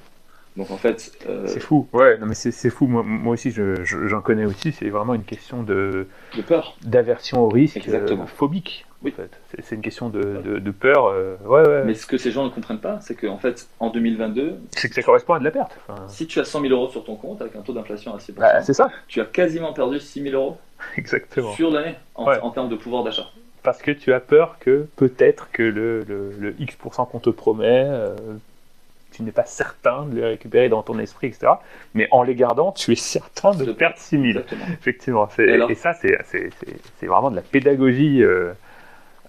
Donc 0.58 0.70
en 0.70 0.76
fait, 0.78 1.12
euh, 1.28 1.46
C'est 1.48 1.60
fou. 1.60 1.86
Ouais, 1.92 2.16
non 2.18 2.24
mais 2.26 2.34
c'est 2.34 2.70
fou. 2.70 2.86
Moi, 2.86 3.02
moi 3.02 3.34
aussi, 3.34 3.50
je- 3.50 3.84
je- 3.84 4.06
j'en 4.08 4.22
connais 4.22 4.46
aussi. 4.46 4.72
C'est 4.72 4.88
vraiment 4.88 5.12
une 5.12 5.24
question 5.24 5.62
de 5.62 6.06
de 6.34 6.40
peur. 6.42 6.76
d'aversion 6.82 7.42
au 7.42 7.48
risque 7.50 7.76
Exactement. 7.76 8.22
euh, 8.22 8.26
phobique. 8.26 8.86
Oui. 9.06 9.12
En 9.14 9.22
fait. 9.22 9.62
C'est- 9.62 9.74
une 9.74 9.80
question 9.82 10.08
de, 10.08 10.20
de, 10.44 10.58
de 10.58 10.70
peur. 10.70 11.06
euh, 11.06 11.36
ouais, 11.44 11.66
ouais. 11.66 11.82
Mais 11.84 11.94
ce 11.94 12.06
que 12.06 12.18
ces 12.18 12.30
gens 12.30 12.44
ne 12.44 12.50
comprennent 12.50 12.80
pas, 12.80 12.98
c'est 13.00 13.14
qu'en 13.14 13.38
fait, 13.38 13.66
en 13.80 13.90
2022, 13.90 14.56
C'est 14.72 14.88
que 14.88 14.94
ça 14.94 15.02
correspond 15.02 15.34
à 15.34 15.38
de 15.38 15.44
la 15.44 15.50
perte. 15.50 15.72
Enfin, 15.88 16.02
si 16.08 16.26
tu 16.26 16.38
as 16.40 16.44
100 16.44 16.60
000 16.62 16.72
euros 16.72 16.88
sur 16.90 17.04
ton 17.04 17.16
compte 17.16 17.40
avec 17.40 17.56
un 17.56 17.60
taux 17.60 17.72
d'inflation 17.72 18.14
à 18.14 18.18
6%, 18.18 18.34
bah, 18.38 18.62
ça. 18.62 18.90
tu 19.08 19.20
as 19.20 19.24
quasiment 19.24 19.72
perdu 19.72 19.98
6 20.00 20.22
000 20.22 20.34
euros 20.34 20.58
Exactement. 20.96 21.52
sur 21.52 21.70
l'année 21.70 21.94
en, 22.14 22.26
Ouais. 22.26 22.38
en 22.40 22.50
termes 22.50 22.68
de 22.68 22.76
pouvoir 22.76 23.02
d'achat. 23.04 23.26
Parce 23.62 23.82
que 23.82 23.90
tu 23.90 24.12
as 24.12 24.20
peur 24.20 24.58
que 24.60 24.86
peut-être 24.96 25.48
que 25.52 25.62
le, 25.62 26.04
le, 26.04 26.30
le 26.38 26.54
X% 26.60 27.04
qu'on 27.06 27.18
te 27.18 27.30
promet, 27.30 27.84
euh, 27.88 28.14
tu 29.12 29.22
n'es 29.22 29.32
pas 29.32 29.44
certain 29.46 30.04
de 30.04 30.14
les 30.16 30.24
récupérer 30.24 30.68
dans 30.68 30.82
ton 30.82 30.98
esprit, 30.98 31.28
etc. 31.28 31.46
Mais 31.94 32.06
en 32.10 32.22
les 32.22 32.34
gardant, 32.34 32.70
tu 32.72 32.92
es 32.92 32.96
certain 32.96 33.52
de 33.54 33.72
perdre 33.72 33.96
6 33.96 34.16
000. 34.16 34.24
Exactement. 34.28 34.64
Effectivement. 34.74 35.28
c'est- 35.34 35.58
Et 35.70 35.74
ça, 35.74 35.94
c'est 35.94 37.06
vraiment 37.06 37.30
de 37.30 37.36
la 37.36 37.42
pédagogie 37.42 38.22
euh, 38.22 38.52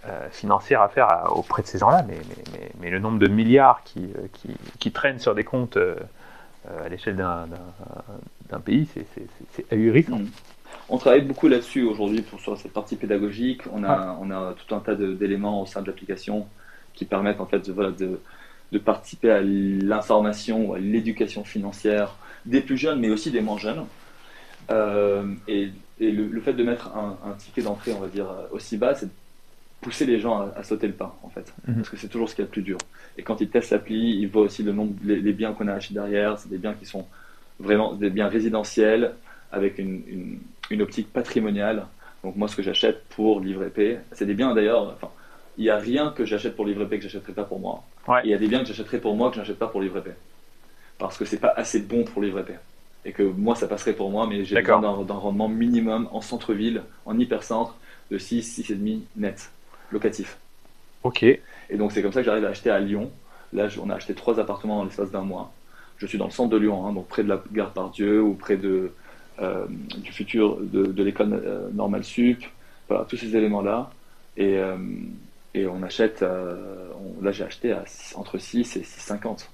euh, 0.08 0.30
financière 0.32 0.82
à 0.82 0.90
faire 0.90 1.10
à- 1.10 1.32
auprès 1.34 1.62
de 1.64 1.68
ces 1.68 1.78
gens-là. 1.80 2.04
Mais, 2.08 2.18
mais, 2.30 2.44
mais, 2.54 2.72
mais 2.82 2.90
le 2.90 3.00
nombre 3.00 3.20
de 3.20 3.28
milliards 3.28 3.82
qui, 3.84 4.00
euh, 4.16 4.28
qui, 4.34 4.50
qui 4.80 4.92
traînent 4.92 5.20
sur 5.20 5.36
des 5.36 5.44
comptes 5.44 5.78
euh, 5.78 5.96
euh, 6.70 6.86
à 6.86 6.90
l'échelle 6.90 7.16
d'un 7.16 8.60
pays, 8.60 8.88
c'est- 8.94 9.74
ahurissant. 9.74 10.20
Mm. 10.20 10.28
On 10.90 10.98
travaille 10.98 11.22
beaucoup 11.22 11.48
là-dessus 11.48 11.84
aujourd'hui 11.84 12.22
pour 12.22 12.40
sur 12.40 12.58
cette 12.58 12.72
partie 12.74 12.96
pédagogique. 12.96 13.62
On 13.74 13.84
a, 13.84 14.18
on 14.22 14.32
a 14.32 14.54
tout 14.54 14.74
un 14.76 14.80
tas 14.80 14.96
d'éléments 14.96 15.62
au 15.62 15.66
sein 15.66 15.82
de 15.82 15.88
l'application 15.88 16.48
qui 16.94 17.06
permettent 17.06 17.42
en 17.42 17.46
fait 17.46 17.66
de, 17.68 17.74
voilà, 17.74 17.92
de, 17.92 18.20
de 18.72 18.78
participer 18.80 19.32
à 19.32 19.42
l'information 19.42 20.74
à 20.74 20.80
l'éducation 20.80 21.44
financière 21.44 22.16
des 22.46 22.62
plus 22.62 22.78
jeunes, 22.78 23.00
mais 23.00 23.10
aussi 23.10 23.32
des 23.32 23.42
moins 23.42 23.58
jeunes. 23.58 23.86
Euh, 24.72 25.26
et 25.48 25.72
et 26.00 26.12
le, 26.12 26.28
le 26.28 26.42
fait 26.42 26.54
de 26.54 26.64
mettre 26.64 26.96
un, 26.96 27.18
un 27.28 27.34
ticket 27.34 27.64
d'entrée, 27.64 27.92
on 27.92 28.00
va 28.00 28.08
dire, 28.08 28.28
aussi 28.52 28.78
bas, 28.78 28.94
c'est 28.94 29.10
pousser 29.88 30.06
les 30.06 30.20
gens 30.20 30.40
à, 30.42 30.54
à 30.58 30.64
sauter 30.64 30.86
le 30.88 30.94
pas, 30.94 31.18
en 31.24 31.30
fait. 31.30 31.54
Mhm. 31.66 31.76
Parce 31.76 31.90
que 31.90 31.96
c'est 31.96 32.10
toujours 32.10 32.30
ce 32.30 32.36
qui 32.36 32.42
est 32.42 32.44
le 32.44 32.50
plus 32.50 32.62
dur. 32.62 32.78
Et 33.18 33.24
quand 33.24 33.40
ils 33.40 33.48
testent 33.50 33.72
l'appli, 33.72 34.20
ils 34.20 34.28
voient 34.28 34.42
aussi 34.42 34.62
le 34.62 34.74
nombre, 34.74 34.94
les, 35.02 35.22
les 35.22 35.32
biens 35.32 35.54
qu'on 35.54 35.70
a 35.70 35.74
achetés 35.74 35.94
derrière. 35.94 36.38
C'est 36.38 36.50
des 36.50 36.58
biens 36.58 36.74
qui 36.74 36.86
sont 36.86 37.06
vraiment 37.58 37.94
des 37.94 38.10
biens 38.10 38.28
résidentiels 38.28 39.14
avec 39.50 39.78
une, 39.78 40.02
une, 40.08 40.40
une 40.72 40.82
optique 40.82 41.14
patrimoniale. 41.14 41.86
Donc 42.22 42.36
moi, 42.36 42.50
ce 42.50 42.58
que 42.58 42.64
j'achète 42.64 43.06
pour 43.16 43.40
Livre 43.40 43.64
P, 43.70 43.98
c'est 44.12 44.26
des 44.26 44.34
biens 44.34 44.54
d'ailleurs. 44.54 44.94
Enfin, 44.94 45.10
il 45.58 45.64
n'y 45.64 45.70
a 45.70 45.78
rien 45.78 46.12
que 46.12 46.26
j'achète 46.26 46.58
pour 46.58 46.66
Livre 46.66 46.84
P 46.84 46.98
que 46.98 47.04
j'achèterai 47.04 47.32
pas 47.32 47.46
pour 47.46 47.62
moi. 47.62 47.86
Ouais. 48.10 48.20
Et 48.24 48.28
il 48.28 48.32
y 48.32 48.34
a 48.34 48.38
des 48.38 48.50
biens 48.50 48.60
que 48.60 48.66
j'achèterai 48.66 49.00
pour 49.00 49.16
moi 49.16 49.30
que 49.30 49.36
je 49.36 49.40
n'achète 49.40 49.58
pas 49.58 49.68
pour 49.68 49.80
Livre 49.80 50.02
P. 50.02 50.12
Parce 50.98 51.18
que 51.18 51.24
c'est 51.24 51.40
pas 51.40 51.54
assez 51.56 51.80
bon 51.80 52.04
pour 52.04 52.22
Livre 52.22 52.42
P. 52.42 52.56
Et 53.06 53.14
que 53.14 53.24
moi, 53.24 53.56
ça 53.56 53.68
passerait 53.68 53.94
pour 53.94 54.12
moi, 54.12 54.28
mais 54.28 54.44
j'ai 54.44 54.60
besoin 54.62 54.82
d'un 54.82 55.14
rendement 55.14 55.48
minimum 55.48 56.10
en 56.12 56.20
centre-ville, 56.20 56.82
en 57.06 57.18
hypercentre, 57.18 57.78
de 58.12 58.18
6, 58.18 58.60
6,5 58.60 59.00
net, 59.16 59.50
locatif. 59.92 60.38
Ok. 61.04 61.24
Et 61.24 61.40
donc 61.78 61.92
c'est 61.92 62.02
comme 62.02 62.14
ça 62.14 62.22
que 62.22 62.26
j'arrive 62.26 62.46
à 62.46 62.50
acheter 62.50 62.70
à 62.70 62.80
Lyon. 62.80 63.12
Là, 63.54 63.68
on 63.82 63.90
a 63.90 63.96
acheté 63.96 64.14
trois 64.14 64.40
appartements 64.40 64.78
dans 64.80 64.84
l'espace 64.86 65.12
d'un 65.12 65.22
mois. 65.22 65.54
Je 65.98 66.06
suis 66.06 66.18
dans 66.18 66.26
le 66.26 66.32
centre 66.32 66.50
de 66.50 66.58
Lyon, 66.58 66.86
hein, 66.86 66.94
donc 66.94 67.08
près 67.08 67.24
de 67.24 67.30
la 67.30 67.42
gare 67.52 67.72
Pardieu 67.72 68.22
ou 68.22 68.34
près 68.34 68.58
de, 68.58 68.92
euh, 69.42 69.66
du 69.98 70.12
futur 70.12 70.58
de, 70.60 70.86
de 70.86 71.04
l'école 71.04 71.34
euh, 71.34 71.70
normale 71.74 72.04
sup. 72.04 72.44
Voilà, 72.90 73.06
tous 73.06 73.18
ces 73.18 73.36
éléments-là. 73.36 73.90
Et, 74.36 74.58
euh, 74.58 74.78
et 75.54 75.66
on 75.66 75.82
achète, 75.84 76.22
euh, 76.22 76.90
on- 77.20 77.24
là 77.24 77.32
j'ai 77.32 77.44
acheté 77.44 77.72
à 77.72 77.84
entre 78.16 78.38
6 78.38 78.76
et 78.78 78.84
6,50 78.84 79.50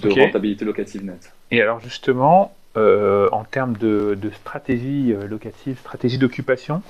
de 0.00 0.08
rentabilité 0.24 0.64
locative 0.64 1.04
nette. 1.04 1.32
Et 1.50 1.62
alors 1.62 1.80
justement, 1.80 2.54
en 2.74 3.44
termes 3.44 3.76
de, 3.78 4.18
de 4.20 4.30
stratégie 4.30 5.14
locative, 5.28 5.78
stratégie 5.78 6.18
d'occupation, 6.18 6.82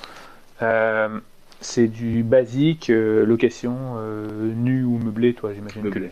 c'est 1.61 1.87
du 1.87 2.23
basique, 2.23 2.89
euh, 2.89 3.25
location 3.25 3.75
euh, 3.97 4.27
nue 4.55 4.83
ou 4.83 4.97
meublée, 4.97 5.33
toi 5.33 5.51
j'imagine 5.53 5.81
que- 5.81 5.87
Meublé. 5.87 6.11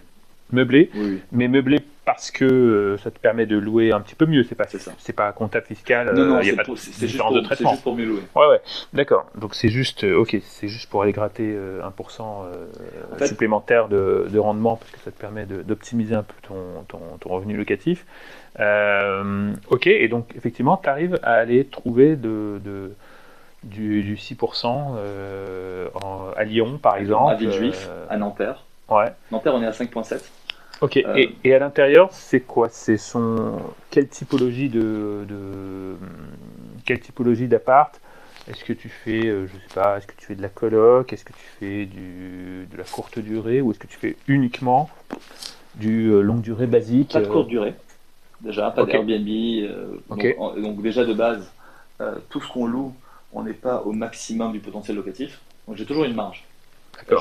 Meublé, 0.52 0.92
Oui, 0.96 1.20
mais 1.32 1.48
meublé 1.48 1.80
parce 2.06 2.30
que 2.30 2.46
euh, 2.46 2.98
ça 3.00 3.10
te 3.10 3.18
permet 3.18 3.48
de 3.48 3.58
louer 3.58 3.92
un 3.92 4.00
petit 4.00 4.14
peu 4.14 4.28
mieux, 4.28 4.44
c'est 4.44 4.54
pas, 4.54 4.68
C'est 4.68 4.78
ça. 4.78 4.92
c'est 5.00 5.12
pas 5.16 5.32
comptable 5.32 5.66
fiscal, 5.66 6.14
non, 6.16 6.24
non, 6.24 6.40
c'est 6.44 6.56
pas 6.56 6.64
pour- 6.64 6.76
de 6.76 6.80
c'est- 6.80 7.08
juste, 7.08 7.18
pour- 7.20 7.32
de 7.34 7.40
c'est 7.40 7.46
traitement. 7.46 7.72
juste 7.72 7.82
pour 7.84 7.96
mieux 7.96 8.06
louer. 8.06 8.22
Ouais, 8.36 8.48
ouais, 8.50 8.62
d'accord. 8.94 9.26
Donc 9.36 9.56
c'est 9.56 9.70
juste, 9.70 10.04
ok, 10.04 10.38
c'est 10.44 10.68
juste 10.68 10.88
pour 10.92 11.02
aller 11.02 11.14
gratter 11.14 11.52
euh, 11.56 11.82
1% 11.84 12.44
euh, 12.46 12.68
En 13.12 13.16
fait- 13.18 13.26
supplémentaire 13.28 13.88
de, 13.88 14.28
de 14.32 14.38
rendement 14.38 14.76
parce 14.76 14.92
que 14.92 15.00
ça 15.00 15.10
te 15.10 15.20
permet 15.20 15.48
d'optimiser 15.48 16.14
un 16.14 16.22
peu 16.24 16.36
ton, 16.48 16.84
ton, 16.88 17.00
ton 17.20 17.30
revenu 17.30 17.58
locatif. 17.58 18.06
Euh, 18.60 19.52
ok, 19.70 19.88
et 19.88 20.08
donc 20.08 20.28
effectivement, 20.38 20.78
tu 20.82 20.88
arrives 20.90 21.20
à 21.24 21.34
aller 21.34 21.66
trouver 21.66 22.16
de, 22.16 22.60
de- 22.64 22.92
du, 23.66 24.04
du 24.04 24.18
6% 24.18 24.94
euh, 24.98 25.88
en- 26.04 26.32
à 26.36 26.44
Lyon, 26.44 26.80
par 26.82 26.98
exemple. 26.98 27.32
à 27.32 27.36
Villejuif, 27.36 27.88
euh, 27.90 28.06
à 28.10 28.18
Nanterre. 28.18 28.64
ouais. 28.90 29.12
Nanterre, 29.32 29.56
on 29.56 29.62
est 29.62 29.68
à 29.68 29.72
5,7. 29.74 30.32
Ok, 30.82 30.98
Euh, 31.06 31.16
et, 31.16 31.36
et 31.44 31.54
à 31.56 31.60
l'intérieur, 31.60 32.10
c'est 32.12 32.42
quoi? 32.42 32.68
C'est 32.70 32.98
son 32.98 33.60
quelle 33.92 34.10
typologie 34.10 34.68
de, 34.70 35.26
de 35.28 35.96
quelle 36.86 37.00
typologie 37.00 37.48
d'appart? 37.48 38.00
Est-ce 38.50 38.64
que 38.64 38.74
tu 38.74 38.90
fais, 38.90 39.22
je 39.22 39.48
sais 39.48 39.74
pas, 39.74 39.98
est-ce 39.98 40.06
que 40.06 40.14
tu 40.18 40.26
fais 40.26 40.36
de 40.36 40.42
la 40.42 40.50
coloc? 40.50 41.12
Est-ce 41.14 41.24
que 41.26 41.34
tu 41.34 41.46
fais 41.60 41.86
du, 41.86 42.68
de 42.70 42.78
la 42.78 42.84
courte 42.84 43.18
durée? 43.20 43.62
Ou 43.62 43.72
est-ce 43.72 43.80
que 43.80 43.88
tu 43.88 43.98
fais 43.98 44.18
uniquement 44.28 44.90
du 45.76 46.08
euh, 46.12 46.22
longue 46.22 46.42
durée 46.42 46.68
basique 46.68 47.14
Pas 47.14 47.22
de 47.22 47.28
courte 47.28 47.48
durée, 47.48 47.76
déjà, 48.42 48.72
pas 48.72 48.84
ok. 48.84 48.92
d'Airbnb. 48.92 49.28
euh, 49.30 49.98
Ok. 50.10 50.36
donc, 50.62 50.82
déjà 50.82 51.06
de 51.06 51.14
base, 51.14 51.52
euh, 52.02 52.16
tout 52.30 52.42
ce 52.42 52.48
qu'on 52.52 52.68
loue, 52.68 52.94
on 53.36 53.44
n'est 53.44 53.54
pas 53.54 53.82
au 53.84 53.92
maximum 53.92 54.52
du 54.54 54.60
potentiel 54.60 54.96
locatif. 54.98 55.40
Donc 55.68 55.78
j'ai 55.78 55.86
toujours 55.86 56.06
une 56.06 56.16
marge. 56.16 56.44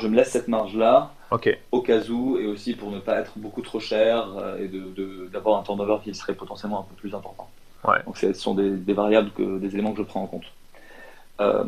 Je 0.01 0.07
me 0.07 0.15
laisse 0.17 0.31
cette 0.31 0.47
marge-là 0.49 1.13
au 1.73 1.81
cas 1.83 2.01
où 2.09 2.39
et 2.39 2.47
aussi 2.47 2.75
pour 2.75 2.91
ne 2.93 3.01
pas 3.01 3.19
être 3.21 3.33
beaucoup 3.37 3.61
trop 3.61 3.81
cher 3.81 4.29
euh, 4.39 4.59
et 4.63 4.69
de- 4.69 4.89
de- 4.95 5.29
d'avoir 5.33 5.59
un 5.61 5.65
turnover 5.65 5.97
qui 6.05 6.15
serait 6.15 6.35
potentiellement 6.35 6.81
un 6.81 6.85
peu 6.85 6.95
plus 6.95 7.15
important. 7.15 7.49
Ouais. 7.87 8.03
Donc 8.07 8.17
ce 8.17 8.33
sont 8.33 8.55
des, 8.55 8.71
des 8.71 8.93
variables, 8.95 9.31
que, 9.33 9.59
des 9.59 9.75
éléments 9.75 9.93
que 9.93 9.99
je 9.99 10.03
prends 10.05 10.23
en 10.23 10.27
compte. 10.29 10.45
Euh, 11.41 11.65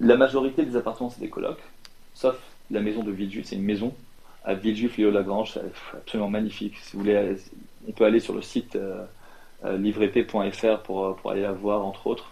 la 0.00 0.16
majorité 0.16 0.64
des 0.64 0.76
appartements, 0.76 1.10
c'est 1.10 1.20
des 1.20 1.28
colocs, 1.28 1.60
sauf 2.14 2.36
la 2.70 2.80
maison 2.80 3.02
de 3.02 3.10
Villejuif, 3.10 3.46
c'est 3.46 3.56
une 3.56 3.62
maison 3.64 3.94
à 4.44 4.54
Villejuif, 4.54 4.96
Léo 4.96 5.10
Lagrange, 5.10 5.52
c'est 5.52 5.60
absolument 5.96 6.30
magnifique. 6.30 6.76
Si 6.82 6.94
vous 6.96 7.00
voulez, 7.02 7.16
aller- 7.16 7.36
on 7.88 7.92
peut 7.92 8.04
aller 8.04 8.20
sur 8.20 8.34
le 8.34 8.42
site 8.42 8.76
euh, 8.76 9.04
euh, 9.64 9.76
livrep.fr 9.76 10.78
pour, 10.82 11.04
euh, 11.04 11.12
pour 11.12 11.30
aller 11.30 11.42
la 11.42 11.52
voir, 11.52 11.84
entre 11.84 12.06
autres, 12.06 12.30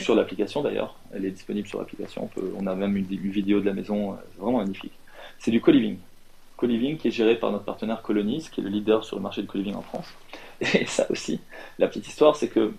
sur 0.00 0.14
l'application 0.14 0.62
d'ailleurs. 0.62 0.96
Elle 1.12 1.24
est 1.24 1.30
disponible 1.30 1.66
sur 1.66 1.78
l'application. 1.78 2.24
On, 2.24 2.28
peut- 2.28 2.52
on 2.58 2.66
a 2.66 2.74
même 2.74 2.96
une, 2.96 3.06
une 3.10 3.30
vidéo 3.30 3.60
de 3.60 3.66
la 3.66 3.72
maison, 3.72 4.12
euh, 4.12 4.16
c'est 4.32 4.40
vraiment 4.40 4.58
magnifique. 4.58 4.92
C'est 5.38 5.50
du 5.50 5.60
co-living. 5.60 5.98
Co-living 6.56 6.96
qui 6.96 7.08
est 7.08 7.10
géré 7.10 7.36
par 7.36 7.50
notre 7.50 7.64
partenaire 7.64 8.02
Colonis, 8.02 8.48
qui 8.52 8.60
est 8.60 8.64
le 8.64 8.70
leader 8.70 9.04
sur 9.04 9.16
le 9.16 9.22
marché 9.22 9.42
de 9.42 9.46
co-living 9.46 9.74
en 9.74 9.82
France. 9.82 10.12
Et 10.60 10.86
ça 10.86 11.06
aussi, 11.10 11.40
la 11.78 11.88
petite 11.88 12.06
histoire, 12.08 12.36
c'est 12.36 12.48
que 12.48 12.72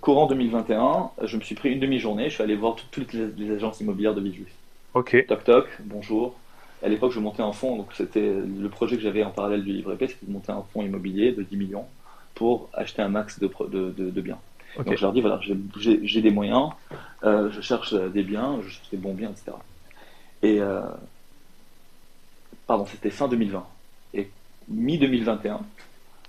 courant 0.00 0.26
2021, 0.26 1.10
je 1.24 1.36
me 1.36 1.42
suis 1.42 1.54
pris 1.54 1.70
une 1.70 1.80
demi-journée, 1.80 2.28
je 2.28 2.34
suis 2.34 2.42
allé 2.42 2.56
voir 2.56 2.76
toutes 2.90 3.12
les, 3.12 3.50
agences 3.50 3.80
immobilières 3.80 4.14
de 4.14 4.20
Villejuif. 4.20 4.52
Ok. 4.94 5.24
Toc 5.26 5.44
toc, 5.44 5.66
bonjour. 5.84 6.34
À 6.82 6.88
l'époque, 6.88 7.12
je 7.12 7.20
montais 7.20 7.42
un 7.42 7.52
fonds, 7.52 7.76
donc 7.76 7.92
c'était 7.94 8.20
le 8.20 8.68
projet 8.68 8.96
que 8.96 9.02
j'avais 9.02 9.22
en 9.22 9.30
parallèle 9.30 9.62
du 9.62 9.72
livre 9.72 9.92
épais, 9.92 10.08
c'était 10.08 10.26
de 10.26 10.32
monter 10.32 10.50
un 10.52 10.64
fonds 10.72 10.82
immobilier 10.82 11.32
de 11.32 11.42
10 11.42 11.56
millions 11.56 11.86
pour 12.34 12.68
acheter 12.72 13.02
un 13.02 13.08
max 13.08 13.38
de, 13.38 13.48
de, 13.48 14.20
biens. 14.20 14.38
Donc 14.76 14.96
je 14.96 15.02
leur 15.02 15.12
dis, 15.12 15.20
voilà, 15.20 15.40
j'ai 15.76 16.22
des 16.22 16.30
moyens, 16.30 16.70
euh, 17.24 17.50
je 17.50 17.60
cherche 17.60 17.94
des 17.94 18.22
biens, 18.22 18.58
je 18.62 18.68
cherche 18.68 18.90
des 18.90 18.96
bons 18.96 19.14
biens, 19.14 19.30
etc. 19.30 19.52
Et, 20.42 20.60
euh, 20.60 20.82
pardon, 22.66 22.86
c'était 22.86 23.10
fin 23.10 23.28
2020. 23.28 23.64
Et 24.14 24.30
mi-2021, 24.68 25.58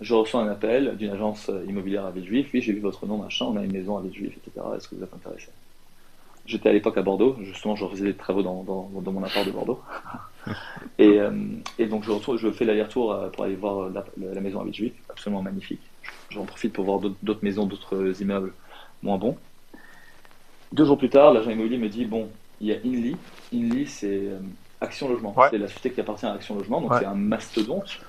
je 0.01 0.13
reçois 0.13 0.41
un 0.41 0.49
appel 0.49 0.97
d'une 0.97 1.12
agence 1.12 1.49
immobilière 1.67 2.06
à 2.06 2.12
Villejuif. 2.12 2.49
Oui, 2.53 2.62
j'ai 2.62 2.73
vu 2.73 2.79
votre 2.79 3.06
nom, 3.06 3.17
machin, 3.17 3.45
on 3.45 3.58
a 3.58 3.63
une 3.63 3.71
maison 3.71 3.97
à 3.97 4.01
Villejuif, 4.01 4.38
etc. 4.38 4.65
Est-ce 4.75 4.88
que 4.88 4.95
vous 4.95 5.03
êtes 5.03 5.13
intéressé? 5.13 5.49
J'étais 6.45 6.67
à 6.67 6.73
l'époque 6.73 6.97
à 6.97 7.01
Bordeaux, 7.01 7.38
justement, 7.41 7.77
je 7.77 7.88
faisais 7.88 8.03
des 8.03 8.13
travaux 8.13 8.43
dans, 8.43 8.63
dans, 8.63 9.12
mon 9.12 9.23
appart 9.23 9.45
de 9.45 9.51
Bordeaux. 9.51 9.79
et, 10.97 11.21
euh, 11.21 11.32
et, 11.79 11.86
donc, 11.86 12.03
je, 12.03 12.12
retourne, 12.12 12.38
je 12.38 12.51
fais 12.51 12.65
l'aller-retour 12.65 13.13
euh, 13.13 13.29
pour 13.29 13.45
aller 13.45 13.56
voir 13.56 13.89
la, 13.89 14.03
la 14.17 14.41
maison 14.41 14.60
à 14.60 14.63
Villejuif, 14.63 14.93
absolument 15.10 15.41
magnifique. 15.41 15.79
J'en 16.34 16.46
profite 16.46 16.74
pour 16.74 16.86
voir 16.86 17.00
d'autres 17.00 17.43
maisons, 17.43 17.65
d'autres 17.65 18.22
immeubles 18.22 18.54
moins 19.02 19.17
bons. 19.17 19.38
Deux 20.72 20.86
jours 20.86 20.98
plus 20.98 21.10
tard, 21.10 21.34
l'agent 21.34 21.52
immobilier 21.52 21.78
me 21.78 21.89
dit 21.89 22.06
Bon, 22.06 22.30
il 22.62 22.67
y 22.67 22.74
a 22.74 22.78
Inly. 22.84 23.15
Inly, 23.54 23.86
c'est 23.86 24.08
euh, 24.08 24.39
Action 24.82 25.08
Logement. 25.08 25.36
C'est 25.50 25.58
la 25.58 25.67
société 25.67 25.91
qui 25.91 26.02
appartient 26.02 26.26
à 26.26 26.34
Action 26.34 26.56
Logement, 26.56 26.82
donc 26.82 26.93
c'est 27.00 27.06
un 27.06 27.15
mastodonte 27.15 28.00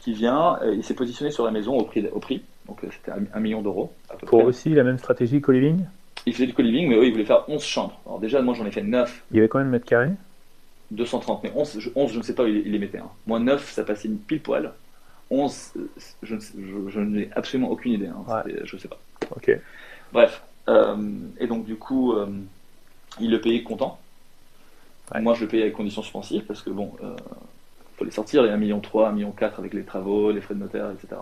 qui 0.00 0.12
vient, 0.12 0.58
il 0.72 0.84
s'est 0.84 0.94
positionné 0.94 1.32
sur 1.32 1.44
la 1.44 1.50
maison 1.50 1.76
au 1.76 1.82
prix, 1.82 2.06
au 2.12 2.20
prix 2.20 2.42
donc 2.66 2.82
euh, 2.84 2.88
c'était 2.90 3.12
un, 3.32 3.40
million 3.40 3.62
d'euros. 3.62 3.92
Pour 4.26 4.44
aussi 4.44 4.70
la 4.70 4.84
même 4.84 4.98
stratégie 4.98 5.40
co-living? 5.40 5.84
Il 6.26 6.32
faisait 6.32 6.46
du 6.46 6.54
co-living, 6.54 6.88
mais 6.88 6.96
eux, 6.96 7.06
ils 7.06 7.12
voulaient 7.12 7.24
faire 7.24 7.44
11 7.48 7.62
chambres. 7.62 8.00
Alors 8.06 8.18
déjà, 8.18 8.42
moi 8.42 8.54
j'en 8.54 8.66
ai 8.66 8.70
fait 8.70 8.82
9. 8.82 9.24
Il 9.30 9.36
y 9.36 9.38
avait 9.40 9.48
combien 9.48 9.66
de 9.66 9.70
mètres 9.70 9.86
carrés? 9.86 10.10
230, 10.90 11.44
mais 11.44 11.52
11 11.54 11.76
je, 11.80 11.90
11, 11.94 12.12
je 12.12 12.18
ne 12.18 12.22
sais 12.22 12.34
pas 12.34 12.44
où 12.44 12.46
il, 12.46 12.70
les 12.70 12.78
mettait. 12.78 12.98
Hein. 12.98 13.10
Moi, 13.26 13.38
9, 13.40 13.70
ça 13.70 13.84
passait 13.84 14.08
une 14.08 14.18
pile 14.18 14.40
poil. 14.40 14.72
11, 15.30 15.72
je, 16.22 16.36
je, 16.88 17.00
n'ai 17.00 17.30
absolument 17.34 17.70
aucune 17.70 17.92
idée. 17.92 18.06
Hein. 18.06 18.44
Je 18.64 18.76
ne 18.76 18.80
sais 18.80 18.88
pas. 18.88 18.98
Ok. 19.34 19.50
Bref. 20.12 20.42
Euh, 20.68 20.96
et 21.38 21.46
donc, 21.46 21.64
du 21.64 21.76
coup, 21.76 22.12
euh, 22.12 22.26
il 23.20 23.30
le 23.30 23.40
payait 23.40 23.62
content. 23.62 23.98
Moi, 25.14 25.34
je 25.34 25.42
le 25.42 25.48
payais 25.48 25.62
avec 25.62 25.74
conditions 25.74 26.02
suspensives 26.02 26.44
parce 26.44 26.62
que, 26.62 26.70
bon, 26.70 26.92
faut 27.96 28.04
les 28.04 28.10
sortir, 28.10 28.42
les 28.42 28.50
1,3 28.50 28.58
million, 28.58 28.78
1,4 28.80 29.12
million 29.14 29.34
avec 29.58 29.74
les 29.74 29.84
travaux, 29.84 30.30
les 30.30 30.40
frais 30.40 30.54
de 30.54 30.60
notaire, 30.60 30.90
etc. 30.90 31.20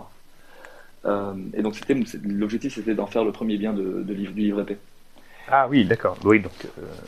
Euh, 1.05 1.33
et 1.53 1.61
donc 1.61 1.75
c'était 1.75 1.93
l'objectif 2.23 2.73
c'était 2.73 2.95
d'en 2.95 3.05
faire 3.05 3.23
le 3.23 3.31
premier 3.31 3.57
bien 3.57 3.73
de, 3.73 4.01
de 4.03 4.13
livre, 4.13 4.33
du 4.33 4.41
livre 4.41 4.61
épais. 4.61 4.77
Ah 5.51 5.67
oui, 5.69 5.85
d'accord. 5.85 6.17
Oui, 6.23 6.39
donc, 6.39 6.51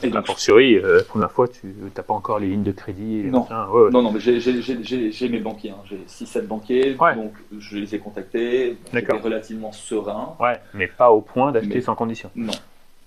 euh, 0.03 0.13
a 0.13 0.21
fortiori, 0.21 0.75
euh, 0.75 1.01
première 1.07 1.31
fois, 1.31 1.47
tu 1.47 1.73
n'as 1.95 2.03
pas 2.03 2.13
encore 2.13 2.39
les 2.39 2.47
lignes 2.47 2.63
de 2.63 2.71
crédit. 2.71 3.23
Non. 3.25 3.47
non, 3.91 4.01
non, 4.01 4.11
mais 4.11 4.19
j'ai 4.19 5.29
mes 5.29 5.39
banquiers. 5.39 5.71
Hein. 5.71 5.83
J'ai 5.85 5.99
6-7 6.07 6.45
banquiers, 6.45 6.93
donc 6.93 7.33
je 7.57 7.77
les 7.77 7.95
ai 7.95 7.99
contactés. 7.99 8.77
J'étais 8.93 9.13
relativement 9.13 9.71
serein. 9.71 10.35
Ouais, 10.39 10.59
mais 10.73 10.87
pas 10.87 11.11
au 11.11 11.21
point 11.21 11.51
d'acheter 11.51 11.81
sans 11.81 11.95
condition. 11.95 12.29
Non. 12.35 12.53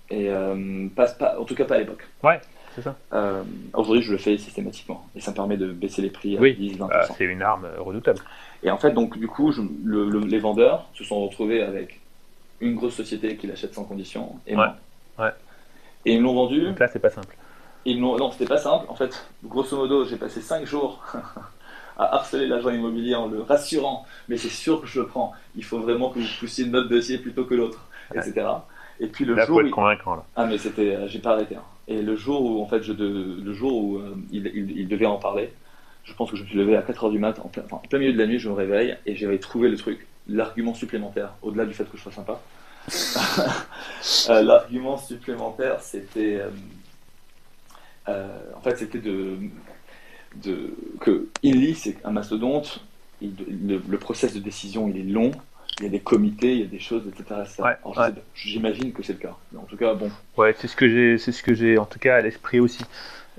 Et 0.09 0.29
euh, 0.29 0.87
pas, 0.93 1.07
en 1.39 1.45
tout 1.45 1.55
cas 1.55 1.63
pas 1.63 1.75
à 1.75 1.79
l'époque. 1.79 2.05
Ouais. 2.21 2.41
C'est 2.75 2.81
ça. 2.81 2.95
Euh, 3.13 3.43
aujourd'hui, 3.73 4.01
je 4.01 4.13
le 4.13 4.17
fais 4.17 4.37
systématiquement 4.37 5.05
et 5.15 5.19
ça 5.19 5.31
me 5.31 5.35
permet 5.35 5.57
de 5.57 5.71
baisser 5.71 6.01
les 6.01 6.09
prix 6.09 6.37
à 6.37 6.41
10-20%. 6.41 6.87
Bah, 6.87 7.07
c'est 7.17 7.25
une 7.25 7.41
arme 7.41 7.67
redoutable. 7.77 8.19
Et 8.63 8.71
en 8.71 8.77
fait, 8.77 8.91
donc, 8.91 9.17
du 9.17 9.27
coup, 9.27 9.53
les 9.85 10.39
vendeurs 10.39 10.87
se 10.93 11.03
sont 11.03 11.25
retrouvés 11.25 11.61
avec 11.61 11.99
une 12.61 12.75
grosse 12.75 12.95
société 12.95 13.35
qui 13.35 13.47
l'achète 13.47 13.73
sans 13.73 13.83
condition 13.83 14.35
et 14.47 14.55
moi. 14.55 14.77
Ouais. 15.19 15.31
Et 16.05 16.15
ils 16.15 16.21
l'ont 16.21 16.33
vendu. 16.33 16.67
Donc 16.67 16.79
là, 16.79 16.87
c'est 16.87 16.99
pas 16.99 17.09
simple. 17.09 17.35
Ils 17.85 17.99
non, 17.99 18.31
c'était 18.31 18.45
pas 18.45 18.57
simple. 18.57 18.85
En 18.89 18.95
fait, 18.95 19.25
grosso 19.43 19.75
modo, 19.75 20.05
j'ai 20.05 20.17
passé 20.17 20.41
5 20.41 20.65
jours 20.65 21.03
à 21.97 22.15
harceler 22.15 22.47
l'agent 22.47 22.69
immobilier 22.69 23.15
en 23.15 23.27
le 23.27 23.41
rassurant, 23.41 24.05
mais 24.29 24.37
c'est 24.37 24.49
sûr 24.49 24.81
que 24.81 24.87
je 24.87 24.99
le 24.99 25.07
prends. 25.07 25.33
Il 25.55 25.63
faut 25.63 25.79
vraiment 25.79 26.09
que 26.09 26.19
vous 26.19 26.25
poussiez 26.39 26.65
notre 26.65 26.89
dossier 26.89 27.17
plutôt 27.17 27.45
que 27.45 27.55
l'autre, 27.55 27.87
etc. 28.13 28.45
Et 28.99 29.07
puis 29.07 29.25
le 29.25 29.35
jour. 29.35 29.45
Faut 29.47 29.61
être 29.61 29.71
convaincant, 29.71 30.15
là. 30.15 30.25
Ah, 30.35 30.45
mais 30.45 30.59
c'était. 30.59 30.95
Euh, 30.95 31.07
j'ai 31.07 31.19
pas 31.19 31.31
arrêté. 31.31 31.55
Hein. 31.55 31.63
Et 31.87 32.01
le 32.01 32.15
jour 32.15 32.43
où, 32.43 32.61
en 32.61 32.67
fait, 32.67 32.83
je 32.83 32.93
le 32.93 33.53
jour 33.53 33.83
où 33.83 33.97
euh, 33.97 34.15
il, 34.31 34.45
il, 34.47 34.87
devait 34.87 35.07
en 35.07 35.17
parler, 35.17 35.51
je 36.03 36.13
pense 36.13 36.29
que 36.29 36.37
je 36.37 36.43
me 36.43 36.47
suis 36.47 36.57
levé 36.57 36.77
à 36.77 36.81
4h 36.81 37.09
du 37.11 37.17
mat, 37.17 37.39
en 37.39 37.47
plein, 37.47 37.63
en 37.71 37.77
plein 37.77 37.99
milieu 37.99 38.13
de 38.13 38.17
la 38.17 38.27
nuit, 38.27 38.37
je 38.37 38.47
me 38.47 38.53
réveille 38.53 38.95
et 39.07 39.15
j'avais 39.15 39.39
trouvé 39.39 39.69
le 39.69 39.77
truc, 39.77 40.07
l'argument 40.27 40.75
supplémentaire, 40.75 41.33
au-delà 41.41 41.65
du 41.65 41.73
fait 41.73 41.85
que 41.85 41.97
je 41.97 42.01
sois 42.03 42.11
sympa. 42.11 42.39
Euh, 44.29 44.41
l'argument 44.41 44.97
supplémentaire, 44.97 45.79
c'était. 45.81 46.41
en 48.07 48.61
fait, 48.63 48.77
c'était 48.77 48.97
de, 48.97 49.37
de. 50.43 50.73
que 50.99 51.29
Inly, 51.43 51.75
c'est 51.75 51.97
un 52.03 52.09
mastodonte, 52.09 52.83
le, 53.21 53.77
le 53.87 53.97
process 53.99 54.33
de 54.33 54.39
décision, 54.39 54.89
il 54.89 54.97
est 54.97 55.11
long 55.11 55.31
il 55.81 55.85
y 55.85 55.87
a 55.87 55.89
des 55.89 55.99
comités, 55.99 56.53
il 56.53 56.59
y 56.59 56.63
a 56.63 56.67
des 56.67 56.79
choses, 56.79 57.03
etc. 57.07 57.41
J'imagine 58.35 58.93
que 58.93 59.03
c'est 59.03 59.13
le 59.13 59.19
cas. 59.19 59.35
en 59.57 59.63
tout 59.63 59.77
cas, 59.77 59.93
bon. 59.93 60.11
Ouais, 60.37 60.53
c'est 60.57 60.67
ce 60.67 60.75
que 60.75 60.87
j'ai, 60.87 61.17
c'est 61.17 61.31
ce 61.31 61.41
que 61.41 61.53
j'ai 61.53 61.77
en 61.77 61.85
tout 61.85 61.99
cas 61.99 62.17
à 62.17 62.21
l'esprit 62.21 62.59
aussi. 62.59 62.83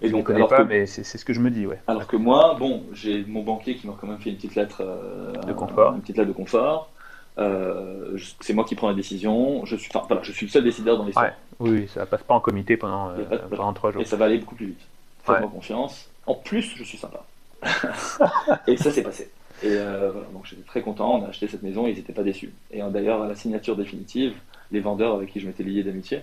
Et 0.00 0.08
je 0.08 0.12
donc, 0.12 0.24
connais 0.24 0.46
pas, 0.48 0.64
mais 0.64 0.86
c'est 0.86 1.04
ce 1.04 1.24
que 1.24 1.32
je 1.32 1.38
me 1.38 1.50
dis, 1.50 1.66
ouais. 1.66 1.78
Alors 1.86 2.08
que 2.08 2.16
moi, 2.16 2.56
bon, 2.58 2.84
j'ai 2.92 3.24
mon 3.24 3.42
banquier 3.42 3.76
qui 3.76 3.86
m'a 3.86 3.94
quand 4.00 4.08
même 4.08 4.18
fait 4.18 4.30
une 4.30 4.36
petite 4.36 4.56
lettre 4.56 4.80
euh, 4.80 5.32
de 5.46 5.52
confort. 5.52 5.94
Une 5.94 6.00
petite 6.00 6.16
lettre 6.16 6.28
de 6.28 6.34
confort. 6.34 6.90
Euh, 7.38 8.18
c'est 8.40 8.52
moi 8.52 8.64
qui 8.64 8.74
prends 8.74 8.88
la 8.88 8.94
décision. 8.94 9.64
Je 9.64 9.76
suis, 9.76 9.90
enfin, 9.94 10.04
voilà, 10.06 10.22
je 10.22 10.32
suis 10.32 10.46
le 10.46 10.52
seul 10.52 10.64
décideur 10.64 10.98
dans 10.98 11.04
l'histoire. 11.04 11.26
Ouais. 11.26 11.32
Oui, 11.60 11.88
ça 11.88 12.06
passe 12.06 12.22
pas 12.22 12.34
en 12.34 12.40
comité 12.40 12.76
pendant, 12.76 13.10
euh, 13.10 13.38
pendant 13.48 13.72
trois 13.72 13.92
jours. 13.92 14.02
Et 14.02 14.04
ça 14.04 14.16
va 14.16 14.26
aller 14.26 14.38
beaucoup 14.38 14.56
plus 14.56 14.66
vite. 14.66 14.80
Faites-moi 15.24 15.48
confiance. 15.48 16.10
En 16.26 16.34
plus, 16.34 16.74
je 16.76 16.84
suis 16.84 16.98
sympa. 16.98 17.24
et 18.66 18.76
ça 18.76 18.90
s'est 18.90 19.02
passé. 19.02 19.30
Et 19.62 19.68
euh, 19.68 20.10
voilà, 20.10 20.26
donc 20.32 20.44
j'étais 20.46 20.62
très 20.62 20.82
content, 20.82 21.20
on 21.20 21.24
a 21.24 21.28
acheté 21.28 21.46
cette 21.46 21.62
maison, 21.62 21.86
ils 21.86 21.94
n'étaient 21.94 22.12
pas 22.12 22.24
déçus. 22.24 22.52
Et 22.72 22.82
euh, 22.82 22.90
d'ailleurs, 22.90 23.22
à 23.22 23.28
la 23.28 23.36
signature 23.36 23.76
définitive, 23.76 24.34
les 24.72 24.80
vendeurs 24.80 25.14
avec 25.14 25.30
qui 25.30 25.38
je 25.38 25.46
m'étais 25.46 25.62
lié 25.62 25.84
d'amitié, 25.84 26.22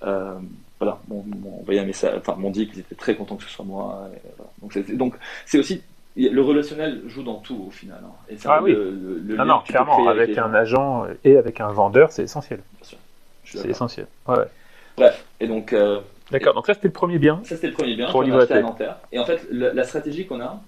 voilà, 0.00 1.00
m'ont 1.08 1.24
envoyé 1.60 1.80
un 1.80 1.84
message, 1.84 2.14
enfin 2.16 2.36
m'ont 2.36 2.50
dit 2.50 2.68
qu'ils 2.68 2.78
étaient 2.78 2.94
très 2.94 3.16
contents 3.16 3.36
que 3.36 3.42
ce 3.42 3.50
soit 3.50 3.64
moi. 3.64 4.08
Donc 4.92 5.14
c'est 5.44 5.58
aussi 5.58 5.82
le 6.28 6.42
relationnel 6.42 7.02
joue 7.06 7.22
dans 7.22 7.36
tout 7.36 7.66
au 7.68 7.70
final. 7.70 8.00
Hein. 8.04 8.12
Et 8.28 8.36
ah 8.44 8.62
oui. 8.62 8.76
non, 9.24 9.44
non, 9.44 9.60
clairement, 9.60 10.08
avec, 10.08 10.36
un 10.36 10.52
agent 10.54 11.06
et 11.24 11.36
avec 11.36 11.60
un 11.60 11.72
vendeur, 11.72 12.12
c'est 12.12 12.22
essentiel. 12.22 12.60
C'est 13.44 13.68
essentiel. 13.68 14.06
Ouais. 14.28 14.44
Bref, 14.96 15.24
et 15.40 15.46
donc. 15.46 15.74
D'accord, 16.30 16.54
donc 16.54 16.66
ça 16.66 16.74
c'était 16.74 16.88
le 16.88 16.92
premier 16.92 17.18
bien. 17.18 17.40
Ça 17.42 17.56
c'était 17.56 17.68
le 17.68 17.72
premier 17.72 17.96
bien 17.96 18.08
pour 18.08 18.22
acheté 18.22 18.54
à 18.54 18.60
Nanterre. 18.60 18.96
Et 19.10 19.18
en 19.18 19.24
fait, 19.24 19.48
la 19.50 19.84
stratégie 19.84 20.26
qu'on 20.26 20.40
a, 20.40 20.60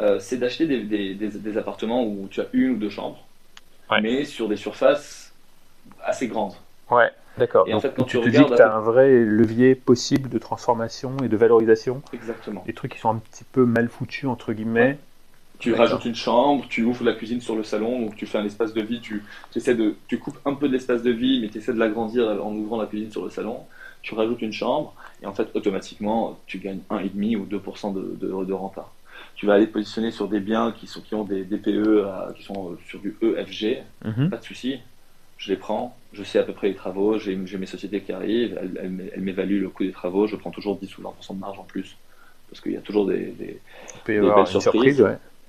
euh, 0.00 0.18
c'est 0.18 0.38
d'acheter 0.38 0.66
des, 0.66 1.58
appartements 1.58 2.02
où 2.04 2.26
tu 2.30 2.40
as 2.40 2.46
une 2.52 2.70
ou 2.70 2.76
deux 2.76 2.90
chambres, 2.90 3.24
mais 4.00 4.24
sur 4.24 4.48
des 4.48 4.56
surfaces 4.56 5.32
assez 6.02 6.28
grandes. 6.28 6.54
Ouais, 6.94 7.10
d'accord. 7.38 7.66
Et 7.68 7.74
en 7.74 7.80
fait, 7.80 7.94
quand 7.96 8.04
tu, 8.04 8.20
te 8.20 8.28
dis 8.28 8.44
que 8.44 8.56
tu 8.56 8.62
as 8.62 8.74
un 8.74 8.80
vrai 8.80 9.24
levier 9.24 9.74
possible 9.74 10.28
de 10.28 10.38
transformation 10.38 11.16
et 11.24 11.28
de 11.28 11.36
valorisation. 11.36 12.02
Exactement. 12.12 12.62
Des 12.66 12.72
trucs 12.72 12.92
qui 12.92 12.98
sont 12.98 13.10
un 13.10 13.18
petit 13.18 13.44
peu 13.44 13.64
mal 13.64 13.88
foutus, 13.88 14.28
entre 14.28 14.52
guillemets. 14.52 14.98
Tu 15.58 15.74
rajoutes 15.74 16.04
une 16.06 16.16
chambre, 16.16 16.64
tu 16.68 16.82
ouvres 16.82 17.04
la 17.04 17.12
cuisine 17.12 17.40
sur 17.40 17.54
le 17.54 17.62
salon, 17.62 18.00
donc 18.00 18.16
tu 18.16 18.26
fais 18.26 18.38
un 18.38 18.44
espace 18.44 18.74
de 18.74 18.82
vie, 18.82 19.00
tu, 19.00 19.22
essaies 19.54 19.76
de, 19.76 19.94
tu 20.08 20.18
coupes 20.18 20.38
un 20.44 20.54
peu 20.54 20.66
de 20.66 20.72
l'espace 20.72 21.04
de 21.04 21.12
vie, 21.12 21.40
mais 21.40 21.50
tu 21.50 21.58
essaies 21.58 21.72
de 21.72 21.78
l'agrandir 21.78 22.26
en 22.44 22.52
ouvrant 22.52 22.80
la 22.80 22.86
cuisine 22.86 23.12
sur 23.12 23.22
le 23.22 23.30
salon. 23.30 23.60
Tu 24.02 24.16
rajoutes 24.16 24.42
une 24.42 24.52
chambre, 24.52 24.92
et 25.22 25.26
en 25.26 25.32
fait, 25.32 25.46
automatiquement, 25.54 26.36
tu 26.46 26.58
gagnes 26.58 26.80
1,5 26.90 27.36
ou 27.36 27.46
2% 27.46 27.94
de, 27.94 28.16
de, 28.20 28.44
de 28.44 28.52
renta 28.52 28.88
tu 29.34 29.46
vas 29.46 29.54
aller 29.54 29.66
te 29.66 29.72
positionner 29.72 30.10
sur 30.10 30.28
des 30.28 30.40
biens 30.40 30.72
qui, 30.72 30.86
sont, 30.86 31.00
qui 31.00 31.14
ont 31.14 31.24
des 31.24 31.44
DPE 31.44 32.34
qui 32.36 32.42
sont 32.42 32.76
sur 32.86 33.00
du 33.00 33.16
EFG, 33.22 33.82
mhm. 34.04 34.30
pas 34.30 34.36
de 34.36 34.44
souci, 34.44 34.78
je 35.42 35.50
les 35.50 35.56
prends, 35.56 35.96
je 36.12 36.22
sais 36.22 36.38
à 36.38 36.44
peu 36.44 36.52
près 36.52 36.68
les 36.68 36.76
travaux, 36.76 37.18
j'ai 37.18 37.34
mes 37.34 37.66
sociétés 37.66 38.00
qui 38.00 38.12
arrivent, 38.12 38.56
elles, 38.60 39.10
elles, 39.12 39.20
m'évaluent 39.20 39.60
le 39.60 39.70
coût 39.70 39.82
des 39.82 39.90
travaux, 39.90 40.28
je 40.28 40.36
prends 40.36 40.52
toujours 40.52 40.76
10 40.76 40.98
ou 40.98 41.02
20% 41.02 41.34
de 41.34 41.40
marge 41.40 41.58
en 41.58 41.64
plus, 41.64 41.96
parce 42.48 42.60
qu'il 42.60 42.70
y 42.70 42.76
a 42.76 42.80
toujours 42.80 43.06
des, 43.06 43.34
des, 43.38 43.60
belles 44.06 44.46
surprises. 44.46 45.04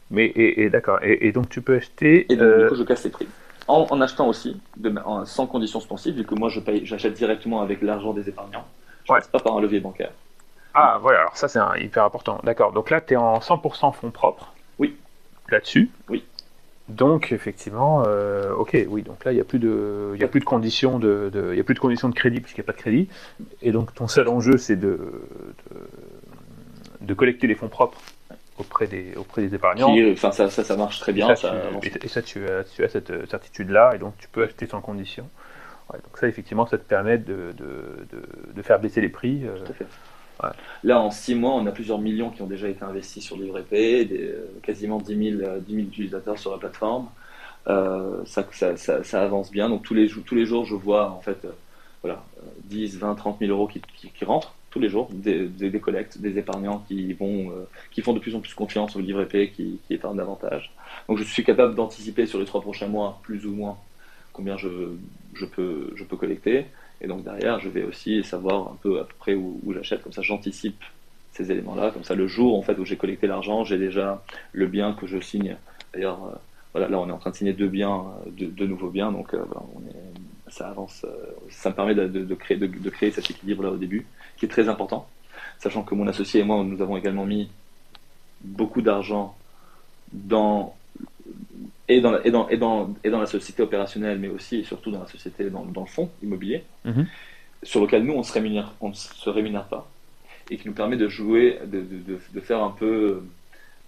Mais 0.09 0.31
et, 0.35 0.69
d'accord, 0.71 0.97
et, 1.03 1.31
donc 1.31 1.49
tu 1.49 1.61
peux 1.61 1.75
acheter. 1.75 2.25
Et 2.31 2.35
donc, 2.35 2.47
du 2.47 2.53
euh, 2.53 2.69
coup, 2.69 2.75
je 2.75 2.83
casse 2.83 3.03
les 3.03 3.11
prix. 3.11 3.27
En, 3.67 4.01
achetant 4.01 4.27
aussi, 4.27 4.59
de, 4.77 4.93
sans 5.25 5.45
conditions 5.45 5.79
suspensives, 5.79 6.15
vu 6.15 6.25
que 6.25 6.33
moi 6.33 6.49
j'achète 6.49 7.13
directement 7.13 7.61
avec 7.61 7.83
l'argent 7.83 8.13
des 8.13 8.27
épargnants, 8.27 8.65
je 9.05 9.13
ne 9.13 9.17
passe 9.17 9.27
pas 9.27 9.39
par 9.39 9.55
un 9.57 9.61
levier 9.61 9.79
bancaire. 9.79 10.11
Ah, 10.73 10.97
voilà, 10.99 11.19
alors 11.19 11.37
ça 11.37 11.47
c'est 11.47 11.59
hyper 11.81 12.03
important. 12.03 12.39
D'accord, 12.43 12.73
donc 12.73 12.89
là 12.89 12.99
tu 12.99 13.13
es 13.13 13.15
en 13.15 13.37
100% 13.37 13.93
fonds 13.93 14.09
propres. 14.09 14.53
Oui. 14.79 14.97
Là-dessus. 15.49 15.91
Oui. 16.09 16.23
Donc 16.89 17.31
effectivement, 17.31 18.03
euh, 18.07 18.53
ok, 18.53 18.77
oui, 18.89 19.03
donc 19.03 19.23
là 19.23 19.31
il 19.31 19.35
n'y 19.35 19.41
a 19.41 19.45
plus 19.45 19.59
de, 19.59 20.11
il 20.15 20.23
a 20.23 20.27
plus 20.27 20.41
de 20.41 20.45
conditions 20.45 20.99
de, 20.99 21.31
il 21.51 21.57
y 21.57 21.61
a 21.61 21.63
plus 21.63 21.75
de 21.75 21.79
conditions 21.79 22.09
de 22.09 22.13
crédit 22.13 22.41
puisqu'il 22.41 22.59
n'y 22.59 22.65
a 22.65 22.67
pas 22.67 22.73
de 22.73 22.81
crédit, 22.81 23.07
et 23.61 23.71
donc 23.71 23.93
ton 23.93 24.09
seul 24.09 24.27
enjeu 24.27 24.57
c'est 24.57 24.75
de, 24.75 24.99
de 26.99 27.13
collecter 27.13 27.47
des 27.47 27.55
fonds 27.55 27.69
propres 27.69 28.01
auprès 28.57 28.87
des, 28.87 29.13
auprès 29.15 29.43
des 29.43 29.55
épargnants. 29.55 29.95
enfin, 30.11 30.31
ça, 30.33 30.49
ça, 30.49 30.65
ça, 30.65 30.75
marche 30.75 30.99
très 30.99 31.13
bien. 31.13 31.31
Et 31.31 31.35
ça, 31.37 31.51
tu, 31.81 31.87
et, 32.03 32.07
ça 32.09 32.21
tu, 32.21 32.47
as, 32.49 32.65
tu 32.65 32.83
as 32.83 32.89
cette 32.89 33.29
certitude-là, 33.29 33.93
et 33.95 33.97
donc 33.97 34.15
tu 34.17 34.27
peux 34.27 34.43
acheter 34.43 34.67
sans 34.67 34.81
condition. 34.81 35.27
Ouais, 35.91 35.99
donc 35.99 36.17
ça, 36.17 36.27
effectivement, 36.27 36.65
ça 36.67 36.77
te 36.77 36.83
permet 36.83 37.17
de, 37.17 37.53
de, 37.57 38.05
de, 38.11 38.53
de 38.53 38.61
faire 38.61 38.79
baisser 38.79 39.01
les 39.01 39.09
prix. 39.09 39.41
Tout 39.65 39.71
à 39.71 39.73
fait. 39.73 39.85
Ouais. 40.41 40.49
Là, 40.83 40.99
en 40.99 41.11
6 41.11 41.35
mois, 41.35 41.51
on 41.53 41.65
a 41.65 41.71
plusieurs 41.71 41.99
millions 41.99 42.29
qui 42.29 42.41
ont 42.41 42.47
déjà 42.47 42.69
été 42.69 42.83
investis 42.83 43.23
sur 43.23 43.37
Livre 43.37 43.59
des, 43.69 44.33
quasiment 44.63 44.99
10 44.99 45.37
000, 45.37 45.51
10 45.59 45.75
000, 45.75 45.87
utilisateurs 45.87 46.39
sur 46.39 46.51
la 46.51 46.57
plateforme. 46.57 47.07
Euh, 47.67 48.23
ça, 48.25 48.45
ça, 48.51 49.03
ça, 49.03 49.21
avance 49.21 49.51
bien. 49.51 49.69
Donc 49.69 49.83
tous 49.83 49.93
les, 49.93 50.07
tous 50.07 50.35
les 50.35 50.45
jours, 50.45 50.65
je 50.65 50.75
vois 50.75 51.11
en 51.11 51.21
fait, 51.21 51.45
euh, 51.45 51.51
voilà, 52.01 52.23
10, 52.65 52.97
20, 52.97 53.15
30 53.15 53.39
000 53.39 53.51
euros 53.51 53.67
qui, 53.67 53.81
qui, 53.95 54.09
qui 54.09 54.25
rentrent 54.25 54.53
tous 54.69 54.79
les 54.79 54.89
jours, 54.89 55.07
des, 55.13 55.47
des, 55.47 55.69
des, 55.69 55.79
collectes, 55.79 56.17
des 56.17 56.37
épargnants 56.37 56.83
qui 56.87 57.13
vont, 57.13 57.51
euh, 57.51 57.67
qui 57.91 58.01
font 58.01 58.13
de 58.13 58.19
plus 58.19 58.35
en 58.35 58.39
plus 58.39 58.53
confiance 58.55 58.95
au 58.95 58.99
livre 58.99 59.21
épais, 59.21 59.49
qui, 59.55 59.79
qui 59.87 59.93
épargnent 59.93 60.17
davantage. 60.17 60.71
Donc 61.07 61.19
je 61.19 61.23
suis 61.23 61.43
capable 61.43 61.75
d'anticiper 61.75 62.25
sur 62.25 62.39
les 62.39 62.45
trois 62.45 62.61
prochains 62.61 62.87
mois, 62.87 63.19
plus 63.23 63.45
ou 63.45 63.51
moins, 63.51 63.77
combien 64.33 64.57
je, 64.57 64.69
je, 65.35 65.45
peux, 65.45 65.93
je 65.95 66.03
peux 66.03 66.17
collecter. 66.17 66.65
Et 67.03 67.07
donc 67.07 67.23
derrière, 67.23 67.59
je 67.59 67.69
vais 67.69 67.83
aussi 67.83 68.23
savoir 68.23 68.71
un 68.71 68.77
peu 68.81 68.99
à 68.99 69.03
peu 69.03 69.13
près 69.19 69.35
où, 69.35 69.59
j'achète. 69.73 70.01
Comme 70.01 70.13
ça, 70.13 70.21
j'anticipe 70.21 70.81
ces 71.33 71.51
éléments-là. 71.51 71.91
Comme 71.91 72.03
ça, 72.03 72.15
le 72.15 72.27
jour 72.27 72.57
en 72.57 72.61
fait 72.61 72.77
où 72.79 72.85
j'ai 72.85 72.95
collecté 72.95 73.27
l'argent, 73.27 73.65
j'ai 73.65 73.77
déjà 73.77 74.23
le 74.53 74.67
bien 74.67 74.93
que 74.93 75.05
je 75.05 75.19
signe. 75.19 75.57
D'ailleurs, 75.93 76.23
euh, 76.25 76.35
voilà, 76.71 76.87
là, 76.87 76.99
on 76.99 77.09
est 77.09 77.11
en 77.11 77.17
train 77.17 77.31
de 77.31 77.35
signer 77.35 77.53
deux 77.53 77.67
biens, 77.67 78.05
deux, 78.27 78.47
deux 78.47 78.65
nouveaux 78.65 78.89
biens. 78.89 79.11
Donc, 79.11 79.33
euh, 79.33 79.43
voilà, 79.45 79.65
ça 80.47 80.69
avance. 80.69 81.05
Euh, 81.05 81.33
ça 81.49 81.69
me 81.69 81.75
permet 81.75 81.93
de, 81.93 82.35
créer, 82.35 82.57
de, 82.57 82.89
créer 82.89 83.11
cet 83.11 83.29
équilibre-là 83.29 83.71
au 83.71 83.77
début, 83.77 84.07
qui 84.37 84.45
est 84.45 84.49
très 84.49 84.69
important. 84.69 85.07
Sachant 85.59 85.83
que 85.83 85.93
mon 85.95 86.07
associé 86.07 86.41
et 86.41 86.43
moi, 86.43 86.63
nous 86.63 86.81
avons 86.81 86.97
également 86.97 87.25
mis 87.25 87.49
beaucoup 88.41 88.81
d'argent 88.81 89.35
dans 90.11 90.75
et 91.95 92.01
dans, 92.01 92.11
la, 92.11 92.25
et, 92.27 92.31
dans, 92.31 92.47
et, 92.49 92.57
dans, 92.57 92.93
et 93.03 93.09
dans 93.09 93.19
la 93.19 93.25
société 93.25 93.61
opérationnelle, 93.63 94.19
mais 94.19 94.29
aussi 94.29 94.57
et 94.61 94.63
surtout 94.63 94.91
dans 94.91 95.01
la 95.01 95.07
société, 95.07 95.49
dans, 95.49 95.65
dans 95.65 95.81
le 95.81 95.87
fonds 95.87 96.09
immobilier, 96.21 96.63
mm 96.85 96.91
-hmm. 96.91 97.05
sur 97.63 97.79
lequel 97.81 98.03
nous, 98.03 98.13
on 98.13 98.23
se 98.23 98.33
rémunère, 98.33 98.69
on 98.81 98.89
ne 98.89 98.93
se 99.25 99.29
rémunère 99.29 99.67
pas, 99.73 99.83
et 100.49 100.57
qui 100.57 100.67
nous 100.67 100.77
permet 100.81 100.97
de 100.97 101.07
jouer, 101.17 101.45
de, 101.73 101.79
de, 102.09 102.15
de 102.35 102.41
faire 102.49 102.61
un 102.69 102.73
peu 102.81 103.21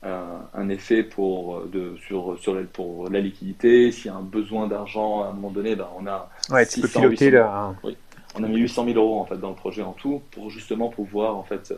euh, 0.06 0.38
un 0.62 0.68
effet 0.70 1.02
pour, 1.16 1.62
de, 1.76 1.84
sur, 2.06 2.38
sur 2.44 2.54
la, 2.58 2.62
pour 2.78 3.10
la 3.10 3.20
liquidité. 3.28 3.92
S'il 3.92 4.08
y 4.12 4.14
a 4.16 4.18
un 4.24 4.28
besoin 4.40 4.64
d'argent 4.68 5.12
à 5.24 5.28
un 5.30 5.34
moment 5.34 5.52
donné, 5.58 5.76
ben, 5.76 5.90
on 6.00 6.06
a. 6.16 6.30
Ouais, 6.52 6.66
600, 6.66 6.76
tu 6.76 6.82
peux 6.82 6.92
piloter 7.00 7.30
800, 7.32 7.38
là. 7.38 7.76
Oui, 7.86 7.94
on 8.38 8.44
a 8.44 8.48
mis 8.48 8.58
800 8.58 8.86
000 8.86 8.98
euros 9.04 9.20
en 9.24 9.26
fait, 9.26 9.38
dans 9.38 9.50
le 9.50 9.56
projet 9.56 9.82
en 9.82 9.94
tout 9.94 10.22
pour 10.32 10.46
justement 10.50 10.90
pouvoir 10.90 11.36
en 11.42 11.44
fait, 11.44 11.74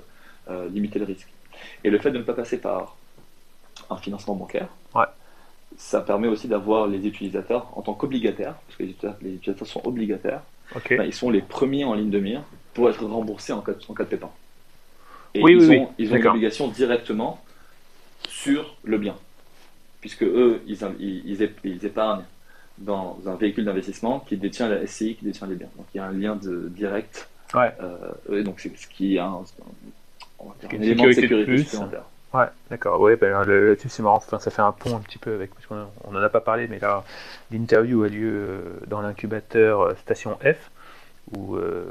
euh, 0.49 0.67
limiter 0.75 0.99
le 0.99 1.05
risque. 1.05 1.31
Et 1.83 1.89
le 1.89 1.99
fait 1.99 2.11
de 2.11 2.17
ne 2.17 2.23
pas 2.23 2.33
passer 2.33 2.57
par 2.69 2.95
un 3.89 3.97
financement 3.97 4.35
bancaire, 4.35 4.69
ça 5.77 6.01
permet 6.01 6.27
aussi 6.27 6.47
d'avoir 6.47 6.87
les 6.87 7.05
utilisateurs 7.05 7.71
en 7.77 7.81
tant 7.81 7.93
qu'obligataires, 7.93 8.55
parce 8.65 8.77
que 8.77 8.83
les 8.83 8.89
utilisateurs, 8.89 9.19
les 9.21 9.35
utilisateurs 9.35 9.67
sont 9.67 9.81
obligataires, 9.85 10.41
okay. 10.75 10.97
ben, 10.97 11.03
ils 11.05 11.13
sont 11.13 11.29
les 11.29 11.41
premiers 11.41 11.85
en 11.85 11.93
ligne 11.93 12.09
de 12.09 12.19
mire 12.19 12.41
pour 12.73 12.89
être 12.89 13.03
remboursés 13.05 13.53
en 13.53 13.61
cas 13.61 13.73
de, 13.73 13.79
en 13.87 13.93
cas 13.93 14.03
de 14.03 14.09
pépin. 14.09 14.29
Et 15.33 15.43
oui, 15.43 15.53
ils 15.53 15.69
oui, 15.69 15.77
ont, 15.77 15.83
oui. 15.83 15.87
ils 15.99 16.13
ont 16.13 16.15
une 16.15 16.27
obligation 16.27 16.67
directement 16.67 17.43
sur 18.27 18.75
le 18.83 18.97
bien, 18.97 19.15
puisque 20.01 20.23
eux, 20.23 20.61
ils, 20.65 20.79
ils, 20.99 21.49
ils 21.63 21.85
épargnent 21.85 22.25
dans 22.79 23.19
un 23.25 23.35
véhicule 23.35 23.65
d'investissement 23.65 24.19
qui 24.19 24.37
détient 24.37 24.67
la 24.67 24.85
SCI, 24.85 25.15
qui 25.15 25.25
détient 25.25 25.47
les 25.47 25.55
biens. 25.55 25.69
Donc 25.77 25.85
il 25.93 25.97
y 25.97 25.99
a 25.99 26.05
un 26.05 26.11
lien 26.11 26.35
de, 26.35 26.69
direct. 26.69 27.29
Ouais. 27.53 27.71
Euh, 27.81 28.43
donc 28.43 28.59
c'est 28.59 28.75
ce 28.77 28.87
qui 28.87 29.17
a 29.17 29.25
un, 29.25 29.41
un, 30.41 30.67
un 30.75 30.81
élément 30.81 31.05
de 31.05 31.11
sécurité 31.11 31.57
supplémentaire. 31.63 32.03
Ouais, 32.37 32.45
d'accord. 32.69 32.99
Ouais, 33.01 33.15
ben, 33.15 33.31
là-dessus 33.43 33.89
c'est 33.89 34.03
marrant. 34.03 34.17
Enfin, 34.17 34.39
ça 34.39 34.51
fait 34.51 34.61
un 34.61 34.71
pont 34.71 34.95
un 34.95 34.99
petit 34.99 35.17
peu 35.17 35.33
avec. 35.33 35.53
Parce 35.53 35.65
qu'on 35.65 35.87
on 36.03 36.15
en 36.15 36.21
a 36.21 36.29
pas 36.29 36.41
parlé, 36.41 36.67
mais 36.67 36.79
là, 36.79 37.03
l'interview 37.51 38.03
a 38.03 38.09
lieu 38.09 38.79
dans 38.87 39.01
l'incubateur 39.01 39.97
Station 39.97 40.37
F, 40.43 40.69
où, 41.35 41.55
euh, 41.55 41.83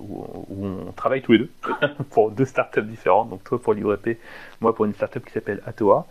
où, 0.00 0.66
on 0.66 0.92
travaille 0.92 1.22
tous 1.22 1.32
les 1.32 1.38
deux 1.38 1.50
pour 2.10 2.30
deux 2.30 2.44
startups 2.44 2.82
différentes. 2.82 3.30
Donc 3.30 3.44
toi 3.44 3.60
pour 3.60 3.74
LibreP, 3.74 4.18
moi 4.60 4.74
pour 4.74 4.84
une 4.84 4.94
startup 4.94 5.24
qui 5.24 5.32
s'appelle 5.32 5.62
Atoa. 5.66 6.06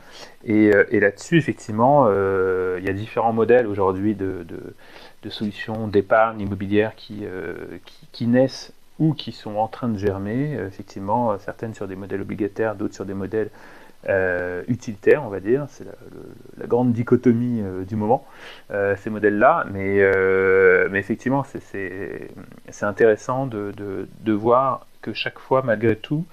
Et, 0.46 0.72
là-dessus, 1.00 1.38
effectivement, 1.38 2.06
euh, 2.08 2.78
il 2.80 2.86
y 2.86 2.90
a 2.90 2.94
différents 2.94 3.34
modèles 3.34 3.68
aujourd'hui 3.68 4.16
de, 4.16 4.46
solutions 5.30 5.88
d'épargne 5.88 6.42
immobilière 6.42 6.94
euh, 7.12 7.78
qui 8.12 8.28
naissent 8.28 8.74
ou 9.00 9.14
qui 9.14 9.32
sont 9.32 9.56
en 9.56 9.68
train 9.68 9.90
de 9.90 9.98
germer, 9.98 10.54
effectivement, 10.54 11.38
certaines 11.40 11.74
sur 11.74 11.88
des 11.88 11.96
modèles 11.96 12.22
obligataires, 12.22 12.76
d'autres 12.76 12.94
sur 12.94 13.06
des 13.06 13.14
modèles 13.14 13.50
euh, 14.10 14.64
utilitaires, 14.68 15.24
on 15.24 15.30
va 15.30 15.40
dire. 15.40 15.66
C'est 15.70 15.86
la, 16.58 16.68
grande 16.68 16.92
dichotomie 16.92 17.62
euh, 17.62 17.86
du 17.86 17.96
moment, 17.96 18.26
euh, 18.72 18.96
ces 18.98 19.10
modèles-là. 19.10 19.66
Mais, 19.72 20.02
mais, 20.90 21.00
effectivement, 21.00 21.46
c'est 21.46 22.30
intéressant 22.82 23.48
de, 23.48 23.72
de, 23.78 24.10
de, 24.20 24.34
voir 24.34 24.88
que 25.02 25.14
chaque 25.14 25.40
fois, 25.40 25.62
malgré 25.64 25.96
tout, 25.96 26.26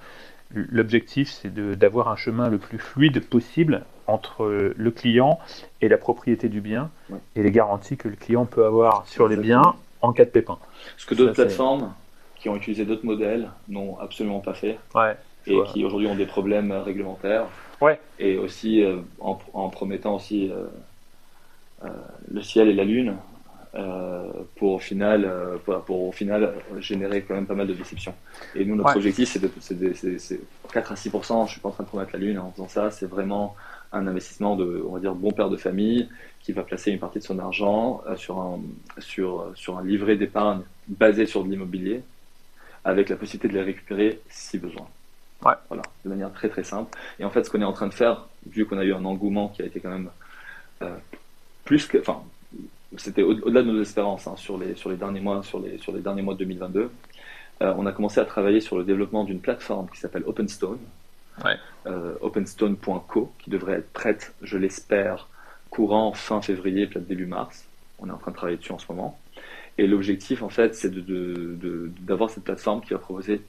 l'objectif, 0.53 1.29
c'est 1.29 1.53
d'avoir 1.53 2.09
un 2.09 2.17
chemin 2.17 2.49
le 2.49 2.57
plus 2.57 2.77
fluide 2.77 3.25
possible 3.25 3.83
entre 4.05 4.73
le 4.75 4.91
client 4.91 5.39
et 5.79 5.87
la 5.87 5.97
propriété 5.97 6.49
du 6.49 6.59
bien 6.59 6.89
ouais. 7.09 7.19
et 7.37 7.43
les 7.43 7.51
garanties 7.51 7.95
que 7.95 8.09
le 8.09 8.17
client 8.17 8.45
peut 8.45 8.65
avoir 8.65 9.07
sur 9.07 9.29
les 9.29 9.37
biens 9.37 9.75
en 10.01 10.11
cas 10.11 10.25
de 10.25 10.29
pépin. 10.29 10.57
Ce 10.97 11.05
que 11.05 11.15
d'autres 11.15 11.33
plateformes 11.33 11.93
qui 12.41 12.49
ont 12.49 12.55
utilisé 12.55 12.85
d'autres 12.85 13.05
modèles 13.05 13.51
n'ont 13.69 13.99
absolument 13.99 14.39
pas 14.39 14.55
fait. 14.55 14.79
Ouais, 14.95 15.15
et 15.47 15.53
vois. 15.53 15.65
qui 15.65 15.85
aujourd'hui 15.85 16.07
ont 16.07 16.15
des 16.15 16.25
problèmes 16.25 16.71
réglementaires. 16.71 17.45
Ouais. 17.79 17.99
Et 18.19 18.37
aussi 18.37 18.83
euh, 18.83 18.97
en, 19.19 19.39
en, 19.53 19.69
promettant 19.69 20.15
aussi 20.15 20.51
euh, 20.51 20.65
euh, 21.83 21.89
le 22.31 22.41
ciel 22.41 22.67
et 22.67 22.73
la 22.73 22.83
lune 22.83 23.15
pour 24.57 24.73
au 24.73 24.79
final 24.79 25.31
pour, 25.63 25.81
pour, 25.83 26.01
au 26.09 26.11
final 26.11 26.55
générer 26.79 27.21
quand 27.21 27.35
même 27.35 27.45
pas 27.45 27.55
mal 27.55 27.67
de 27.67 27.73
déceptions. 27.73 28.13
Et 28.53 28.65
nous 28.65 28.75
notre 28.75 28.89
ouais. 28.89 28.97
objectif 28.97 29.29
c'est 29.29 29.79
de 29.79 29.93
c'est 29.93 30.41
4 30.73 30.91
à 30.91 30.95
6 30.97 31.09
je 31.45 31.51
suis 31.51 31.61
pas 31.61 31.69
en 31.69 31.71
train 31.71 31.85
de 31.85 31.87
promettre 31.87 32.11
la 32.11 32.19
lune 32.19 32.37
en 32.37 32.51
faisant 32.51 32.67
ça, 32.67 32.91
c'est 32.91 33.05
vraiment 33.05 33.55
un 33.93 34.07
investissement 34.07 34.57
de 34.57 34.83
on 34.85 34.91
va 34.91 34.99
dire 34.99 35.15
bon 35.15 35.31
père 35.31 35.49
de 35.49 35.55
famille 35.55 36.09
qui 36.41 36.51
va 36.51 36.63
placer 36.63 36.91
une 36.91 36.99
partie 36.99 37.19
de 37.19 37.23
son 37.23 37.39
argent 37.39 38.01
sur 38.17 38.39
un 38.39 38.59
sur 38.99 39.49
sur 39.55 39.77
un 39.77 39.85
livret 39.85 40.17
d'épargne 40.17 40.63
basé 40.89 41.25
sur 41.25 41.45
de 41.45 41.49
l'immobilier 41.49 42.03
avec 42.83 43.09
la 43.09 43.15
possibilité 43.15 43.47
de 43.47 43.53
les 43.53 43.63
récupérer 43.63 44.19
si 44.29 44.57
besoin. 44.57 44.87
Ouais. 45.43 45.53
Voilà, 45.69 45.83
de 46.05 46.09
manière 46.09 46.31
très 46.31 46.49
très 46.49 46.63
simple. 46.63 46.95
Et 47.19 47.25
en 47.25 47.29
fait, 47.29 47.43
ce 47.43 47.49
qu'on 47.49 47.61
est 47.61 47.65
en 47.65 47.73
train 47.73 47.87
de 47.87 47.93
faire, 47.93 48.27
vu 48.47 48.65
qu'on 48.65 48.77
a 48.77 48.83
eu 48.83 48.93
un 48.93 49.05
engouement 49.05 49.49
qui 49.49 49.61
a 49.61 49.65
été 49.65 49.79
quand 49.79 49.89
même 49.89 50.09
euh, 50.81 50.95
plus 51.65 51.87
que, 51.87 51.97
enfin, 51.97 52.21
c'était 52.97 53.23
au-delà 53.23 53.63
de 53.63 53.71
nos 53.71 53.81
espérances 53.81 54.27
hein, 54.27 54.35
sur 54.35 54.57
les 54.57 54.75
sur 54.75 54.89
les 54.89 54.97
derniers 54.97 55.21
mois, 55.21 55.41
sur 55.43 55.59
les 55.59 55.77
sur 55.77 55.93
les 55.93 56.01
derniers 56.01 56.21
mois 56.21 56.33
de 56.33 56.39
2022, 56.39 56.91
euh, 57.61 57.73
on 57.77 57.85
a 57.85 57.91
commencé 57.91 58.19
à 58.19 58.25
travailler 58.25 58.59
sur 58.59 58.77
le 58.77 58.83
développement 58.83 59.23
d'une 59.23 59.39
plateforme 59.39 59.87
qui 59.89 59.99
s'appelle 59.99 60.23
OpenStone, 60.25 60.79
ouais. 61.45 61.55
euh, 61.85 62.15
openstone.co, 62.21 63.31
qui 63.39 63.49
devrait 63.49 63.77
être 63.77 63.91
prête, 63.93 64.33
je 64.41 64.57
l'espère, 64.57 65.27
courant 65.69 66.13
fin 66.13 66.41
février, 66.41 66.87
peut-être 66.87 67.07
début 67.07 67.27
mars. 67.27 67.67
On 67.99 68.07
est 68.07 68.11
en 68.11 68.17
train 68.17 68.31
de 68.31 68.35
travailler 68.35 68.57
dessus 68.57 68.71
en 68.71 68.79
ce 68.79 68.85
moment. 68.89 69.19
Et 69.77 69.87
l'objectif, 69.87 70.43
en 70.43 70.49
fait, 70.49 70.75
c'est 70.75 70.89
d'avoir 70.89 71.07
de, 71.07 71.57
de, 71.61 71.91
de, 71.99 72.27
cette 72.27 72.43
plateforme 72.43 72.81
qui 72.81 72.93
va 72.93 72.99
proposer 72.99 73.41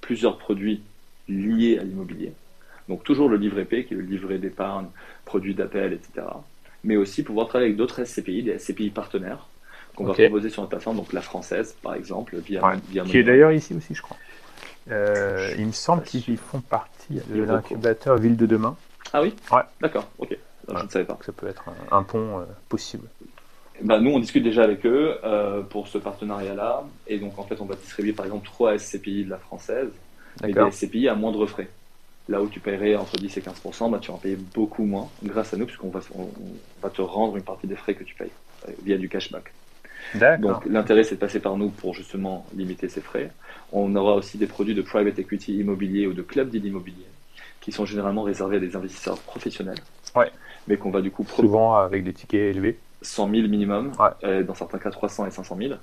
plusieurs 0.00 0.38
produits 0.38 0.82
liés 1.28 1.78
à 1.78 1.84
l'immobilier. 1.84 2.32
Donc 2.88 3.02
toujours 3.02 3.28
le 3.28 3.36
livret 3.36 3.64
P, 3.64 3.84
qui 3.84 3.94
est 3.94 3.96
le 3.96 4.02
livret 4.02 4.38
d'épargne, 4.38 4.86
produits 5.24 5.54
d'appel, 5.54 5.94
etc. 5.94 6.26
Mais 6.84 6.96
aussi 6.96 7.22
pouvoir 7.22 7.48
travailler 7.48 7.70
avec 7.70 7.78
d'autres 7.78 8.04
SCPI, 8.04 8.42
des 8.42 8.58
SCPI 8.58 8.90
partenaires, 8.90 9.46
qu'on 9.96 10.06
okay. 10.08 10.24
va 10.24 10.28
proposer 10.28 10.50
sur 10.50 10.62
notre 10.62 10.70
plateforme, 10.70 10.96
donc 10.96 11.12
la 11.12 11.22
française, 11.22 11.74
par 11.82 11.94
exemple, 11.94 12.36
via, 12.36 12.64
ouais. 12.64 12.74
via 12.90 13.04
Qui 13.04 13.18
est 13.18 13.22
d'ailleurs 13.22 13.52
ici 13.52 13.74
aussi, 13.74 13.94
je 13.94 14.02
crois. 14.02 14.18
Euh, 14.90 15.54
il 15.56 15.66
me 15.66 15.72
semble 15.72 16.02
qu'ils 16.02 16.36
font 16.36 16.60
partie 16.60 17.14
de 17.30 17.42
l'incubateur 17.42 18.18
Ville 18.18 18.36
de 18.36 18.44
Demain. 18.44 18.76
Ah 19.14 19.22
oui? 19.22 19.34
Ouais. 19.50 19.62
D'accord, 19.80 20.10
ok. 20.18 20.36
Alors, 20.68 20.76
ouais. 20.76 20.80
Je 20.80 20.86
ne 20.86 20.90
savais 20.90 21.04
pas. 21.06 21.18
Ça 21.24 21.32
peut 21.32 21.46
être 21.46 21.64
un, 21.90 21.96
un 21.98 22.02
pont 22.02 22.40
euh, 22.40 22.44
possible. 22.68 23.06
Bah, 23.82 24.00
nous, 24.00 24.10
on 24.10 24.18
discute 24.18 24.42
déjà 24.42 24.62
avec 24.62 24.86
eux 24.86 25.18
euh, 25.24 25.62
pour 25.62 25.88
ce 25.88 25.98
partenariat-là. 25.98 26.84
Et 27.06 27.18
donc, 27.18 27.38
en 27.38 27.42
fait, 27.42 27.60
on 27.60 27.64
va 27.64 27.74
distribuer 27.74 28.12
par 28.12 28.26
exemple 28.26 28.46
trois 28.46 28.78
SCPI 28.78 29.24
de 29.24 29.30
la 29.30 29.38
française 29.38 29.90
et 30.46 30.52
des 30.52 30.70
SCPI 30.70 31.08
à 31.08 31.14
moindre 31.14 31.46
frais. 31.46 31.68
Là 32.28 32.40
où 32.40 32.48
tu 32.48 32.60
paierais 32.60 32.96
entre 32.96 33.16
10 33.16 33.36
et 33.36 33.40
15 33.42 33.60
bah, 33.90 33.98
tu 34.00 34.08
vas 34.08 34.14
en 34.14 34.18
payer 34.18 34.36
beaucoup 34.54 34.84
moins 34.84 35.10
grâce 35.22 35.52
à 35.52 35.56
nous, 35.58 35.66
puisqu'on 35.66 35.90
va, 35.90 36.00
on, 36.14 36.22
on 36.22 36.82
va 36.82 36.88
te 36.88 37.02
rendre 37.02 37.36
une 37.36 37.42
partie 37.42 37.66
des 37.66 37.76
frais 37.76 37.94
que 37.94 38.04
tu 38.04 38.14
payes 38.14 38.30
euh, 38.68 38.72
via 38.82 38.96
du 38.96 39.08
cashback. 39.08 39.52
Donc, 40.38 40.64
l'intérêt, 40.66 41.04
c'est 41.04 41.16
de 41.16 41.20
passer 41.20 41.40
par 41.40 41.56
nous 41.56 41.70
pour 41.70 41.94
justement 41.94 42.46
limiter 42.54 42.88
ces 42.88 43.00
frais. 43.00 43.30
On 43.72 43.94
aura 43.96 44.14
aussi 44.14 44.38
des 44.38 44.46
produits 44.46 44.74
de 44.74 44.82
private 44.82 45.18
equity 45.18 45.56
immobilier 45.56 46.06
ou 46.06 46.12
de 46.12 46.22
club 46.22 46.50
deal 46.50 46.64
immobilier 46.64 47.06
qui 47.60 47.72
sont 47.72 47.86
généralement 47.86 48.22
réservés 48.22 48.58
à 48.58 48.60
des 48.60 48.76
investisseurs 48.76 49.18
professionnels. 49.18 49.78
Ouais. 50.14 50.30
Mais 50.68 50.76
qu'on 50.76 50.90
va 50.90 51.00
du 51.00 51.10
coup. 51.10 51.26
Souvent 51.34 51.74
avec 51.76 52.04
des 52.04 52.12
tickets 52.12 52.54
élevés. 52.54 52.78
100 53.04 53.30
000 53.30 53.48
minimum, 53.48 53.92
ouais. 53.98 54.08
euh, 54.24 54.42
dans 54.42 54.54
certains 54.54 54.78
cas 54.78 54.90
300 54.90 55.26
et 55.26 55.30
500 55.30 55.56
000, 55.56 55.74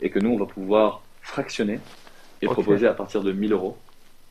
et 0.00 0.10
que 0.10 0.18
nous, 0.18 0.30
on 0.30 0.38
va 0.38 0.46
pouvoir 0.46 1.02
fractionner 1.22 1.78
et 2.42 2.46
okay. 2.46 2.54
proposer 2.54 2.86
à 2.86 2.92
partir 2.94 3.22
de 3.22 3.32
1000 3.32 3.52
euros 3.52 3.76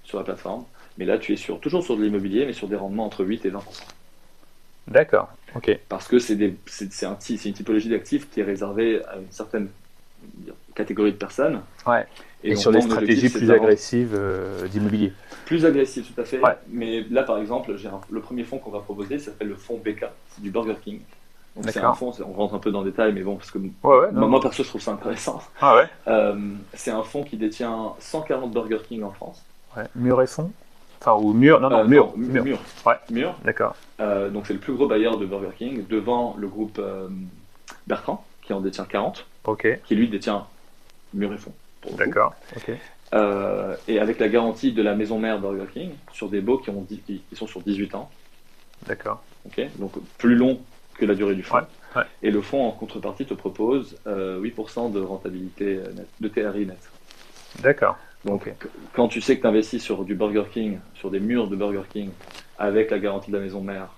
sur 0.04 0.18
la 0.18 0.24
plateforme 0.24 0.66
Mais 0.98 1.06
là, 1.06 1.18
tu 1.18 1.34
es 1.34 1.36
sur, 1.38 1.60
toujours 1.60 1.84
sur 1.84 1.98
de 1.98 2.04
l'immobilier, 2.04 2.46
mais 2.46 2.54
sur 2.54 2.68
des 2.68 2.76
rendements 2.76 3.06
entre 3.06 3.26
8 3.26 3.46
et 3.46 3.50
20%. 3.50 3.60
D'accord, 4.88 5.30
ok. 5.56 5.80
Parce 5.90 6.08
que 6.08 6.20
c'est 6.20 6.36
des- 6.36 6.56
c'est- 6.68 6.92
c'est 6.92 7.06
un 7.06 7.18
une 7.18 7.54
typologie 7.54 7.90
d'actifs 7.90 8.30
qui 8.30 8.42
est 8.42 8.44
réservée 8.44 9.04
à 9.06 9.16
une 9.16 9.32
certaine 9.32 9.70
catégorie 10.76 11.14
de 11.14 11.18
personnes. 11.18 11.62
Ouais. 11.88 12.06
Et, 12.44 12.56
sur 12.56 12.72
des 12.72 12.82
stratégies 12.82 13.30
plus 13.30 13.50
agressives 13.52 14.14
euh, 14.14 14.68
d'immobilier. 14.68 15.14
Plus 15.46 15.66
agressif, 15.66 16.14
tout 16.14 16.20
à 16.22 16.26
fait. 16.26 16.40
Ouais. 16.40 16.58
Mais 16.70 17.06
là, 17.10 17.24
par 17.24 17.38
exemple, 17.38 17.72
un- 17.72 18.02
le 18.12 18.20
premier 18.20 18.44
fonds 18.44 18.58
qu'on 18.58 18.72
va 18.72 18.80
proposer 18.80 19.18
s'appelle 19.18 19.48
le 19.48 19.56
fonds 19.56 19.78
BK. 19.84 20.06
C'est 20.30 20.42
du 20.42 20.52
Burger 20.52 20.76
King. 20.84 21.00
Donc 21.56 21.70
c'est 21.70 21.80
un 21.82 21.94
fonds, 21.94 22.12
on 22.28 22.34
rentre 22.34 22.56
un 22.56 22.60
peu 22.60 22.72
dans 22.72 22.82
le 22.82 22.90
détail, 22.90 23.14
mais 23.14 23.22
bon, 23.22 23.36
parce 23.36 23.52
que 23.52 23.60
Ouais, 23.60 23.70
ouais. 23.84 24.12
moi, 24.12 24.42
perso, 24.42 24.64
je 24.64 24.70
trouve 24.70 24.82
ça 24.82 24.92
intéressant. 24.94 25.40
Ah 25.62 25.76
ouais. 25.76 25.88
Euh, 26.08 26.36
c'est 26.74 26.90
un 26.92 27.04
fonds 27.04 27.24
qui 27.24 27.38
détient 27.38 27.94
140 28.00 28.52
Burger 28.52 28.80
King 28.88 29.04
en 29.04 29.12
France. 29.12 29.44
ouais. 29.78 29.84
Mur 29.96 30.22
et 30.22 30.28
fond? 30.28 30.52
Enfin, 31.00 31.14
ou 31.22 31.34
mur, 31.34 31.60
non, 31.60 31.70
non, 31.70 31.80
Euh, 31.80 31.84
mur. 31.88 32.14
mur. 32.16 32.44
Mur. 32.44 32.60
Ouais. 32.86 32.96
Mur. 33.12 33.36
D'accord. 33.44 33.76
Euh, 34.00 34.30
donc 34.30 34.48
c'est 34.48 34.54
le 34.54 34.60
plus 34.60 34.74
gros 34.74 34.88
bailleur 34.88 35.18
de 35.18 35.26
Burger 35.28 35.52
King 35.58 35.86
devant 35.88 36.36
le 36.40 36.48
groupe 36.48 36.82
Bertrand, 37.88 38.26
qui 38.42 38.54
en 38.54 38.62
détient 38.62 38.86
40, 38.86 39.26
Ok. 39.46 39.80
qui 39.86 39.96
lui 39.96 40.08
détient 40.08 40.48
Mur 41.14 41.34
et 41.34 41.38
Fonds. 41.38 41.54
D'accord. 41.98 42.34
Ok. 42.56 42.72
Et 43.88 44.00
avec 44.00 44.18
la 44.20 44.28
garantie 44.28 44.72
de 44.72 44.82
la 44.82 44.96
maison 44.96 45.20
mère 45.20 45.40
Burger 45.40 45.68
King 45.72 45.92
sur 46.14 46.30
des 46.30 46.42
baux 46.42 46.58
qui, 46.58 46.72
ont, 46.72 46.82
dit- 46.90 47.00
qui, 47.06 47.22
qui 47.30 47.36
sont 47.36 47.46
sur 47.46 47.62
18 47.62 47.94
ans. 47.94 48.10
D'accord. 48.88 49.22
ok 49.46 49.62
donc 49.78 49.92
plus 50.18 50.36
long 50.36 50.60
que 50.98 51.06
la 51.06 51.16
durée 51.16 51.36
du 51.36 51.44
fonds. 51.44 51.58
Ouais, 51.58 51.64
ouais. 51.98 52.04
Et 52.22 52.32
le 52.32 52.42
fonds 52.42 52.66
en 52.66 52.72
contrepartie 52.72 53.26
te 53.26 53.34
propose 53.34 53.98
euh, 54.08 54.42
8% 54.42 54.92
de 54.92 55.00
rentabilité 55.00 55.76
nette, 55.96 56.08
de 56.20 56.28
TRI 56.28 56.66
net. 56.66 56.90
D'accord. 57.62 57.98
Donc 58.26 58.50
quand 58.94 59.08
tu 59.08 59.22
sais 59.22 59.36
que 59.36 59.42
tu 59.42 59.48
investis 59.48 59.84
sur 59.84 60.06
du 60.06 60.16
Burger 60.16 60.46
King, 60.52 60.80
sur 60.96 61.12
des 61.12 61.20
murs 61.20 61.48
de 61.50 61.56
Burger 61.56 61.84
King, 61.92 62.10
avec 62.58 62.90
la 62.92 63.00
garantie 63.00 63.32
de 63.32 63.38
la 63.38 63.44
maison 63.44 63.62
mère 63.62 63.90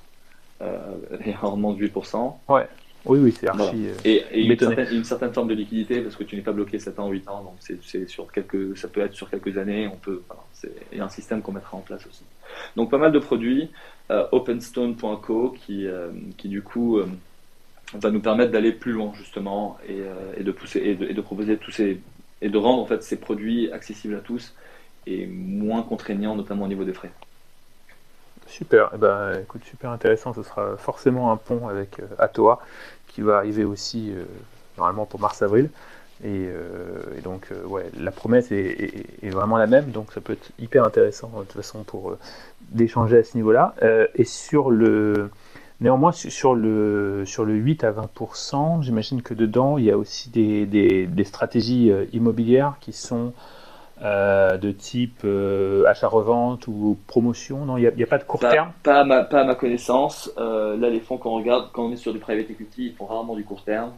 euh, 0.61 0.77
et 1.25 1.33
un 1.33 1.37
rendement 1.37 1.73
de 1.73 1.85
8%, 1.85 2.33
Oui, 2.47 3.19
oui, 3.19 3.31
c'est 3.31 3.47
archi. 3.47 3.59
Voilà. 3.59 3.73
euh, 3.73 3.93
et, 4.03 4.23
et 4.31 4.45
une, 4.45 4.57
certaine, 4.57 4.87
une 4.91 5.03
certaine 5.03 5.31
forme 5.33 5.47
de 5.49 5.53
liquidité 5.53 6.01
parce 6.01 6.15
que 6.15 6.23
tu 6.23 6.35
n'es 6.35 6.41
pas 6.41 6.53
bloqué 6.53 6.79
7 6.79 6.99
ans, 6.99 7.09
8 7.09 7.27
ans, 7.29 7.43
donc 7.43 7.53
c'est, 7.59 7.77
c'est 7.83 8.09
sur 8.09 8.31
quelques, 8.31 8.75
ça 8.77 8.87
peut 8.87 9.01
être 9.01 9.13
sur 9.13 9.29
quelques 9.29 9.57
années, 9.59 9.87
on 9.87 9.97
peut, 9.97 10.23
voilà, 10.27 10.41
c'est, 10.53 10.71
il 10.91 10.97
y 10.97 11.01
a 11.01 11.05
un 11.05 11.09
système 11.09 11.41
qu'on 11.43 11.51
mettra 11.51 11.77
en 11.77 11.81
place 11.81 12.05
aussi. 12.07 12.23
Donc 12.75 12.89
pas 12.89 12.97
mal 12.97 13.11
de 13.11 13.19
produits, 13.19 13.69
openstone.co 14.09 15.51
qui, 15.51 15.87
euh, 15.87 16.11
qui 16.37 16.49
du 16.49 16.63
coup 16.63 16.97
euh, 16.99 17.07
va 17.93 18.11
nous 18.11 18.21
permettre 18.21 18.51
d'aller 18.51 18.73
plus 18.73 18.91
loin 18.93 19.13
justement 19.15 19.77
et, 19.87 20.01
euh, 20.01 20.33
et 20.37 20.43
de 20.43 20.51
pousser 20.51 20.79
et 20.81 20.95
de, 21.13 21.21
proposer 21.21 21.57
tous 21.59 21.71
ces 21.71 22.03
et 22.41 22.49
de 22.49 22.57
rendre 22.57 22.81
en 22.83 22.85
fait 22.87 23.03
ces 23.03 23.19
produits 23.19 23.71
accessibles 23.71 24.15
à 24.15 24.21
tous 24.21 24.55
et 25.07 25.27
moins 25.27 25.83
contraignants 25.83 26.35
notamment 26.35 26.65
au 26.65 26.67
niveau 26.67 26.85
des 26.85 26.93
frais. 26.93 27.13
Super, 28.47 28.91
eh 28.93 28.97
ben, 28.97 29.39
écoute, 29.41 29.63
super 29.65 29.89
intéressant. 29.91 30.33
Ce 30.33 30.43
sera 30.43 30.77
forcément 30.77 31.31
un 31.31 31.37
pont 31.37 31.67
avec 31.67 31.99
euh, 31.99 32.07
Atoa 32.19 32.59
qui 33.07 33.21
va 33.21 33.37
arriver 33.37 33.63
aussi 33.63 34.11
euh, 34.11 34.25
normalement 34.77 35.05
pour 35.05 35.19
mars-avril. 35.19 35.71
Et, 36.23 36.47
euh, 36.47 37.17
et 37.17 37.21
donc, 37.21 37.47
euh, 37.51 37.65
ouais, 37.65 37.89
la 37.97 38.11
promesse 38.11 38.51
est, 38.51 39.03
est- 39.23 39.29
vraiment 39.29 39.57
la 39.57 39.67
même, 39.67 39.91
donc 39.91 40.13
ça 40.13 40.21
peut 40.21 40.33
être 40.33 40.51
hyper 40.59 40.83
intéressant 40.85 41.29
de 41.29 41.43
toute 41.43 41.53
façon 41.53 41.83
pour 41.83 42.11
euh, 42.11 42.19
d'échanger 42.72 43.18
à 43.18 43.24
ce 43.24 43.36
niveau-là. 43.38 43.76
Euh, 43.84 44.07
et 44.16 44.24
sur 44.26 44.70
le, 44.72 45.30
néanmoins, 45.82 46.11
su- 46.11 46.32
sur 46.32 46.55
le, 46.55 47.24
sur 47.26 47.45
le 47.45 47.53
8 47.55 47.84
à 47.84 47.91
20%, 47.91 48.82
j'imagine 48.84 49.22
que 49.22 49.34
dedans, 49.34 49.78
il 49.78 49.86
y 49.86 49.91
a 49.91 49.97
aussi 49.97 50.30
des, 50.30 50.66
des, 50.66 51.07
des 51.07 51.24
stratégies 51.24 51.91
euh, 51.91 52.05
immobilières 52.13 52.76
qui 52.82 52.93
sont 52.93 53.34
euh, 54.01 54.57
de 54.57 54.72
type 54.72 55.22
euh, 55.24 55.86
achat-revente 55.88 56.68
ou 56.68 56.97
promotion. 57.07 57.66
Non, 57.66 57.78
il 57.78 57.91
n'y 57.95 58.03
a, 58.03 58.07
pas 58.07 58.18
de 58.18 58.24
court 58.26 58.41
Pas, 58.41 58.51
terme? 58.51 58.72
pas, 58.84 58.99
à 59.01 59.03
ma, 59.05 59.24
pas 59.24 59.41
à 59.41 59.43
ma 59.45 59.55
connaissance. 59.55 60.32
Euh, 60.38 60.76
là, 60.78 60.89
les 60.89 60.99
fonds 60.99 61.18
qu'on 61.18 61.36
regarde, 61.38 61.70
quand 61.72 61.86
on 61.86 61.91
est 61.93 61.95
sur 61.97 62.11
du 62.13 62.20
private 62.20 62.49
equity, 62.49 62.88
ils 62.88 62.93
font 62.95 63.05
rarement 63.05 63.36
du 63.36 63.43
court 63.45 63.63
terme. 63.63 63.91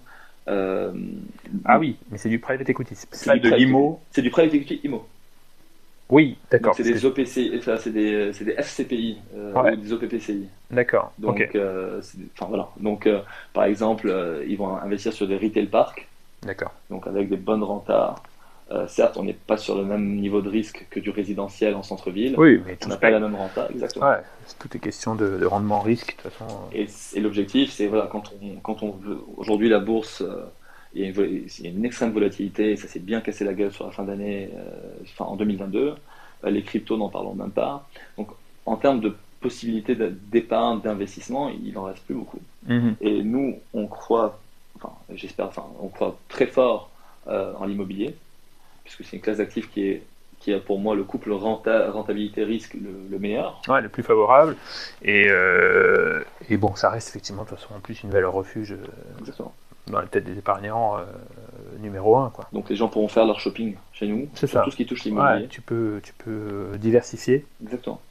Ah 1.65 1.77
oui, 1.79 1.97
mais 2.09 2.17
c'est 2.17 2.29
du 2.29 2.39
private 2.39 2.69
equity, 2.69 2.95
c'est 2.95 3.25
pas 3.25 3.37
de 3.37 3.49
l'IMO. 3.49 3.99
C'est 4.11 4.21
du 4.21 4.29
private 4.29 4.53
equity 4.53 4.79
IMO. 4.85 5.03
Oui, 6.09 6.37
d'accord. 6.49 6.73
C'est 6.75 6.83
des 6.83 6.93
que- 6.93 7.05
OPC, 7.07 7.51
enfin, 7.57 7.75
c'est 7.77 7.91
des, 7.91 8.31
des 8.31 8.51
FCPI 8.53 9.17
euh, 9.35 9.53
Ouais. 9.53 9.73
ou 9.73 9.75
des 9.75 9.91
OPPCI. 9.93 10.47
D'accord, 10.71 11.11
Donc, 11.19 11.49
euh, 11.55 12.01
enfin 12.33 12.45
voilà. 12.47 12.69
Donc, 12.79 13.07
euh, 13.07 13.19
par 13.53 13.65
exemple, 13.65 14.13
ils 14.47 14.57
vont 14.57 14.77
investir 14.77 15.11
sur 15.11 15.27
des 15.27 15.35
retail 15.37 15.65
parks, 15.67 16.07
D'accord. 16.43 16.71
donc 16.89 17.07
avec 17.07 17.29
des 17.29 17.35
bonnes 17.37 17.63
rentas. 17.63 18.15
Euh, 18.69 18.85
certes, 18.87 19.15
on 19.15 19.23
n'est 19.23 19.31
pas 19.33 19.55
sur 19.55 19.77
le 19.77 19.85
même 19.85 20.17
niveau 20.17 20.41
de 20.41 20.49
risque 20.49 20.87
que 20.89 20.99
du 20.99 21.09
résidentiel 21.09 21.73
en 21.75 21.83
centre-ville. 21.83 22.35
Oui, 22.37 22.61
mais 22.65 22.77
On 22.85 22.89
n'a 22.89 22.97
pas 22.97 23.09
la 23.09 23.19
même 23.21 23.35
renta, 23.35 23.67
exactement. 23.73 24.09
Ouais, 24.09 24.17
c'est- 24.45 24.59
tout 24.59 24.75
est 24.75 24.79
question 24.79 25.15
de, 25.15 25.37
de 25.37 25.45
rendement 25.45 25.79
risque, 25.79 26.17
de 26.17 26.21
toute 26.23 26.31
façon. 26.33 26.59
Et, 26.73 26.85
et 27.15 27.19
l'objectif, 27.21 27.71
c'est 27.71 27.87
voilà, 27.87 28.07
quand 28.11 28.33
on, 28.41 28.55
quand 28.59 28.83
on 28.83 28.91
veut. 28.91 29.19
Aujourd'hui, 29.37 29.69
la 29.69 29.79
bourse, 29.79 30.21
il, 30.97 31.01
y 31.03 31.05
a 31.05 31.07
une, 31.09 31.13
vol- 31.13 31.29
il 31.59 31.63
y 31.65 31.67
a 31.67 31.71
une 31.71 31.85
extrême 31.85 32.11
volatilité, 32.11 32.75
ça 32.75 32.87
s'est 32.87 32.99
bien 32.99 33.21
cassé 33.21 33.43
la 33.45 33.53
gueule 33.53 33.71
sur 33.71 33.85
la 33.85 33.91
fin 33.91 34.03
d'année, 34.03 34.49
euh, 34.55 35.03
enfin 35.03 35.25
en 35.25 35.35
2022. 35.35 35.95
Euh, 36.43 36.49
les 36.49 36.63
cryptos, 36.63 36.97
n'en 36.97 37.09
parlons 37.09 37.33
même 37.33 37.51
pas. 37.51 37.87
Donc, 38.17 38.29
en 38.65 38.75
termes 38.77 38.99
de 39.01 39.15
possibilités 39.39 39.95
d'épargne, 39.95 40.81
d'investissement, 40.81 41.49
il 41.49 41.77
en 41.77 41.83
reste 41.83 42.03
plus 42.05 42.15
beaucoup. 42.15 42.39
Mhm. 42.67 42.95
Et 43.01 43.23
nous, 43.23 43.59
on 43.73 43.87
croit, 43.87 44.39
enfin, 44.75 44.91
j'espère, 45.13 45.47
enfin, 45.47 45.65
on 45.81 45.87
croit 45.87 46.17
très 46.29 46.47
fort 46.47 46.89
euh, 47.27 47.53
en 47.59 47.65
l'immobilier, 47.65 48.15
puisque 48.83 49.03
c'est 49.03 49.17
une 49.17 49.21
classe 49.21 49.37
d'actifs 49.37 49.69
qui 49.71 49.87
est 49.87 50.03
qui 50.39 50.53
a 50.53 50.59
pour 50.59 50.77
moi 50.77 50.95
le 50.95 51.03
couple 51.03 51.31
renta- 51.31 51.89
rentabilité-risque 51.89 52.75
le, 52.75 52.91
le 53.09 53.17
meilleur. 53.19 53.59
Ouais, 53.67 53.81
le 53.81 53.89
plus 53.89 54.03
favorable. 54.03 54.55
Et, 55.01 55.25
euh, 55.29 56.23
et 56.47 56.57
bon, 56.57 56.75
ça 56.75 56.91
reste 56.91 57.09
effectivement, 57.09 57.43
de 57.43 57.49
toute 57.49 57.57
façon, 57.57 57.73
en 57.73 57.79
plus, 57.79 58.03
une 58.03 58.11
valeur 58.11 58.33
refuge 58.33 58.73
euh, 58.73 58.85
Exactement. 59.19 59.51
Dans 59.91 59.99
la 60.01 60.07
tête 60.07 60.25
des 60.25 60.37
épargnants 60.37 60.97
euh, 60.97 61.03
numéro 61.79 62.17
un, 62.17 62.29
quoi. 62.29 62.45
Donc 62.53 62.69
les 62.69 62.75
gens 62.75 62.87
pourront 62.87 63.07
faire 63.07 63.25
leur 63.25 63.39
shopping 63.39 63.75
chez 63.93 64.07
nous, 64.07 64.27
C'est 64.35 64.47
ça. 64.47 64.61
tout 64.61 64.71
ce 64.71 64.75
qui 64.75 64.85
touche 64.85 65.03
l'immobilier. 65.05 65.43
Ouais, 65.43 65.47
tu 65.47 65.61
peux, 65.61 65.99
tu 66.03 66.13
peux 66.13 66.71
diversifier. 66.77 67.45
Exactement. 67.63 68.01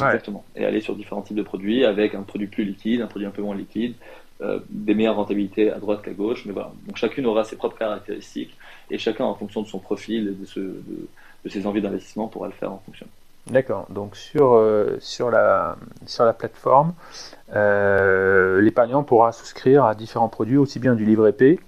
Ouais. 0.00 0.06
Exactement. 0.06 0.44
Et 0.56 0.64
aller 0.64 0.80
sur 0.80 0.94
différents 0.96 1.22
types 1.22 1.36
de 1.36 1.42
produits 1.42 1.84
avec 1.84 2.14
un 2.14 2.22
produit 2.22 2.46
plus 2.46 2.64
liquide, 2.64 3.00
un 3.00 3.06
produit 3.06 3.26
un 3.26 3.30
peu 3.32 3.42
moins 3.42 3.56
liquide, 3.56 3.94
euh, 4.40 4.60
des 4.70 4.94
meilleures 4.94 5.16
rentabilités 5.16 5.70
à 5.70 5.78
droite 5.78 6.02
qu'à 6.02 6.12
gauche. 6.12 6.44
Mais 6.46 6.52
voilà. 6.52 6.72
Donc 6.86 6.96
chacune 6.96 7.26
aura 7.26 7.44
ses 7.44 7.56
propres 7.56 7.76
caractéristiques 7.78 8.56
et 8.90 8.98
chacun 8.98 9.24
en 9.24 9.34
fonction 9.34 9.62
de 9.62 9.66
son 9.66 9.78
profil 9.78 10.28
et 10.28 10.32
de, 10.32 10.44
ce, 10.46 10.60
de, 10.60 11.08
de 11.44 11.48
ses 11.48 11.66
envies 11.66 11.82
d'investissement 11.82 12.28
pourra 12.28 12.46
le 12.46 12.54
faire 12.54 12.72
en 12.72 12.78
fonction. 12.78 13.06
D'accord. 13.46 13.86
Donc 13.90 14.16
sur, 14.16 14.52
euh, 14.54 14.96
sur, 15.00 15.30
la, 15.30 15.76
sur 16.06 16.24
la 16.24 16.32
plateforme, 16.32 16.92
euh, 17.54 18.60
l'épargnant 18.60 19.02
pourra 19.02 19.32
souscrire 19.32 19.84
à 19.84 19.94
différents 19.94 20.28
produits, 20.28 20.56
aussi 20.56 20.78
bien 20.78 20.94
du 20.94 21.04
livret 21.04 21.32
P 21.32 21.58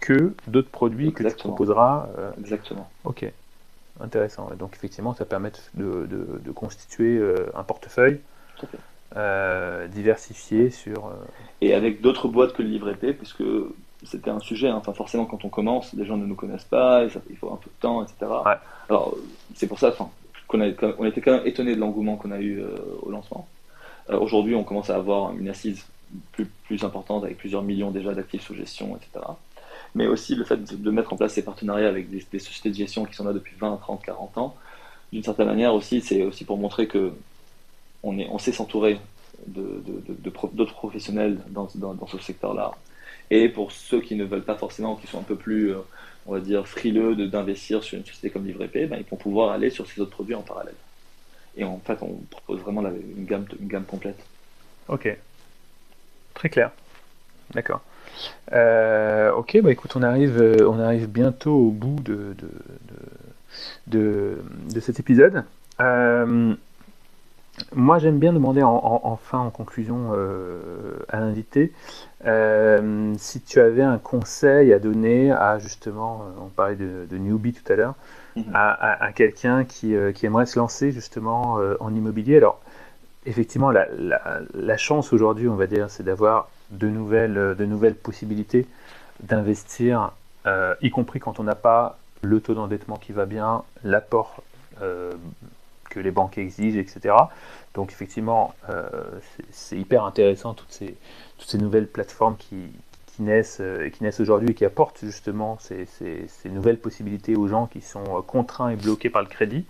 que 0.00 0.34
d'autres 0.46 0.70
produits 0.70 1.12
que 1.12 1.22
tu 1.22 1.34
proposeras. 1.36 2.08
euh, 2.18 2.30
Exactement. 2.40 2.88
ok. 3.04 3.30
Intéressant. 4.02 4.48
Et 4.52 4.56
donc 4.56 4.74
effectivement, 4.74 5.12
ça 5.14 5.24
permet 5.26 5.52
de, 5.74 6.06
de- 6.06 6.40
de 6.42 6.50
constituer 6.52 7.18
euh, 7.18 7.50
un 7.54 7.62
portefeuille 7.64 8.20
diversifié 9.88 10.70
sur. 10.70 11.10
Et 11.60 11.74
avec 11.74 12.00
d'autres 12.00 12.28
boîtes 12.28 12.52
que 12.54 12.62
le 12.62 12.68
livret 12.68 12.94
P, 12.94 13.12
puisque 13.12 13.42
c'était 14.04 14.30
un 14.30 14.40
sujet, 14.40 14.68
hein. 14.68 14.76
enfin 14.76 14.92
forcément 14.94 15.26
quand 15.26 15.44
on 15.44 15.48
commence, 15.50 15.92
les 15.92 16.04
gens 16.06 16.16
ne 16.16 16.24
nous 16.24 16.34
connaissent 16.34 16.64
pas, 16.64 17.04
et 17.04 17.10
ça, 17.10 17.20
il 17.28 17.36
faut 17.36 17.52
un 17.52 17.56
peu 17.56 17.68
de 17.68 17.80
temps, 17.80 18.02
etc. 18.02 18.16
Ouais. 18.46 18.52
Alors 18.88 19.14
c'est 19.54 19.66
pour 19.66 19.78
ça 19.78 19.88
enfin, 19.88 20.08
on 20.58 21.04
était 21.04 21.20
quand 21.20 21.32
même 21.32 21.46
étonné 21.46 21.74
de 21.74 21.80
l'engouement 21.80 22.16
qu'on 22.16 22.30
a 22.30 22.40
eu 22.40 22.60
euh, 22.60 22.76
au 23.02 23.10
lancement. 23.10 23.48
Euh, 24.10 24.18
Aujourd'hui, 24.18 24.54
on 24.54 24.64
commence 24.64 24.90
à 24.90 24.96
avoir 24.96 25.32
une 25.36 25.48
assise 25.48 25.86
plus, 26.32 26.84
importante 26.84 27.24
avec 27.24 27.38
plusieurs 27.38 27.62
millions 27.62 27.90
déjà 27.90 28.14
d'actifs 28.14 28.42
sous 28.42 28.54
gestion, 28.54 28.96
etc. 28.96 29.24
Mais 29.94 30.06
aussi 30.06 30.34
le 30.34 30.44
fait 30.44 30.56
de, 30.56 30.90
mettre 30.90 31.12
en 31.12 31.16
place 31.16 31.34
ces 31.34 31.44
partenariats 31.44 31.88
avec 31.88 32.08
des, 32.10 32.38
sociétés 32.38 32.70
de 32.70 32.74
gestion 32.74 33.04
qui 33.04 33.14
sont 33.14 33.24
là 33.24 33.32
depuis 33.32 33.54
20, 33.58 33.76
30, 33.76 34.02
40 34.04 34.38
ans, 34.38 34.56
d'une 35.12 35.24
certaine 35.24 35.46
manière 35.46 35.74
aussi, 35.74 36.00
c'est 36.00 36.22
aussi 36.22 36.44
pour 36.44 36.58
montrer 36.58 36.86
que 36.86 37.12
on, 38.02 38.38
sait 38.38 38.52
s'entourer 38.52 38.98
d'autres 39.46 40.74
professionnels 40.74 41.38
dans 41.50 41.68
ce 41.68 42.18
secteur-là. 42.18 42.72
Et 43.30 43.48
pour 43.48 43.72
ceux 43.72 44.00
qui 44.00 44.16
ne 44.16 44.24
veulent 44.24 44.44
pas 44.44 44.56
forcément, 44.56 44.96
qui 44.96 45.06
sont 45.06 45.20
un 45.20 45.24
peu 45.24 45.36
plus, 45.36 45.72
euh, 45.72 45.78
on 46.30 46.34
va 46.34 46.40
dire, 46.40 46.66
frileux 46.68 47.16
d'investir 47.26 47.82
sur 47.82 47.98
une 47.98 48.04
société 48.06 48.30
comme 48.30 48.46
Livret 48.46 48.68
P, 48.68 48.86
ben, 48.86 48.98
ils 49.00 49.10
vont 49.10 49.16
pouvoir 49.16 49.50
aller 49.50 49.68
sur 49.68 49.88
ces 49.88 50.00
autres 50.00 50.12
produits 50.12 50.36
en 50.36 50.42
parallèle. 50.42 50.76
Et 51.56 51.64
en 51.64 51.80
fait, 51.84 51.98
on 52.02 52.20
propose 52.30 52.60
vraiment 52.60 52.82
une, 52.82 53.24
gamme, 53.24 53.46
une 53.60 53.66
gamme 53.66 53.82
complète. 53.82 54.24
Ok. 54.86 55.18
Très 56.34 56.48
clair. 56.48 56.70
D'accord. 57.52 57.80
Euh, 58.52 59.32
ok, 59.32 59.60
bah 59.60 59.72
écoute, 59.72 59.96
on 59.96 60.02
arrive, 60.02 60.40
euh, 60.40 60.68
on 60.68 60.78
arrive 60.78 61.08
bientôt 61.08 61.56
au 61.56 61.70
bout 61.72 61.96
de, 63.88 64.38
cet 64.80 65.00
épisode. 65.00 65.42
Euh, 65.80 66.54
moi, 67.74 67.98
j'aime 67.98 68.20
bien 68.20 68.32
demander 68.32 68.62
en, 68.62 69.16
fin, 69.16 69.38
en 69.38 69.50
conclusion 69.50 70.12
à 71.08 71.18
l'invité, 71.18 71.72
euh, 72.26 73.14
si 73.18 73.40
tu 73.40 73.60
avais 73.60 73.82
un 73.82 73.98
conseil 73.98 74.72
à 74.72 74.78
donner 74.78 75.30
à 75.30 75.58
justement, 75.58 76.22
euh, 76.22 76.40
on 76.44 76.48
parlait 76.48 76.76
de, 76.76 77.06
de 77.08 77.18
newbie 77.18 77.52
tout 77.52 77.72
à 77.72 77.76
l'heure, 77.76 77.94
mhm. 78.36 78.44
à, 78.54 79.10
quelqu'un 79.14 79.64
qui, 79.64 79.94
qui, 80.14 80.26
aimerait 80.26 80.46
se 80.46 80.58
lancer 80.58 80.92
justement 80.92 81.58
en 81.80 81.94
immobilier 81.94 82.36
Alors, 82.36 82.60
effectivement, 83.26 83.70
la, 83.70 83.88
la, 84.54 84.76
chance 84.76 85.12
aujourd'hui, 85.12 85.48
on 85.48 85.56
va 85.56 85.66
dire, 85.66 85.90
c'est 85.90 86.04
d'avoir 86.04 86.48
de 86.70 86.88
nouvelles, 86.88 87.56
de 87.58 87.64
nouvelles 87.64 87.96
possibilités 87.96 88.66
d'investir, 89.22 90.12
y 90.80 90.90
compris 90.90 91.18
quand 91.18 91.40
on 91.40 91.44
n'a 91.44 91.56
pas 91.56 91.98
le 92.22 92.40
taux 92.40 92.54
d'endettement 92.54 92.96
qui 92.96 93.12
va 93.12 93.26
bien, 93.26 93.64
l'apport 93.82 94.42
que 95.90 96.00
les 96.00 96.10
banques 96.10 96.38
exigent, 96.38 96.78
etc. 96.78 97.14
Donc 97.74 97.92
effectivement, 97.92 98.54
euh, 98.70 98.88
c'est 99.50 99.76
hyper 99.76 100.04
intéressant 100.04 100.54
toutes 100.54 100.72
ces, 100.72 100.96
toutes 101.40 101.50
ces 101.50 101.58
nouvelles 101.58 101.86
plateformes 101.86 102.36
qui, 102.36 102.56
qui 103.06 103.22
naissent, 103.22 103.60
euh, 103.60 103.88
qui 103.88 104.04
naissent 104.04 104.20
aujourd'hui 104.20 104.50
et 104.50 104.54
qui 104.54 104.64
apportent 104.64 105.00
justement 105.02 105.58
ces, 105.58 105.86
ces, 105.86 106.48
nouvelles 106.50 106.78
possibilités 106.78 107.34
aux 107.34 107.48
gens 107.48 107.66
qui 107.66 107.80
sont 107.80 108.04
euh, 108.18 108.20
contraints 108.20 108.68
et 108.68 108.76
bloqués 108.76 109.10
par 109.10 109.22
le 109.22 109.28
crédit. 109.28 109.64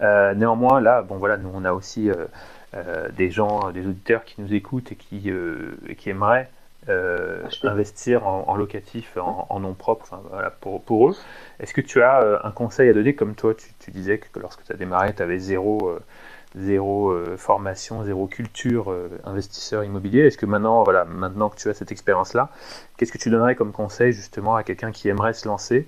néanmoins, 0.00 0.80
là, 0.80 1.02
bon 1.02 1.16
voilà, 1.16 1.36
nous 1.36 1.50
on 1.54 1.64
a 1.64 1.72
aussi 1.72 2.10
des 3.16 3.30
gens, 3.30 3.70
des 3.70 3.86
auditeurs 3.86 4.24
qui 4.24 4.40
nous 4.42 4.52
écoutent 4.52 4.90
et 4.90 4.96
qui, 4.96 5.30
qui 5.96 6.10
aimeraient 6.10 6.50
investir 7.62 8.26
en, 8.26 8.56
locatif, 8.56 9.16
en, 9.16 9.60
nom 9.60 9.72
propre, 9.74 10.04
enfin, 10.10 10.20
voilà, 10.30 10.50
pour, 10.50 10.82
pour, 10.82 11.10
eux. 11.10 11.16
Est-ce 11.60 11.72
que 11.72 11.80
tu 11.80 12.02
as 12.02 12.40
un 12.42 12.50
conseil 12.50 12.90
à 12.90 12.92
donner? 12.92 13.14
Comme 13.14 13.36
toi, 13.36 13.54
tu, 13.54 13.68
tu 13.78 13.92
disais 13.92 14.18
que 14.18 14.40
lorsque 14.40 14.64
tu 14.64 14.72
as 14.72 14.76
démarré, 14.76 15.14
tu 15.14 15.22
avais 15.22 15.38
zéro, 15.38 15.96
zéro 16.56 17.10
euh, 17.10 17.36
formation, 17.36 18.04
zéro 18.04 18.26
culture 18.26 18.90
euh, 18.90 19.08
investisseur 19.24 19.82
immobilier. 19.84 20.20
Est-ce 20.26 20.38
que 20.38 20.46
maintenant, 20.46 20.82
voilà, 20.84 21.04
maintenant 21.04 21.48
que 21.48 21.56
tu 21.56 21.68
as 21.68 21.74
cette 21.74 21.92
expérience-là, 21.92 22.50
qu'est-ce 22.96 23.12
que 23.12 23.18
tu 23.18 23.30
donnerais 23.30 23.54
comme 23.56 23.72
conseil 23.72 24.12
justement 24.12 24.54
à 24.54 24.62
quelqu'un 24.62 24.92
qui 24.92 25.08
aimerait 25.08 25.34
se 25.34 25.48
lancer? 25.48 25.86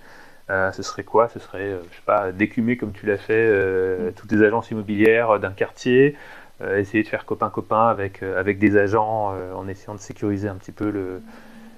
Euh, 0.51 0.73
Ce 0.73 0.83
serait 0.83 1.05
quoi? 1.05 1.29
Ce 1.29 1.39
serait, 1.39 1.71
je 1.91 1.97
sais 1.97 2.03
pas, 2.05 2.33
d'écumer 2.33 2.77
comme 2.77 2.93
tu 2.93 3.07
l'as 3.07 3.19
fait 3.19 4.13
toutes 4.15 4.33
les 4.33 4.43
agences 4.43 4.71
immobilières 4.71 5.39
d'un 5.41 5.53
quartier, 5.53 6.17
essayer 6.77 7.03
de 7.03 7.09
faire 7.09 7.25
copain-copain 7.27 7.89
avec, 7.89 8.23
avec 8.23 8.59
des 8.59 8.77
agents 8.77 9.35
en 9.55 9.69
essayant 9.69 9.95
de 9.95 10.01
sécuriser 10.01 10.49
un 10.49 10.55
petit 10.55 10.73
peu 10.73 11.21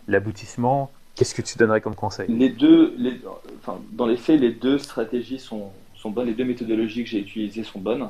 l'aboutissement. 0.06 0.90
Qu'est-ce 1.14 1.34
que 1.34 1.42
tu 1.42 1.58
donnerais 1.58 1.80
comme 1.80 1.94
conseil? 1.94 2.26
Les 2.28 2.50
deux, 2.50 2.94
les, 2.96 3.20
enfin, 3.60 3.80
dans 3.92 4.06
les 4.06 4.16
faits, 4.16 4.40
les 4.40 4.52
deux 4.52 4.78
stratégies 4.78 5.40
sont, 5.40 5.72
sont 5.96 6.10
bonnes, 6.10 6.26
les 6.26 6.34
deux 6.34 6.44
méthodologies 6.44 7.02
que 7.04 7.10
j'ai 7.10 7.20
utilisées 7.20 7.64
sont 7.64 7.80
bonnes. 7.80 8.08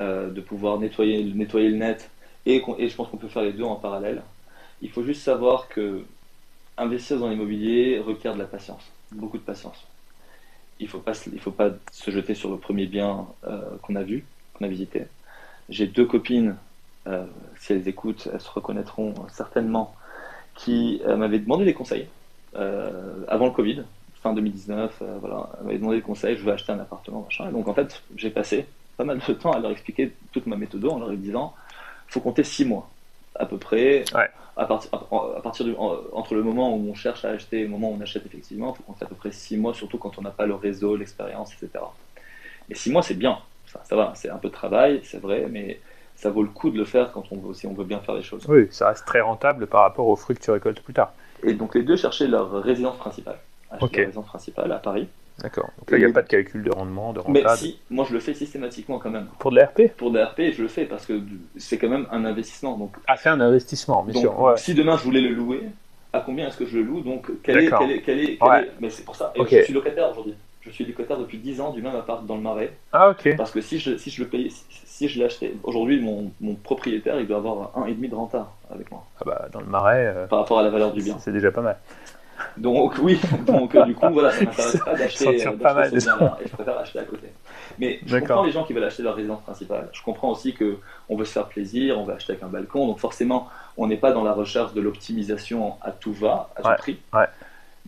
Euh, 0.00 0.30
de 0.30 0.40
pouvoir 0.40 0.78
nettoyer, 0.78 1.22
nettoyer 1.34 1.68
le 1.68 1.76
net, 1.76 2.10
et, 2.46 2.62
je 2.88 2.96
pense 2.96 3.08
qu'on 3.08 3.18
peut 3.18 3.28
faire 3.28 3.42
les 3.42 3.52
deux 3.52 3.64
en 3.64 3.76
parallèle. 3.76 4.22
Il 4.80 4.88
faut 4.88 5.02
juste 5.02 5.20
savoir 5.20 5.68
que 5.68 6.04
investir 6.78 7.18
dans 7.18 7.28
l'immobilier 7.28 7.98
requiert 7.98 8.32
de 8.32 8.38
la 8.38 8.46
patience, 8.46 8.82
beaucoup 9.12 9.36
de 9.36 9.42
patience. 9.42 9.86
Il 10.78 10.86
ne 10.86 10.88
faut, 10.88 11.00
pas, 11.00 11.12
faut 11.12 11.50
pas 11.50 11.72
se 11.92 12.10
jeter 12.10 12.34
sur 12.34 12.50
le 12.50 12.56
premier 12.56 12.86
bien 12.86 13.26
euh, 13.46 13.60
qu'on 13.82 13.94
a 13.94 14.02
vu, 14.02 14.24
qu'on 14.54 14.64
a 14.64 14.68
visité. 14.68 15.04
J'ai 15.68 15.86
deux 15.86 16.06
copines, 16.06 16.56
euh, 17.06 17.26
si 17.58 17.74
elles 17.74 17.86
écoutent, 17.86 18.26
elles 18.32 18.40
se 18.40 18.50
reconnaîtront 18.50 19.12
certainement, 19.28 19.94
qui 20.54 21.02
m'avaient 21.06 21.40
demandé 21.40 21.66
des 21.66 21.74
conseils 21.74 22.06
avant 22.54 23.46
le 23.46 23.52
Covid, 23.52 23.82
fin 24.14 24.32
2019, 24.32 25.02
voilà, 25.20 25.50
elles 25.58 25.66
m'avaient 25.66 25.78
demandé 25.78 25.96
des 25.96 26.02
conseils, 26.02 26.36
je 26.38 26.42
veux 26.42 26.52
acheter 26.52 26.72
un 26.72 26.80
appartement, 26.80 27.20
machin. 27.20 27.50
Et 27.50 27.52
donc 27.52 27.68
en 27.68 27.74
fait, 27.74 28.02
j'ai 28.16 28.30
passé 28.30 28.66
pas 29.00 29.04
mal 29.06 29.20
de 29.26 29.32
temps 29.32 29.52
à 29.52 29.58
leur 29.58 29.70
expliquer 29.70 30.12
toute 30.30 30.46
ma 30.46 30.56
méthode 30.56 30.84
en 30.84 30.98
leur 30.98 31.10
disant 31.12 31.54
faut 32.06 32.20
compter 32.20 32.44
six 32.44 32.66
mois 32.66 32.90
à 33.34 33.46
peu 33.46 33.56
près. 33.56 34.04
À, 34.56 34.66
partir, 34.66 34.90
à, 34.92 35.40
partir 35.40 35.64
du, 35.64 35.74
entre 35.74 36.34
le 36.34 36.42
moment 36.42 36.76
où 36.76 36.90
on 36.90 36.94
cherche 36.94 37.24
à 37.24 37.30
acheter 37.30 37.60
et 37.60 37.62
le 37.62 37.70
moment 37.70 37.90
où 37.90 37.96
on 37.98 38.00
achète 38.02 38.26
effectivement, 38.26 38.74
il 38.74 38.76
faut 38.76 38.82
compter 38.82 39.06
à 39.06 39.08
peu 39.08 39.14
près 39.14 39.32
six 39.32 39.56
mois, 39.56 39.72
surtout 39.72 39.96
quand 39.96 40.18
on 40.18 40.22
n'a 40.22 40.30
pas 40.30 40.44
le 40.44 40.54
réseau, 40.54 40.96
l'expérience, 40.96 41.54
etc. 41.54 41.82
Et 42.68 42.74
six 42.74 42.90
mois, 42.90 43.02
c'est 43.02 43.14
bien. 43.14 43.38
Ça, 43.66 43.80
ça 43.84 43.96
va, 43.96 44.12
c'est 44.16 44.28
un 44.28 44.36
peu 44.36 44.48
de 44.48 44.52
travail, 44.52 45.00
c'est 45.02 45.20
vrai, 45.20 45.46
mais 45.48 45.80
ça 46.14 46.28
vaut 46.28 46.42
le 46.42 46.50
coup 46.50 46.68
de 46.68 46.76
le 46.76 46.84
faire 46.84 47.10
quand 47.12 47.24
on 47.30 47.38
veut, 47.38 47.54
si 47.54 47.66
on 47.66 47.72
veut 47.72 47.84
bien 47.84 48.00
faire 48.00 48.16
les 48.16 48.22
choses. 48.22 48.44
Oui, 48.48 48.68
ça 48.70 48.88
reste 48.88 49.06
très 49.06 49.22
rentable 49.22 49.66
par 49.66 49.80
rapport 49.80 50.08
aux 50.08 50.16
fruits 50.16 50.36
que 50.36 50.42
tu 50.42 50.50
récoltes 50.50 50.80
plus 50.80 50.92
tard. 50.92 51.14
Et 51.42 51.54
donc 51.54 51.74
les 51.74 51.82
deux 51.82 51.96
cherchaient 51.96 52.28
leur 52.28 52.52
résidence 52.62 52.98
principale. 52.98 53.38
Acheter 53.70 53.96
leur 53.96 54.06
résidence 54.08 54.26
principale 54.26 54.72
à 54.72 54.78
Paris. 54.78 55.08
D'accord. 55.42 55.70
Donc 55.78 55.90
là, 55.90 55.98
il 55.98 56.04
n'y 56.04 56.10
a 56.10 56.12
pas 56.12 56.22
de 56.22 56.28
calcul 56.28 56.62
de 56.62 56.70
rendement, 56.70 57.12
de 57.12 57.20
rentable. 57.20 57.46
Mais 57.50 57.56
si, 57.56 57.78
moi 57.90 58.04
je 58.08 58.14
le 58.14 58.20
fais 58.20 58.34
systématiquement 58.34 58.98
quand 58.98 59.10
même. 59.10 59.26
Pour 59.38 59.50
de 59.50 59.56
l'ARP 59.56 59.88
Pour 59.96 60.10
de 60.10 60.18
l'ARP, 60.18 60.40
je 60.52 60.62
le 60.62 60.68
fais 60.68 60.84
parce 60.84 61.06
que 61.06 61.20
c'est 61.56 61.78
quand 61.78 61.88
même 61.88 62.06
un 62.10 62.24
investissement. 62.24 62.76
Donc... 62.76 62.92
Ah, 63.06 63.16
c'est 63.16 63.28
un 63.28 63.40
investissement, 63.40 64.02
bien 64.02 64.20
sûr. 64.20 64.54
Si 64.56 64.74
demain 64.74 64.96
je 64.96 65.04
voulais 65.04 65.20
le 65.20 65.34
louer, 65.34 65.62
à 66.12 66.20
combien 66.20 66.48
est-ce 66.48 66.56
que 66.56 66.66
je 66.66 66.78
le 66.78 66.84
loue? 66.84 67.00
Donc, 67.00 67.30
quel 67.42 67.58
est, 67.58 68.02
quel 68.04 68.20
est, 68.20 68.38
Mais 68.80 68.90
c'est 68.90 69.04
pour 69.04 69.16
ça. 69.16 69.32
Et 69.34 69.42
je 69.44 69.64
suis 69.64 69.74
locataire 69.74 70.10
aujourd'hui. 70.10 70.34
Je 70.62 70.68
suis 70.68 70.84
locataire 70.84 71.16
depuis 71.16 71.38
10 71.38 71.60
ans 71.62 71.70
du 71.70 71.80
même 71.80 71.96
appart 71.96 72.26
dans 72.26 72.36
le 72.36 72.42
Marais. 72.42 72.72
Ah, 72.92 73.10
ok. 73.10 73.34
Parce 73.36 73.50
que 73.50 73.62
si 73.62 73.78
je, 73.78 73.96
si 73.96 74.10
je 74.10 74.22
le 74.22 74.28
paye, 74.28 74.52
si, 74.68 75.08
je 75.08 75.18
l'achetais, 75.18 75.54
aujourd'hui, 75.62 75.98
mon, 76.00 76.30
mon, 76.42 76.54
propriétaire, 76.54 77.18
il 77.18 77.26
doit 77.26 77.38
avoir 77.38 77.72
un 77.78 77.86
et 77.86 77.94
demi 77.94 78.08
de 78.08 78.14
renta 78.14 78.52
avec 78.70 78.90
moi. 78.90 79.06
Ah 79.20 79.22
bah, 79.24 79.48
dans 79.50 79.60
le 79.60 79.66
Marais. 79.66 80.12
Euh, 80.14 80.26
Par 80.26 80.40
rapport 80.40 80.58
à 80.58 80.62
la 80.62 80.68
valeur 80.68 80.92
du 80.92 81.02
bien. 81.02 81.16
C'est 81.18 81.32
déjà 81.32 81.50
pas 81.50 81.62
mal. 81.62 81.78
Donc 82.56 82.94
oui, 83.00 83.18
donc 83.46 83.74
euh, 83.74 83.84
du 83.84 83.94
coup 83.94 84.08
voilà, 84.12 84.30
ça 84.30 84.44
m'intéresse 84.44 84.76
pas 84.84 84.94
d'acheter 84.94 85.46
euh, 85.46 85.52
pas 85.52 85.74
mal 85.74 85.94
et 85.94 86.00
je 86.00 86.52
préfère 86.52 86.78
acheter 86.78 86.98
à 86.98 87.04
côté. 87.04 87.28
Mais 87.78 88.00
je 88.04 88.18
comprends 88.18 88.44
les 88.44 88.52
gens 88.52 88.64
qui 88.64 88.72
veulent 88.72 88.84
acheter 88.84 89.02
leur 89.02 89.14
résidence 89.14 89.42
principale. 89.42 89.88
Je 89.92 90.02
comprends 90.02 90.30
aussi 90.30 90.52
que 90.52 90.78
on 91.08 91.16
veut 91.16 91.24
se 91.24 91.32
faire 91.32 91.46
plaisir, 91.46 91.98
on 91.98 92.04
veut 92.04 92.14
acheter 92.14 92.32
avec 92.32 92.42
un 92.42 92.48
balcon, 92.48 92.86
donc 92.86 92.98
forcément 92.98 93.48
on 93.76 93.86
n'est 93.86 93.96
pas 93.96 94.12
dans 94.12 94.24
la 94.24 94.32
recherche 94.32 94.74
de 94.74 94.80
l'optimisation 94.80 95.74
à 95.82 95.90
tout 95.90 96.12
va, 96.12 96.50
à 96.56 96.62
tout 96.62 96.82
prix. 96.82 96.98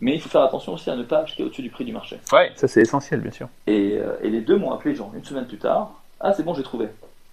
Mais 0.01 0.15
il 0.15 0.21
faut 0.21 0.29
faire 0.29 0.43
attention 0.43 0.73
aussi 0.73 0.91
à 0.91 0.97
ne 0.97 1.03
pas 1.05 1.19
acheter 1.19 1.45
au-dessus 1.45 1.63
du 1.63 1.71
prix 1.71 1.85
du 1.85 1.93
marché. 1.93 2.19
Ouais, 2.33 2.51
ça 2.57 2.67
c'est 2.67 2.81
essentiel 2.81 3.21
bien 3.21 3.31
sûr. 3.31 3.49
Et, 3.67 3.99
euh, 3.99 4.17
et 4.23 4.31
les 4.31 4.41
deux 4.41 4.57
m'ont 4.57 4.73
appelé 4.73 4.95
genre 4.95 5.13
une 5.15 5.25
semaine 5.25 5.47
plus 5.47 5.59
tard. 5.59 5.93
Ah 6.21 6.33
c'est 6.33 6.43
bon 6.43 6.55
j'ai 6.55 6.63
trouvé. 6.63 6.89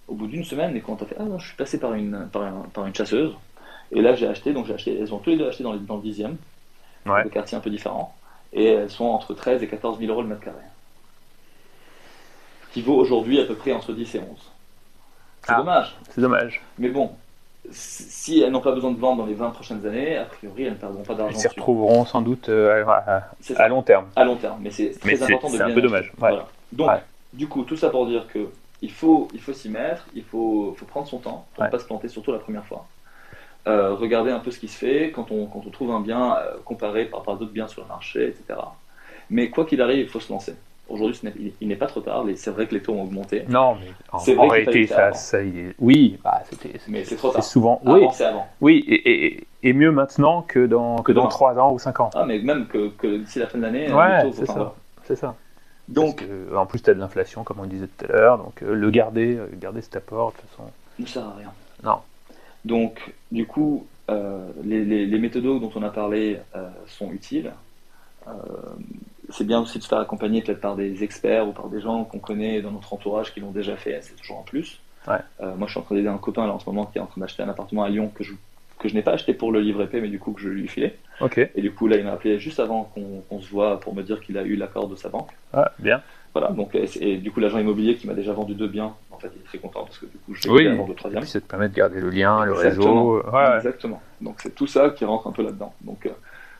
Au 0.06 0.14
bout 0.14 0.26
d'une 0.26 0.44
semaine, 0.44 0.76
et 0.76 0.80
quand 0.80 1.00
on 1.00 1.06
fait 1.06 1.16
ah 1.18 1.24
non 1.24 1.38
je 1.38 1.46
suis 1.46 1.56
passé 1.56 1.78
par 1.78 1.94
une 1.94 2.28
par, 2.30 2.52
par 2.74 2.86
une 2.86 2.94
chasseuse. 2.94 3.32
Et 3.92 4.02
là 4.02 4.14
j'ai 4.14 4.28
acheté 4.28 4.52
donc 4.52 4.66
j'ai 4.66 4.74
acheté 4.74 4.98
elles 5.00 5.12
ont 5.14 5.18
tous 5.18 5.30
les 5.30 5.38
deux 5.38 5.48
acheté 5.48 5.64
dans, 5.64 5.74
dans 5.74 5.96
le 5.96 6.02
dixième 6.02 6.36
ouais. 7.06 7.24
des 7.24 7.30
quartiers 7.30 7.56
un 7.56 7.60
peu 7.60 7.70
différents, 7.70 8.14
et 8.52 8.66
elles 8.66 8.90
sont 8.90 9.06
entre 9.06 9.34
13 9.34 9.62
et 9.62 9.68
14 9.68 9.98
000 9.98 10.10
euros 10.10 10.22
le 10.22 10.28
mètre 10.28 10.42
carré. 10.42 10.56
Qui 12.72 12.82
vaut 12.82 12.94
aujourd'hui 12.94 13.40
à 13.40 13.44
peu 13.44 13.54
près 13.54 13.72
entre 13.72 13.92
10 13.92 14.14
et 14.14 14.18
11. 14.20 14.26
C'est 15.42 15.52
ah, 15.52 15.56
dommage. 15.56 15.96
C'est 16.10 16.20
dommage. 16.20 16.62
Mais 16.78 16.88
bon, 16.88 17.10
si 17.70 18.40
elles 18.40 18.50
n'ont 18.50 18.60
pas 18.60 18.72
besoin 18.72 18.90
de 18.90 18.98
vendre 18.98 19.22
dans 19.22 19.26
les 19.26 19.34
20 19.34 19.50
prochaines 19.50 19.84
années, 19.86 20.16
a 20.16 20.24
priori, 20.24 20.64
elles 20.64 20.72
ne 20.72 20.78
perdront 20.78 21.02
pas 21.02 21.14
d'argent. 21.14 21.34
Elles 21.34 21.40
s'y 21.40 21.48
retrouveront 21.48 22.04
sans 22.04 22.22
doute 22.22 22.48
euh, 22.48 22.84
à, 22.86 23.68
long 23.68 23.82
terme. 23.82 24.06
À 24.16 24.24
long 24.24 24.36
terme, 24.36 24.58
mais 24.60 24.70
c'est 24.70 24.90
très 24.98 25.22
important 25.22 25.48
de 25.48 25.56
bien. 25.56 25.66
C'est 25.66 25.72
un 25.72 25.74
peu 25.74 25.82
dommage. 25.82 26.12
Donc, 26.72 26.90
du 27.32 27.48
coup, 27.48 27.64
tout 27.64 27.76
ça 27.76 27.90
pour 27.90 28.06
dire 28.06 28.26
que 28.28 28.48
il 28.82 28.90
faut, 28.90 29.28
il 29.34 29.40
faut 29.40 29.52
s'y 29.52 29.68
mettre, 29.68 30.06
il 30.14 30.24
faut, 30.24 30.74
faut 30.78 30.86
prendre 30.86 31.06
son 31.06 31.18
temps 31.18 31.46
pour 31.54 31.64
ne 31.64 31.68
pas 31.68 31.78
se 31.78 31.84
planter, 31.84 32.08
surtout 32.08 32.32
la 32.32 32.38
première 32.38 32.64
fois. 32.64 32.86
Euh, 33.66 33.94
regarder 33.94 34.30
un 34.30 34.38
peu 34.38 34.50
ce 34.50 34.58
qui 34.58 34.68
se 34.68 34.78
fait 34.78 35.12
quand 35.14 35.30
on, 35.30 35.44
quand 35.44 35.62
on 35.66 35.70
trouve 35.70 35.90
un 35.90 36.00
bien 36.00 36.34
euh, 36.36 36.56
comparé 36.64 37.04
par 37.04 37.20
rapport 37.20 37.34
à 37.34 37.36
d'autres 37.36 37.52
biens 37.52 37.68
sur 37.68 37.82
le 37.82 37.88
marché, 37.88 38.28
etc. 38.28 38.58
Mais 39.28 39.50
quoi 39.50 39.66
qu'il 39.66 39.82
arrive, 39.82 39.98
il 39.98 40.08
faut 40.08 40.20
se 40.20 40.32
lancer. 40.32 40.54
Aujourd'hui, 40.88 41.20
il 41.60 41.68
n'est 41.68 41.76
pas 41.76 41.86
trop 41.86 42.00
tard. 42.00 42.24
C'est 42.36 42.50
vrai 42.50 42.66
que 42.66 42.74
les 42.74 42.82
taux 42.82 42.94
ont 42.94 43.02
augmenté. 43.02 43.44
Non, 43.48 43.76
mais 43.76 43.92
en, 44.10 44.48
réalité, 44.48 44.86
ça, 44.86 45.12
ça 45.12 45.38
oui, 45.78 46.18
bah, 46.24 46.42
c'était. 46.50 46.80
Mais 46.88 47.04
c'est 47.04 47.16
trop 47.16 47.30
tard. 47.30 47.44
Souvent, 47.44 47.80
oui, 47.84 48.06
avant. 48.20 48.46
Oui, 48.60 48.82
et, 48.88 49.46
et, 49.62 49.72
mieux 49.72 49.92
maintenant 49.92 50.42
que 50.42 50.66
dans 50.66 50.96
que 51.02 51.12
dans 51.12 51.28
3 51.28 51.58
ans 51.58 51.72
ou 51.72 51.78
5 51.78 52.00
ans. 52.00 52.10
Ah, 52.14 52.24
mais 52.26 52.40
même 52.40 52.66
que, 52.66 52.88
que 52.88 53.18
d'ici 53.18 53.38
la 53.38 53.46
fin 53.46 53.58
de 53.58 53.62
l'année. 53.62 53.92
Ouais, 53.92 54.32
c'est 54.32 54.46
ça. 54.46 54.74
C'est 55.04 55.16
ça. 55.16 55.36
Donc, 55.86 56.24
en 56.56 56.66
plus, 56.66 56.82
tu 56.82 56.90
as 56.90 56.94
de 56.94 57.00
l'inflation, 57.00 57.44
comme 57.44 57.60
on 57.60 57.66
disait 57.66 57.86
tout 57.86 58.06
à 58.06 58.12
l'heure. 58.12 58.38
Donc, 58.38 58.62
euh, 58.62 58.74
le 58.74 58.90
garder, 58.90 59.38
garder 59.60 59.82
cet 59.82 59.96
apport, 59.96 60.32
de 60.32 60.36
toute 60.38 60.50
façon. 60.50 60.70
Ne 60.98 61.06
sert 61.06 61.24
à 61.24 61.34
rien. 61.36 61.52
Non. 61.84 61.98
Donc, 62.64 63.12
du 63.32 63.46
coup, 63.46 63.86
euh, 64.10 64.48
les, 64.64 64.84
les, 64.84 65.18
méthodes 65.18 65.44
dont 65.44 65.70
on 65.74 65.82
a 65.82 65.90
parlé 65.90 66.38
euh, 66.56 66.68
sont 66.86 67.12
utiles. 67.12 67.52
Euh, 68.26 68.32
c'est 69.30 69.46
bien 69.46 69.60
aussi 69.60 69.78
de 69.78 69.84
se 69.84 69.88
faire 69.88 69.98
accompagner 69.98 70.42
peut-être 70.42 70.60
par 70.60 70.74
des 70.74 71.04
experts 71.04 71.46
ou 71.48 71.52
par 71.52 71.68
des 71.68 71.80
gens 71.80 72.04
qu'on 72.04 72.18
connaît 72.18 72.60
dans 72.60 72.72
notre 72.72 72.92
entourage 72.92 73.32
qui 73.32 73.40
l'ont 73.40 73.52
déjà 73.52 73.76
fait, 73.76 74.00
c'est 74.02 74.16
toujours 74.16 74.38
en 74.38 74.42
plus. 74.42 74.80
moi, 75.06 75.66
je 75.66 75.70
suis 75.70 75.78
en 75.78 75.82
train 75.82 75.94
d'aider 75.94 76.08
un 76.08 76.18
copain 76.18 76.46
là, 76.46 76.52
en 76.52 76.58
ce 76.58 76.66
moment 76.66 76.86
qui 76.86 76.98
est 76.98 77.00
en 77.00 77.06
train 77.06 77.20
d'acheter 77.20 77.42
un 77.42 77.48
appartement 77.48 77.84
à 77.84 77.88
Lyon 77.88 78.10
que 78.12 78.24
je, 78.24 78.32
que 78.78 78.88
je 78.88 78.94
n'ai 78.94 79.02
pas 79.02 79.12
acheté 79.12 79.32
pour 79.32 79.52
le 79.52 79.60
livre 79.60 79.82
épais, 79.82 80.00
mais 80.00 80.08
du 80.08 80.18
coup 80.18 80.32
que 80.32 80.40
je 80.40 80.48
lui 80.48 80.64
ai 80.64 80.68
filé. 80.68 80.96
Et 81.54 81.62
du 81.62 81.72
coup, 81.72 81.86
là, 81.86 81.96
il 81.96 82.04
m'a 82.04 82.12
appelé 82.12 82.40
juste 82.40 82.58
avant 82.58 82.90
qu'on 83.28 83.40
se 83.40 83.48
voit 83.48 83.78
pour 83.78 83.94
me 83.94 84.02
dire 84.02 84.20
qu'il 84.20 84.36
a 84.36 84.42
eu 84.42 84.56
l'accord 84.56 84.88
de 84.88 84.96
sa 84.96 85.08
banque. 85.08 85.30
Ah, 85.52 85.70
bien. 85.78 86.02
Voilà, 86.32 86.50
donc, 86.52 86.74
et, 86.74 87.16
du 87.16 87.32
coup, 87.32 87.40
l'agent 87.40 87.58
immobilier 87.58 87.96
qui 87.96 88.06
m'a 88.06 88.14
déjà 88.14 88.32
vendu 88.32 88.54
deux 88.54 88.68
biens, 88.68 88.94
en 89.10 89.18
fait, 89.18 89.30
il 89.34 89.40
est 89.40 89.44
très 89.44 89.58
content 89.58 89.84
parce 89.84 89.98
que 89.98 90.06
du 90.06 90.16
coup, 90.18 90.34
je 90.34 90.48
vais 90.48 90.54
oui. 90.54 90.86
le 90.86 90.94
troisième. 90.94 91.24
ça 91.24 91.40
te 91.40 91.46
permet 91.46 91.68
de 91.68 91.74
garder 91.74 92.00
le 92.00 92.10
lien, 92.10 92.44
le 92.44 92.52
réseau. 92.52 93.22
Exactement. 93.56 94.00
Donc, 94.20 94.36
c'est 94.42 94.54
tout 94.54 94.66
ça 94.66 94.90
qui 94.90 95.04
rentre 95.04 95.26
un 95.26 95.32
peu 95.32 95.42
là-dedans. 95.42 95.74
Donc, 95.80 96.06
euh, 96.06 96.10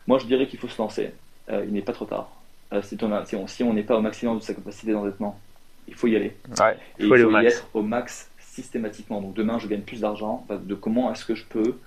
moi, 0.07 0.17
je 0.17 0.25
dirais 0.25 0.47
qu'il 0.47 0.59
faut 0.59 0.67
se 0.67 0.81
lancer. 0.81 1.13
Euh, 1.49 1.63
il 1.65 1.73
n'est 1.73 1.81
pas 1.81 1.93
trop 1.93 2.05
tard. 2.05 2.29
Euh, 2.73 2.81
si, 2.81 2.97
on, 3.35 3.47
si 3.47 3.63
on 3.63 3.73
n'est 3.73 3.83
pas 3.83 3.97
au 3.97 4.01
maximum 4.01 4.39
de 4.39 4.43
sa 4.43 4.53
capacité 4.53 4.91
d'endettement, 4.91 5.39
il 5.87 5.93
faut 5.93 6.07
y 6.07 6.15
aller. 6.15 6.35
Ouais, 6.59 6.77
il 6.99 7.07
faut, 7.07 7.15
y 7.15 7.45
être 7.45 7.67
au 7.73 7.81
max 7.81 8.29
systématiquement. 8.39 9.21
Donc, 9.21 9.33
demain, 9.33 9.57
je 9.57 9.67
gagne 9.67 9.81
plus 9.81 10.01
d'argent. 10.01 10.45
De 10.49 10.75
comment 10.75 11.11
est-ce 11.13 11.23
que 11.23 11.35
je 11.35 11.45
peux 11.45 11.77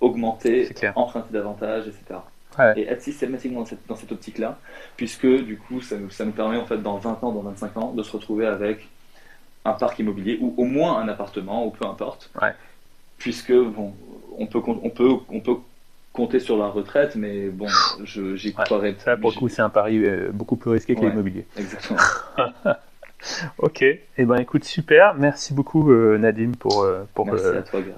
augmenter, 0.00 0.70
emprunter 0.94 1.32
davantage, 1.32 1.88
etc. 1.88 2.20
et 2.76 2.86
être 2.88 3.02
systématiquement 3.02 3.60
dans 3.60 3.66
cette, 3.66 3.86
dans 3.86 3.96
cette 3.96 4.12
optique-là, 4.12 4.58
puisque 4.96 5.26
du 5.26 5.56
coup, 5.56 5.80
ça 5.80 5.96
nous, 5.96 6.10
ça 6.10 6.24
nous 6.24 6.32
permet 6.32 6.56
en 6.56 6.66
fait 6.66 6.78
dans 6.78 6.96
20 6.96 7.22
ans, 7.22 7.32
dans 7.32 7.42
25 7.42 7.76
ans, 7.76 7.92
de 7.92 8.02
se 8.02 8.12
retrouver 8.12 8.46
avec 8.46 8.88
un 9.64 9.72
parc 9.72 9.98
immobilier 9.98 10.38
ou 10.40 10.54
au 10.56 10.64
moins 10.64 10.98
un 10.98 11.08
appartement 11.08 11.66
ou 11.66 11.70
peu 11.70 11.86
importe. 11.86 12.30
Puisque 13.18 13.52
bon, 13.52 13.94
on 14.38 14.46
peut, 14.46 14.60
on 14.66 14.90
peut, 14.90 15.10
on 15.28 15.40
peut 15.40 15.56
compter 16.12 16.40
sur 16.40 16.56
la 16.56 16.66
retraite, 16.66 17.16
mais 17.16 17.48
bon, 17.48 17.68
j'y 18.04 18.52
croirais. 18.52 18.96
Ça, 18.98 19.16
pour 19.16 19.30
le 19.30 19.36
coup, 19.36 19.48
c'est 19.48 19.62
un 19.62 19.68
pari 19.68 20.04
euh, 20.04 20.30
beaucoup 20.32 20.56
plus 20.56 20.70
risqué 20.70 20.94
que 20.94 21.00
l'immobilier. 21.00 21.46
Exactement. 21.56 22.00
ok, 23.58 23.82
et 23.82 24.02
eh 24.18 24.24
ben 24.24 24.36
écoute, 24.36 24.64
super. 24.64 25.14
Merci 25.14 25.54
beaucoup 25.54 25.90
euh, 25.90 26.18
Nadim 26.18 26.52
pour, 26.58 26.82
euh, 26.82 27.04
pour, 27.14 27.28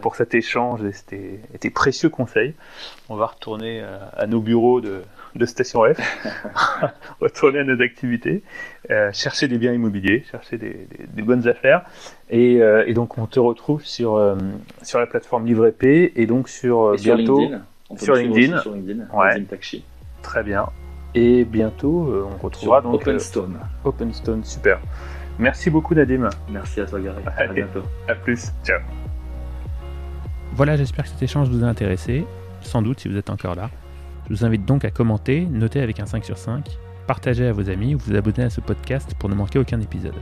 pour 0.00 0.16
cet 0.16 0.34
échange 0.34 0.80
et 0.84 1.58
tes, 1.58 1.70
précieux 1.70 2.08
conseils. 2.08 2.54
On 3.08 3.16
va 3.16 3.26
retourner 3.26 3.82
à 4.16 4.26
nos 4.26 4.40
bureaux 4.40 4.80
de, 4.80 5.02
de 5.36 5.46
Station 5.46 5.82
F, 5.92 6.00
retourner 7.20 7.60
à 7.60 7.64
nos 7.64 7.80
activités, 7.80 8.42
euh, 8.90 9.10
chercher 9.12 9.48
des 9.48 9.58
biens 9.58 9.72
immobiliers, 9.72 10.24
chercher 10.30 10.58
des, 10.58 11.22
bonnes 11.22 11.46
affaires. 11.48 11.84
Et, 12.30 12.62
euh, 12.62 12.84
et, 12.86 12.94
donc 12.94 13.18
on 13.18 13.26
te 13.26 13.40
retrouve 13.40 13.84
sur, 13.84 14.16
euh, 14.16 14.36
sur 14.82 14.98
la 14.98 15.06
plateforme 15.06 15.46
LivreP 15.46 15.84
et 15.84 16.26
donc 16.26 16.48
sur 16.48 16.94
bientôt 16.94 17.50
sur 17.96 18.14
LinkedIn, 18.14 18.60
sur 18.60 18.72
LinkedIn, 18.72 19.06
ouais. 19.14 19.44
Très 20.22 20.42
bien. 20.42 20.66
Et 21.14 21.44
bientôt 21.44 22.26
on 22.30 22.42
retrouvera 22.42 22.80
donc 22.80 22.94
Openstone. 22.94 23.58
Openstone, 23.84 24.44
super. 24.44 24.80
Merci 25.38 25.70
beaucoup 25.70 25.94
Nadim. 25.94 26.28
Merci 26.50 26.80
à 26.80 26.86
toi 26.86 27.00
Gary. 27.00 27.22
À 27.36 27.46
bientôt. 27.46 27.82
À 28.08 28.14
plus. 28.14 28.52
Ciao. 28.64 28.80
Voilà, 30.52 30.76
j'espère 30.76 31.04
que 31.04 31.10
cet 31.10 31.22
échange 31.22 31.48
vous 31.48 31.64
a 31.64 31.66
intéressé. 31.66 32.26
Sans 32.60 32.82
doute 32.82 33.00
si 33.00 33.08
vous 33.08 33.16
êtes 33.16 33.30
encore 33.30 33.54
là. 33.54 33.70
Je 34.28 34.34
vous 34.34 34.44
invite 34.44 34.64
donc 34.64 34.84
à 34.84 34.90
commenter, 34.90 35.46
noter 35.46 35.80
avec 35.80 35.98
un 35.98 36.06
5 36.06 36.24
sur 36.24 36.38
5, 36.38 36.78
partager 37.06 37.46
à 37.46 37.52
vos 37.52 37.68
amis 37.70 37.94
ou 37.94 37.98
vous 37.98 38.14
abonner 38.14 38.44
à 38.44 38.50
ce 38.50 38.60
podcast 38.60 39.14
pour 39.18 39.28
ne 39.28 39.34
manquer 39.34 39.58
aucun 39.58 39.80
épisode. 39.80 40.14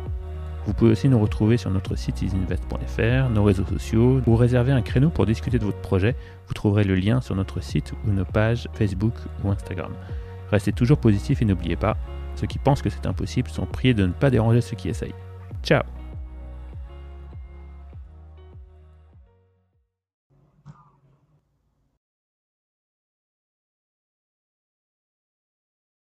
Vous 0.66 0.72
pouvez 0.74 0.93
aussi 0.93 1.09
nous 1.09 1.18
retrouver 1.18 1.57
sur 1.57 1.70
notre 1.70 1.97
site 1.97 2.22
easyinvest.fr, 2.22 3.30
nos 3.30 3.43
réseaux 3.43 3.64
sociaux, 3.64 4.20
ou 4.26 4.36
réserver 4.36 4.72
un 4.72 4.82
créneau 4.82 5.09
pour 5.09 5.26
discuter 5.26 5.59
de 5.59 5.64
votre 5.64 5.80
projet. 5.80 6.14
Vous 6.47 6.55
trouverez 6.55 6.84
le 6.84 6.95
lien 6.95 7.20
sur 7.20 7.34
notre 7.34 7.61
site 7.61 7.93
ou 8.07 8.12
nos 8.12 8.24
pages 8.24 8.68
Facebook 8.74 9.14
ou 9.43 9.51
Instagram. 9.51 9.93
Restez 10.51 10.72
toujours 10.72 10.99
positif 10.99 11.42
et 11.42 11.44
n'oubliez 11.44 11.76
pas, 11.76 11.96
ceux 12.34 12.46
qui 12.46 12.59
pensent 12.59 12.82
que 12.82 12.90
c'est 12.90 13.07
impossible 13.07 13.51
sont 13.51 13.66
priés 13.66 13.94
de 13.94 14.07
ne 14.07 14.12
pas 14.12 14.30
déranger 14.30 14.61
ceux 14.61 14.76
qui 14.76 14.88
essayent. 14.88 15.14
Ciao 15.62 15.82